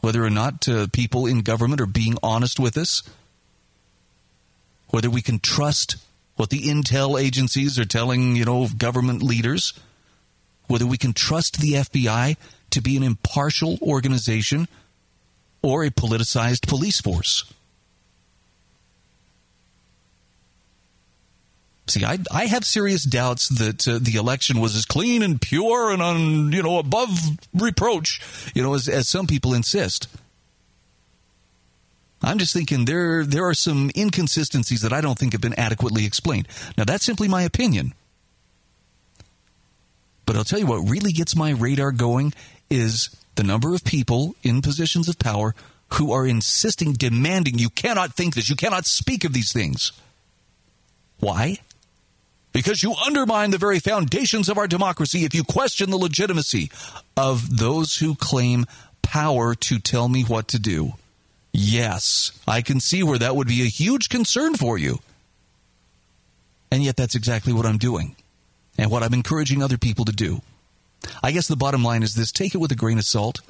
whether 0.00 0.24
or 0.24 0.30
not 0.30 0.66
uh, 0.68 0.86
people 0.92 1.26
in 1.26 1.42
government 1.42 1.80
are 1.80 1.86
being 1.86 2.16
honest 2.22 2.58
with 2.58 2.76
us, 2.76 3.02
whether 4.88 5.10
we 5.10 5.22
can 5.22 5.38
trust 5.38 5.96
what 6.36 6.50
the 6.50 6.62
intel 6.62 7.20
agencies 7.20 7.78
are 7.78 7.84
telling, 7.84 8.34
you 8.34 8.44
know, 8.44 8.66
government 8.78 9.22
leaders, 9.22 9.74
whether 10.68 10.86
we 10.86 10.96
can 10.96 11.12
trust 11.12 11.60
the 11.60 11.72
FBI 11.72 12.36
to 12.70 12.80
be 12.80 12.96
an 12.96 13.02
impartial 13.02 13.78
organization 13.82 14.68
or 15.62 15.84
a 15.84 15.90
politicized 15.90 16.66
police 16.66 17.00
force. 17.00 17.44
See, 21.90 22.04
I, 22.04 22.18
I 22.32 22.46
have 22.46 22.64
serious 22.64 23.02
doubts 23.02 23.48
that 23.48 23.88
uh, 23.88 23.98
the 24.00 24.14
election 24.14 24.60
was 24.60 24.76
as 24.76 24.84
clean 24.84 25.22
and 25.22 25.40
pure 25.40 25.90
and 25.90 26.00
on, 26.00 26.52
you 26.52 26.62
know, 26.62 26.78
above 26.78 27.10
reproach, 27.52 28.20
you 28.54 28.62
know, 28.62 28.74
as, 28.74 28.88
as 28.88 29.08
some 29.08 29.26
people 29.26 29.54
insist. 29.54 30.06
I'm 32.22 32.38
just 32.38 32.52
thinking 32.52 32.84
there 32.84 33.24
there 33.24 33.46
are 33.46 33.54
some 33.54 33.90
inconsistencies 33.96 34.82
that 34.82 34.92
I 34.92 35.00
don't 35.00 35.18
think 35.18 35.32
have 35.32 35.40
been 35.40 35.58
adequately 35.58 36.04
explained. 36.04 36.48
Now 36.76 36.84
that's 36.84 37.04
simply 37.04 37.28
my 37.28 37.42
opinion. 37.42 37.94
But 40.26 40.36
I'll 40.36 40.44
tell 40.44 40.58
you 40.60 40.66
what 40.66 40.88
really 40.88 41.12
gets 41.12 41.34
my 41.34 41.50
radar 41.50 41.90
going 41.90 42.34
is 42.68 43.10
the 43.36 43.42
number 43.42 43.74
of 43.74 43.84
people 43.84 44.34
in 44.42 44.62
positions 44.62 45.08
of 45.08 45.18
power 45.18 45.54
who 45.94 46.12
are 46.12 46.26
insisting, 46.26 46.92
demanding, 46.92 47.58
you 47.58 47.70
cannot 47.70 48.14
think 48.14 48.34
this, 48.34 48.48
you 48.48 48.56
cannot 48.56 48.86
speak 48.86 49.24
of 49.24 49.32
these 49.32 49.52
things. 49.52 49.92
Why? 51.18 51.58
Because 52.52 52.82
you 52.82 52.94
undermine 53.06 53.50
the 53.50 53.58
very 53.58 53.78
foundations 53.78 54.48
of 54.48 54.58
our 54.58 54.66
democracy 54.66 55.24
if 55.24 55.34
you 55.34 55.44
question 55.44 55.90
the 55.90 55.96
legitimacy 55.96 56.70
of 57.16 57.58
those 57.58 57.96
who 57.96 58.14
claim 58.14 58.66
power 59.02 59.54
to 59.54 59.78
tell 59.78 60.08
me 60.08 60.22
what 60.22 60.48
to 60.48 60.58
do. 60.58 60.94
Yes, 61.52 62.32
I 62.46 62.62
can 62.62 62.80
see 62.80 63.02
where 63.02 63.18
that 63.18 63.36
would 63.36 63.48
be 63.48 63.62
a 63.62 63.66
huge 63.66 64.08
concern 64.08 64.54
for 64.54 64.78
you. 64.78 65.00
And 66.70 66.82
yet, 66.82 66.96
that's 66.96 67.16
exactly 67.16 67.52
what 67.52 67.66
I'm 67.66 67.78
doing 67.78 68.14
and 68.78 68.90
what 68.90 69.02
I'm 69.02 69.14
encouraging 69.14 69.62
other 69.62 69.78
people 69.78 70.04
to 70.04 70.12
do. 70.12 70.42
I 71.22 71.32
guess 71.32 71.48
the 71.48 71.56
bottom 71.56 71.82
line 71.82 72.02
is 72.02 72.14
this 72.14 72.32
take 72.32 72.54
it 72.54 72.58
with 72.58 72.72
a 72.72 72.76
grain 72.76 72.98
of 72.98 73.04
salt. 73.04 73.40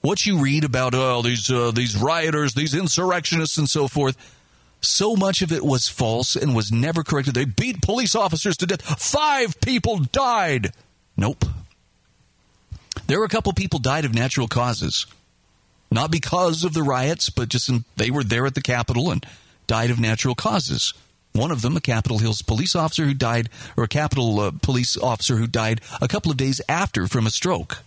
What 0.00 0.26
you 0.26 0.38
read 0.38 0.64
about 0.64 0.94
oh, 0.94 1.22
these, 1.22 1.50
uh, 1.50 1.70
these 1.70 1.96
rioters, 1.96 2.54
these 2.54 2.74
insurrectionists, 2.74 3.56
and 3.56 3.68
so 3.68 3.88
forth, 3.88 4.16
so 4.82 5.16
much 5.16 5.40
of 5.40 5.50
it 5.50 5.64
was 5.64 5.88
false 5.88 6.36
and 6.36 6.54
was 6.54 6.70
never 6.70 7.02
corrected. 7.02 7.34
They 7.34 7.46
beat 7.46 7.80
police 7.80 8.14
officers 8.14 8.56
to 8.58 8.66
death. 8.66 8.82
Five 9.00 9.58
people 9.62 9.98
died. 9.98 10.74
Nope. 11.16 11.44
There 13.06 13.18
were 13.18 13.24
a 13.24 13.30
couple 13.30 13.52
people 13.54 13.78
died 13.78 14.04
of 14.04 14.14
natural 14.14 14.46
causes 14.46 15.06
not 15.94 16.10
because 16.10 16.64
of 16.64 16.74
the 16.74 16.82
riots, 16.82 17.30
but 17.30 17.48
just 17.48 17.68
in, 17.68 17.84
they 17.96 18.10
were 18.10 18.24
there 18.24 18.46
at 18.46 18.56
the 18.56 18.60
Capitol 18.60 19.10
and 19.10 19.24
died 19.68 19.90
of 19.90 20.00
natural 20.00 20.34
causes. 20.34 20.92
One 21.34 21.50
of 21.50 21.62
them, 21.62 21.76
a 21.76 21.80
Capitol 21.80 22.18
Hills 22.18 22.42
police 22.42 22.76
officer 22.76 23.04
who 23.04 23.14
died, 23.14 23.48
or 23.76 23.84
a 23.84 23.88
Capitol 23.88 24.40
uh, 24.40 24.52
police 24.62 24.96
officer 24.96 25.36
who 25.36 25.46
died 25.46 25.80
a 26.00 26.08
couple 26.08 26.30
of 26.30 26.36
days 26.36 26.60
after 26.68 27.06
from 27.06 27.26
a 27.26 27.30
stroke. 27.30 27.78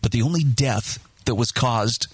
But 0.00 0.12
the 0.12 0.22
only 0.22 0.44
death 0.44 0.98
that 1.24 1.34
was 1.34 1.50
caused 1.50 2.06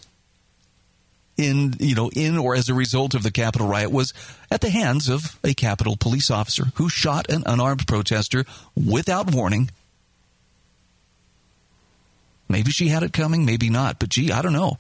in 1.37 1.75
you 1.79 1.95
know 1.95 2.11
in 2.17 2.39
or 2.39 2.55
as 2.55 2.71
a 2.71 2.75
result 2.75 3.15
of 3.15 3.23
the 3.23 3.31
Capitol 3.31 3.69
riot 3.69 3.91
was 3.93 4.15
at 4.51 4.63
the 4.63 4.71
hands 4.71 5.09
of 5.09 5.39
a 5.45 5.53
Capitol 5.53 5.97
police 5.99 6.31
officer 6.31 6.73
who 6.77 6.89
shot 6.89 7.29
an 7.31 7.43
unarmed 7.45 7.87
protester 7.87 8.47
without 8.75 9.35
warning 9.35 9.69
Maybe 12.49 12.71
she 12.71 12.89
had 12.89 13.03
it 13.03 13.13
coming, 13.13 13.45
maybe 13.45 13.71
not. 13.71 13.99
But 13.99 14.11
gee, 14.11 14.31
I 14.31 14.43
don't 14.43 14.53
know. 14.53 14.79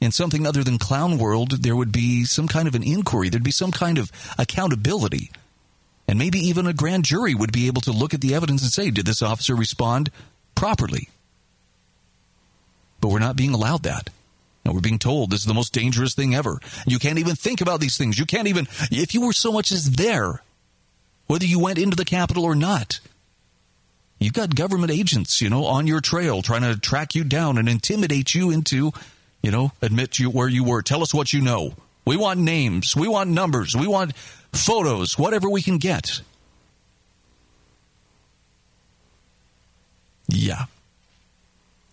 In 0.00 0.12
something 0.12 0.46
other 0.46 0.62
than 0.62 0.78
clown 0.78 1.18
world, 1.18 1.62
there 1.62 1.76
would 1.76 1.92
be 1.92 2.24
some 2.24 2.48
kind 2.48 2.68
of 2.68 2.74
an 2.74 2.82
inquiry. 2.82 3.28
There'd 3.28 3.42
be 3.42 3.50
some 3.50 3.72
kind 3.72 3.98
of 3.98 4.12
accountability. 4.38 5.30
And 6.06 6.18
maybe 6.18 6.38
even 6.38 6.66
a 6.66 6.72
grand 6.72 7.04
jury 7.04 7.34
would 7.34 7.52
be 7.52 7.66
able 7.66 7.80
to 7.82 7.92
look 7.92 8.14
at 8.14 8.20
the 8.20 8.34
evidence 8.34 8.62
and 8.62 8.70
say, 8.70 8.90
did 8.90 9.06
this 9.06 9.22
officer 9.22 9.54
respond 9.54 10.10
properly? 10.54 11.08
But 13.00 13.08
we're 13.08 13.18
not 13.18 13.36
being 13.36 13.54
allowed 13.54 13.84
that. 13.84 14.10
And 14.64 14.74
we're 14.74 14.80
being 14.80 14.98
told 14.98 15.30
this 15.30 15.40
is 15.40 15.46
the 15.46 15.54
most 15.54 15.72
dangerous 15.72 16.14
thing 16.14 16.34
ever. 16.34 16.58
You 16.86 16.98
can't 16.98 17.18
even 17.18 17.36
think 17.36 17.60
about 17.60 17.80
these 17.80 17.96
things. 17.96 18.18
You 18.18 18.26
can't 18.26 18.48
even, 18.48 18.66
if 18.90 19.14
you 19.14 19.24
were 19.24 19.32
so 19.32 19.52
much 19.52 19.72
as 19.72 19.92
there, 19.92 20.42
whether 21.26 21.46
you 21.46 21.58
went 21.58 21.78
into 21.78 21.96
the 21.96 22.04
Capitol 22.04 22.44
or 22.44 22.54
not, 22.54 23.00
You've 24.18 24.32
got 24.32 24.54
government 24.54 24.90
agents, 24.90 25.42
you 25.42 25.50
know, 25.50 25.66
on 25.66 25.86
your 25.86 26.00
trail 26.00 26.40
trying 26.40 26.62
to 26.62 26.78
track 26.78 27.14
you 27.14 27.22
down 27.22 27.58
and 27.58 27.68
intimidate 27.68 28.34
you 28.34 28.50
into, 28.50 28.92
you 29.46 29.52
know, 29.52 29.70
admit 29.80 30.18
you 30.18 30.28
where 30.28 30.48
you 30.48 30.64
were. 30.64 30.82
Tell 30.82 31.02
us 31.02 31.14
what 31.14 31.32
you 31.32 31.40
know. 31.40 31.72
We 32.04 32.16
want 32.16 32.40
names. 32.40 32.96
We 32.96 33.06
want 33.06 33.30
numbers. 33.30 33.76
We 33.76 33.86
want 33.86 34.16
photos, 34.52 35.16
whatever 35.16 35.48
we 35.48 35.62
can 35.62 35.78
get. 35.78 36.20
Yeah. 40.26 40.64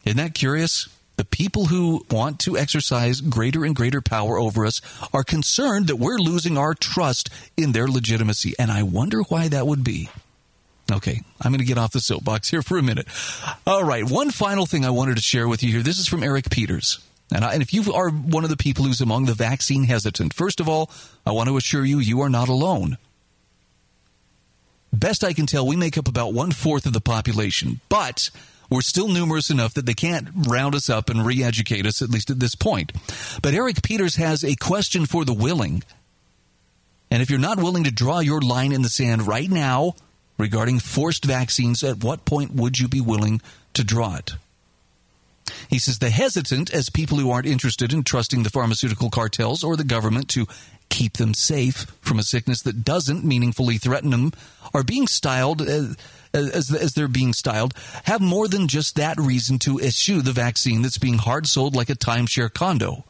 Isn't 0.03 0.17
that 0.17 0.33
curious? 0.33 0.89
The 1.17 1.25
people 1.25 1.65
who 1.65 2.03
want 2.09 2.39
to 2.39 2.57
exercise 2.57 3.21
greater 3.21 3.63
and 3.63 3.75
greater 3.75 4.01
power 4.01 4.39
over 4.39 4.65
us 4.65 4.81
are 5.13 5.23
concerned 5.23 5.85
that 5.85 5.97
we're 5.97 6.17
losing 6.17 6.57
our 6.57 6.73
trust 6.73 7.29
in 7.55 7.71
their 7.71 7.87
legitimacy. 7.87 8.55
And 8.57 8.71
I 8.71 8.81
wonder 8.81 9.21
why 9.21 9.47
that 9.49 9.67
would 9.67 9.83
be. 9.83 10.09
Okay, 10.91 11.21
I'm 11.39 11.51
going 11.51 11.59
to 11.59 11.65
get 11.65 11.77
off 11.77 11.91
the 11.91 11.99
soapbox 11.99 12.49
here 12.49 12.63
for 12.63 12.79
a 12.79 12.83
minute. 12.83 13.07
All 13.67 13.83
right, 13.83 14.03
one 14.03 14.31
final 14.31 14.65
thing 14.65 14.85
I 14.85 14.89
wanted 14.89 15.17
to 15.17 15.21
share 15.21 15.47
with 15.47 15.61
you 15.61 15.71
here. 15.71 15.83
This 15.83 15.99
is 15.99 16.07
from 16.07 16.23
Eric 16.23 16.49
Peters. 16.49 16.99
And, 17.33 17.43
I, 17.43 17.53
and 17.53 17.61
if 17.61 17.73
you 17.73 17.91
are 17.93 18.09
one 18.09 18.43
of 18.43 18.49
the 18.49 18.57
people 18.57 18.85
who's 18.85 19.01
among 19.01 19.25
the 19.25 19.33
vaccine 19.33 19.85
hesitant, 19.85 20.33
first 20.33 20.59
of 20.59 20.69
all, 20.69 20.91
I 21.25 21.31
want 21.31 21.49
to 21.49 21.57
assure 21.57 21.83
you, 21.83 21.99
you 21.99 22.21
are 22.21 22.29
not 22.29 22.47
alone. 22.47 22.97
Best 24.91 25.23
I 25.23 25.33
can 25.33 25.47
tell, 25.47 25.65
we 25.65 25.75
make 25.75 25.97
up 25.97 26.07
about 26.07 26.33
one 26.33 26.51
fourth 26.51 26.85
of 26.85 26.93
the 26.93 27.01
population, 27.01 27.79
but 27.89 28.29
we're 28.69 28.81
still 28.81 29.07
numerous 29.07 29.49
enough 29.49 29.73
that 29.73 29.87
they 29.87 29.95
can't 29.95 30.27
round 30.47 30.75
us 30.75 30.89
up 30.89 31.09
and 31.09 31.25
re 31.25 31.43
educate 31.43 31.87
us, 31.87 32.01
at 32.01 32.09
least 32.09 32.29
at 32.29 32.39
this 32.39 32.53
point. 32.53 32.91
But 33.41 33.55
Eric 33.55 33.81
Peters 33.81 34.15
has 34.17 34.43
a 34.43 34.55
question 34.55 35.07
for 35.07 35.25
the 35.25 35.33
willing. 35.33 35.83
And 37.09 37.23
if 37.23 37.29
you're 37.31 37.39
not 37.39 37.57
willing 37.57 37.83
to 37.85 37.91
draw 37.91 38.19
your 38.19 38.41
line 38.41 38.71
in 38.71 38.83
the 38.83 38.89
sand 38.89 39.27
right 39.27 39.49
now, 39.49 39.95
regarding 40.37 40.79
forced 40.79 41.25
vaccines, 41.25 41.83
at 41.83 42.03
what 42.03 42.25
point 42.25 42.53
would 42.53 42.77
you 42.77 42.87
be 42.87 43.01
willing 43.01 43.41
to 43.73 43.83
draw 43.83 44.15
it? 44.15 44.33
He 45.69 45.79
says 45.79 45.99
the 45.99 46.09
hesitant, 46.09 46.73
as 46.73 46.89
people 46.89 47.17
who 47.17 47.31
aren't 47.31 47.47
interested 47.47 47.93
in 47.93 48.03
trusting 48.03 48.43
the 48.43 48.49
pharmaceutical 48.49 49.09
cartels 49.09 49.63
or 49.63 49.75
the 49.75 49.83
government 49.83 50.29
to 50.29 50.47
keep 50.89 51.17
them 51.17 51.33
safe 51.33 51.85
from 52.01 52.19
a 52.19 52.23
sickness 52.23 52.61
that 52.61 52.85
doesn't 52.85 53.25
meaningfully 53.25 53.77
threaten 53.77 54.11
them, 54.11 54.31
are 54.73 54.83
being 54.83 55.07
styled 55.07 55.61
as, 55.61 55.97
as, 56.33 56.73
as 56.73 56.93
they're 56.93 57.07
being 57.07 57.33
styled, 57.33 57.73
have 58.05 58.21
more 58.21 58.47
than 58.47 58.67
just 58.67 58.95
that 58.95 59.19
reason 59.19 59.59
to 59.59 59.79
eschew 59.79 60.21
the 60.21 60.31
vaccine 60.31 60.81
that's 60.81 60.97
being 60.97 61.17
hard 61.17 61.47
sold 61.47 61.75
like 61.75 61.89
a 61.89 61.95
timeshare 61.95 62.53
condo. 62.53 63.03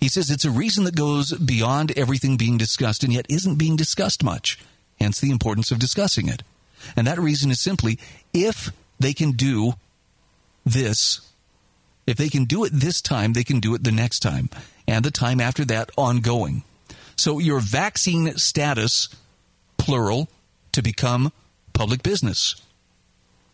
He 0.00 0.08
says 0.08 0.30
it's 0.30 0.46
a 0.46 0.50
reason 0.50 0.84
that 0.84 0.96
goes 0.96 1.32
beyond 1.32 1.96
everything 1.96 2.36
being 2.36 2.56
discussed 2.56 3.04
and 3.04 3.12
yet 3.12 3.26
isn't 3.28 3.56
being 3.56 3.76
discussed 3.76 4.24
much 4.24 4.58
hence 5.00 5.20
the 5.20 5.30
importance 5.30 5.70
of 5.70 5.78
discussing 5.78 6.28
it. 6.28 6.42
And 6.94 7.06
that 7.06 7.18
reason 7.18 7.50
is 7.50 7.60
simply 7.60 7.98
if 8.32 8.70
they 8.98 9.14
can 9.14 9.32
do 9.32 9.74
this, 10.64 11.20
if 12.06 12.16
they 12.16 12.28
can 12.28 12.44
do 12.44 12.64
it 12.64 12.72
this 12.72 13.00
time, 13.00 13.32
they 13.32 13.44
can 13.44 13.60
do 13.60 13.74
it 13.74 13.84
the 13.84 13.92
next 13.92 14.20
time, 14.20 14.50
and 14.86 15.04
the 15.04 15.10
time 15.10 15.40
after 15.40 15.64
that 15.66 15.90
ongoing. 15.96 16.62
So 17.16 17.38
your 17.38 17.60
vaccine 17.60 18.36
status, 18.36 19.08
plural, 19.76 20.28
to 20.72 20.82
become 20.82 21.32
public 21.72 22.02
business. 22.02 22.56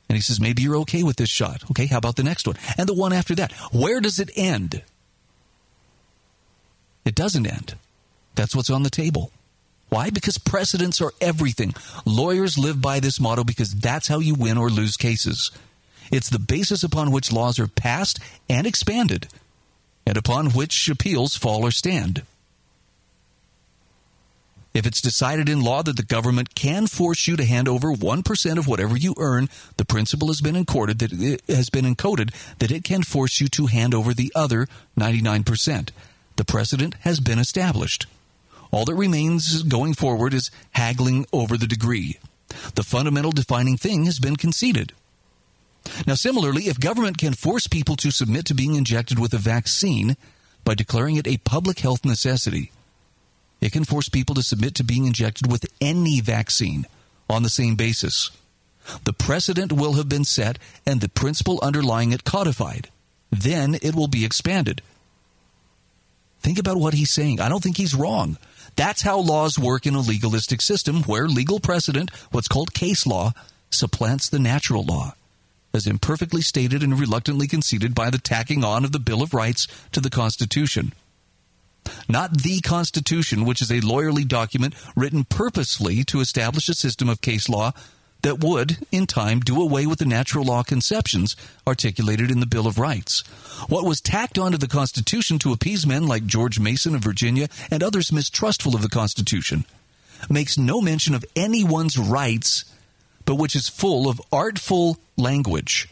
And 0.08 0.16
he 0.16 0.22
says, 0.22 0.40
maybe 0.40 0.62
you're 0.62 0.76
okay 0.78 1.02
with 1.02 1.16
this 1.16 1.28
shot. 1.28 1.62
Okay, 1.70 1.86
how 1.86 1.98
about 1.98 2.16
the 2.16 2.22
next 2.22 2.46
one? 2.46 2.56
And 2.78 2.88
the 2.88 2.94
one 2.94 3.12
after 3.12 3.34
that. 3.34 3.52
Where 3.72 4.00
does 4.00 4.20
it 4.20 4.30
end? 4.36 4.82
It 7.04 7.14
doesn't 7.14 7.46
end. 7.46 7.74
That's 8.36 8.54
what's 8.54 8.70
on 8.70 8.82
the 8.82 8.90
table. 8.90 9.32
Why? 9.88 10.10
Because 10.10 10.38
precedents 10.38 11.00
are 11.00 11.12
everything. 11.20 11.74
Lawyers 12.04 12.58
live 12.58 12.80
by 12.80 13.00
this 13.00 13.20
motto 13.20 13.44
because 13.44 13.72
that's 13.74 14.08
how 14.08 14.18
you 14.18 14.34
win 14.34 14.58
or 14.58 14.70
lose 14.70 14.96
cases. 14.96 15.50
It's 16.10 16.30
the 16.30 16.38
basis 16.38 16.82
upon 16.82 17.10
which 17.10 17.32
laws 17.32 17.58
are 17.58 17.66
passed 17.66 18.18
and 18.48 18.66
expanded, 18.66 19.28
and 20.06 20.16
upon 20.16 20.50
which 20.50 20.88
appeals 20.88 21.36
fall 21.36 21.64
or 21.64 21.70
stand. 21.70 22.22
If 24.76 24.86
it's 24.86 25.00
decided 25.00 25.48
in 25.48 25.62
law 25.62 25.82
that 25.82 25.96
the 25.96 26.02
government 26.02 26.54
can 26.54 26.86
force 26.86 27.26
you 27.26 27.34
to 27.36 27.46
hand 27.46 27.66
over 27.66 27.94
1% 27.94 28.58
of 28.58 28.66
whatever 28.66 28.94
you 28.94 29.14
earn, 29.16 29.48
the 29.78 29.86
principle 29.86 30.28
has 30.28 30.42
been 30.42 30.54
encoded 30.54 30.98
that 30.98 31.14
it 31.14 31.40
has 31.48 31.70
been 31.70 31.86
encoded 31.86 32.34
that 32.58 32.70
it 32.70 32.84
can 32.84 33.02
force 33.02 33.40
you 33.40 33.48
to 33.48 33.66
hand 33.66 33.94
over 33.94 34.12
the 34.12 34.30
other 34.34 34.68
99%. 34.98 35.88
The 36.36 36.44
precedent 36.44 36.94
has 37.00 37.20
been 37.20 37.38
established. 37.38 38.04
All 38.70 38.84
that 38.84 38.94
remains 38.94 39.62
going 39.62 39.94
forward 39.94 40.34
is 40.34 40.50
haggling 40.72 41.24
over 41.32 41.56
the 41.56 41.66
degree. 41.66 42.18
The 42.74 42.82
fundamental 42.82 43.32
defining 43.32 43.78
thing 43.78 44.04
has 44.04 44.18
been 44.18 44.36
conceded. 44.36 44.92
Now, 46.06 46.14
similarly, 46.14 46.64
if 46.64 46.80
government 46.80 47.18
can 47.18 47.34
force 47.34 47.66
people 47.66 47.96
to 47.96 48.10
submit 48.10 48.46
to 48.46 48.54
being 48.54 48.74
injected 48.74 49.18
with 49.18 49.34
a 49.34 49.38
vaccine 49.38 50.16
by 50.64 50.74
declaring 50.74 51.16
it 51.16 51.26
a 51.26 51.38
public 51.38 51.80
health 51.80 52.04
necessity, 52.04 52.72
it 53.60 53.72
can 53.72 53.84
force 53.84 54.08
people 54.08 54.34
to 54.34 54.42
submit 54.42 54.74
to 54.76 54.84
being 54.84 55.06
injected 55.06 55.50
with 55.50 55.66
any 55.80 56.20
vaccine 56.20 56.86
on 57.28 57.42
the 57.42 57.48
same 57.48 57.74
basis. 57.74 58.30
The 59.04 59.12
precedent 59.12 59.72
will 59.72 59.94
have 59.94 60.08
been 60.08 60.24
set 60.24 60.58
and 60.86 61.00
the 61.00 61.08
principle 61.08 61.58
underlying 61.62 62.12
it 62.12 62.24
codified. 62.24 62.90
Then 63.30 63.74
it 63.82 63.94
will 63.94 64.08
be 64.08 64.24
expanded. 64.24 64.82
Think 66.40 66.58
about 66.58 66.76
what 66.76 66.94
he's 66.94 67.10
saying. 67.10 67.40
I 67.40 67.48
don't 67.48 67.62
think 67.62 67.76
he's 67.76 67.94
wrong. 67.94 68.38
That's 68.76 69.02
how 69.02 69.18
laws 69.18 69.58
work 69.58 69.86
in 69.86 69.94
a 69.94 70.00
legalistic 70.00 70.60
system 70.60 71.02
where 71.04 71.26
legal 71.26 71.58
precedent, 71.58 72.10
what's 72.30 72.46
called 72.46 72.74
case 72.74 73.06
law, 73.06 73.32
supplants 73.70 74.28
the 74.28 74.38
natural 74.38 74.84
law, 74.84 75.14
as 75.76 75.86
imperfectly 75.86 76.42
stated 76.42 76.82
and 76.82 76.98
reluctantly 76.98 77.46
conceded 77.46 77.94
by 77.94 78.10
the 78.10 78.18
tacking 78.18 78.64
on 78.64 78.84
of 78.84 78.92
the 78.92 78.98
Bill 78.98 79.22
of 79.22 79.34
Rights 79.34 79.68
to 79.92 80.00
the 80.00 80.10
Constitution. 80.10 80.92
Not 82.08 82.42
the 82.42 82.60
Constitution, 82.60 83.44
which 83.44 83.62
is 83.62 83.70
a 83.70 83.80
lawyerly 83.80 84.26
document 84.26 84.74
written 84.96 85.24
purposely 85.24 86.02
to 86.04 86.20
establish 86.20 86.68
a 86.68 86.74
system 86.74 87.08
of 87.08 87.20
case 87.20 87.48
law 87.48 87.72
that 88.22 88.42
would, 88.42 88.78
in 88.90 89.06
time, 89.06 89.38
do 89.40 89.60
away 89.60 89.86
with 89.86 90.00
the 90.00 90.04
natural 90.04 90.44
law 90.44 90.62
conceptions 90.64 91.36
articulated 91.66 92.30
in 92.30 92.40
the 92.40 92.46
Bill 92.46 92.66
of 92.66 92.78
Rights. 92.78 93.20
What 93.68 93.84
was 93.84 94.00
tacked 94.00 94.38
onto 94.38 94.58
the 94.58 94.66
Constitution 94.66 95.38
to 95.40 95.52
appease 95.52 95.86
men 95.86 96.08
like 96.08 96.26
George 96.26 96.58
Mason 96.58 96.94
of 96.94 97.04
Virginia 97.04 97.48
and 97.70 97.82
others 97.82 98.10
mistrustful 98.10 98.74
of 98.74 98.82
the 98.82 98.88
Constitution 98.88 99.64
makes 100.28 100.58
no 100.58 100.80
mention 100.80 101.14
of 101.14 101.24
anyone's 101.36 101.98
rights, 101.98 102.64
but 103.26 103.34
which 103.34 103.54
is 103.54 103.68
full 103.68 104.08
of 104.08 104.22
artful 104.32 104.96
language 105.18 105.88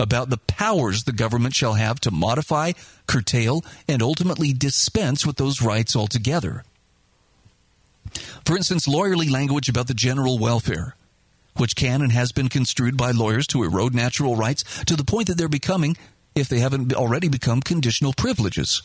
about 0.00 0.30
the 0.30 0.38
powers 0.38 1.04
the 1.04 1.12
government 1.12 1.54
shall 1.54 1.74
have 1.74 2.00
to 2.00 2.10
modify, 2.10 2.72
curtail, 3.06 3.62
and 3.86 4.02
ultimately 4.02 4.54
dispense 4.54 5.26
with 5.26 5.36
those 5.36 5.60
rights 5.60 5.94
altogether. 5.94 6.64
For 8.46 8.56
instance, 8.56 8.86
lawyerly 8.86 9.30
language 9.30 9.68
about 9.68 9.88
the 9.88 9.94
general 9.94 10.38
welfare 10.38 10.94
which 11.58 11.76
can 11.76 12.02
and 12.02 12.12
has 12.12 12.32
been 12.32 12.48
construed 12.48 12.96
by 12.96 13.10
lawyers 13.10 13.46
to 13.48 13.62
erode 13.62 13.94
natural 13.94 14.36
rights 14.36 14.62
to 14.84 14.96
the 14.96 15.04
point 15.04 15.28
that 15.28 15.38
they're 15.38 15.48
becoming, 15.48 15.96
if 16.34 16.48
they 16.48 16.58
haven't 16.58 16.92
already 16.92 17.28
become, 17.28 17.60
conditional 17.60 18.12
privileges. 18.12 18.82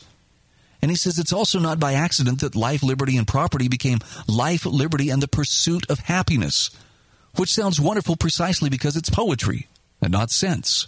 And 0.80 0.90
he 0.90 0.96
says 0.96 1.18
it's 1.18 1.32
also 1.32 1.60
not 1.60 1.78
by 1.78 1.94
accident 1.94 2.40
that 2.40 2.56
life, 2.56 2.82
liberty, 2.82 3.16
and 3.16 3.26
property 3.26 3.68
became 3.68 4.00
life, 4.26 4.66
liberty, 4.66 5.10
and 5.10 5.22
the 5.22 5.28
pursuit 5.28 5.88
of 5.88 6.00
happiness, 6.00 6.70
which 7.36 7.52
sounds 7.52 7.80
wonderful 7.80 8.16
precisely 8.16 8.70
because 8.70 8.96
it's 8.96 9.10
poetry 9.10 9.68
and 10.00 10.12
not 10.12 10.30
sense. 10.30 10.86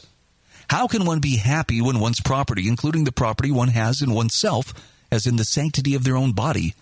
How 0.69 0.87
can 0.87 1.05
one 1.05 1.21
be 1.21 1.37
happy 1.37 1.81
when 1.81 2.01
one's 2.01 2.21
property, 2.21 2.69
including 2.69 3.05
the 3.05 3.13
property 3.13 3.51
one 3.51 3.69
has 3.69 4.03
in 4.03 4.13
oneself, 4.13 4.73
as 5.11 5.27
in 5.27 5.37
the 5.37 5.45
sanctity 5.45 5.95
of 5.95 6.05
their 6.05 6.17
own 6.17 6.33
body, 6.33 6.75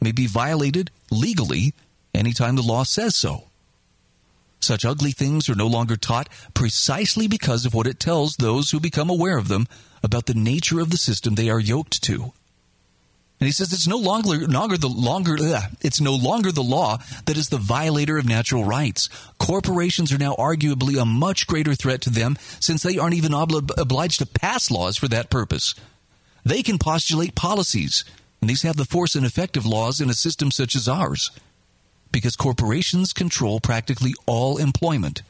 may 0.00 0.12
be 0.12 0.26
violated 0.26 0.90
legally 1.10 1.74
anytime 2.14 2.56
the 2.56 2.62
law 2.62 2.84
says 2.84 3.16
so? 3.16 3.44
Such 4.60 4.84
ugly 4.84 5.10
things 5.10 5.48
are 5.48 5.56
no 5.56 5.66
longer 5.66 5.96
taught 5.96 6.28
precisely 6.54 7.26
because 7.26 7.66
of 7.66 7.74
what 7.74 7.88
it 7.88 7.98
tells 7.98 8.36
those 8.36 8.70
who 8.70 8.78
become 8.78 9.10
aware 9.10 9.36
of 9.36 9.48
them 9.48 9.66
about 10.04 10.26
the 10.26 10.34
nature 10.34 10.78
of 10.78 10.90
the 10.90 10.96
system 10.96 11.34
they 11.34 11.50
are 11.50 11.58
yoked 11.58 12.00
to. 12.04 12.32
And 13.42 13.48
he 13.48 13.52
says 13.52 13.72
it's 13.72 13.88
no 13.88 13.96
longer, 13.96 14.46
longer 14.46 14.76
the 14.76 14.88
longer 14.88 15.36
ugh, 15.40 15.64
it's 15.80 16.00
no 16.00 16.14
longer 16.14 16.52
the 16.52 16.62
law 16.62 16.98
that 17.26 17.36
is 17.36 17.48
the 17.48 17.58
violator 17.58 18.16
of 18.16 18.24
natural 18.24 18.62
rights. 18.62 19.08
Corporations 19.40 20.12
are 20.12 20.18
now 20.18 20.36
arguably 20.36 20.96
a 20.96 21.04
much 21.04 21.48
greater 21.48 21.74
threat 21.74 22.02
to 22.02 22.10
them 22.10 22.38
since 22.60 22.84
they 22.84 22.98
aren't 22.98 23.16
even 23.16 23.32
obli- 23.32 23.68
obliged 23.76 24.20
to 24.20 24.26
pass 24.26 24.70
laws 24.70 24.96
for 24.96 25.08
that 25.08 25.28
purpose. 25.28 25.74
They 26.44 26.62
can 26.62 26.78
postulate 26.78 27.34
policies, 27.34 28.04
and 28.40 28.48
these 28.48 28.62
have 28.62 28.76
the 28.76 28.84
force 28.84 29.16
and 29.16 29.26
effect 29.26 29.56
of 29.56 29.66
laws 29.66 30.00
in 30.00 30.08
a 30.08 30.14
system 30.14 30.52
such 30.52 30.76
as 30.76 30.86
ours 30.86 31.32
because 32.12 32.36
corporations 32.36 33.12
control 33.12 33.58
practically 33.58 34.14
all 34.24 34.58
employment 34.58 35.22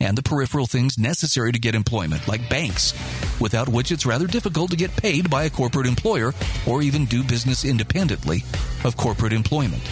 and 0.00 0.16
the 0.16 0.22
peripheral 0.22 0.66
things 0.66 0.98
necessary 0.98 1.52
to 1.52 1.58
get 1.58 1.74
employment, 1.74 2.26
like 2.28 2.48
banks, 2.48 2.94
without 3.40 3.68
which 3.68 3.92
it's 3.92 4.06
rather 4.06 4.26
difficult 4.26 4.70
to 4.70 4.76
get 4.76 4.94
paid 4.96 5.28
by 5.28 5.44
a 5.44 5.50
corporate 5.50 5.86
employer 5.86 6.32
or 6.66 6.82
even 6.82 7.04
do 7.06 7.22
business 7.22 7.64
independently 7.64 8.44
of 8.84 8.96
corporate 8.96 9.32
employment. 9.32 9.82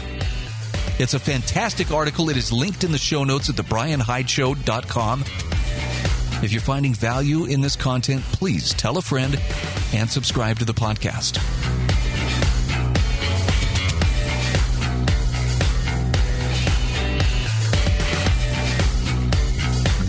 It's 0.98 1.14
a 1.14 1.18
fantastic 1.18 1.90
article. 1.90 2.30
It 2.30 2.36
is 2.36 2.52
linked 2.52 2.82
in 2.82 2.92
the 2.92 2.98
show 2.98 3.24
notes 3.24 3.50
at 3.50 3.56
thebrianhydeshow.com. 3.56 5.24
If 6.42 6.52
you're 6.52 6.60
finding 6.60 6.94
value 6.94 7.44
in 7.44 7.60
this 7.60 7.76
content, 7.76 8.22
please 8.24 8.72
tell 8.74 8.98
a 8.98 9.02
friend 9.02 9.40
and 9.92 10.08
subscribe 10.08 10.58
to 10.58 10.64
the 10.64 10.74
podcast. 10.74 11.38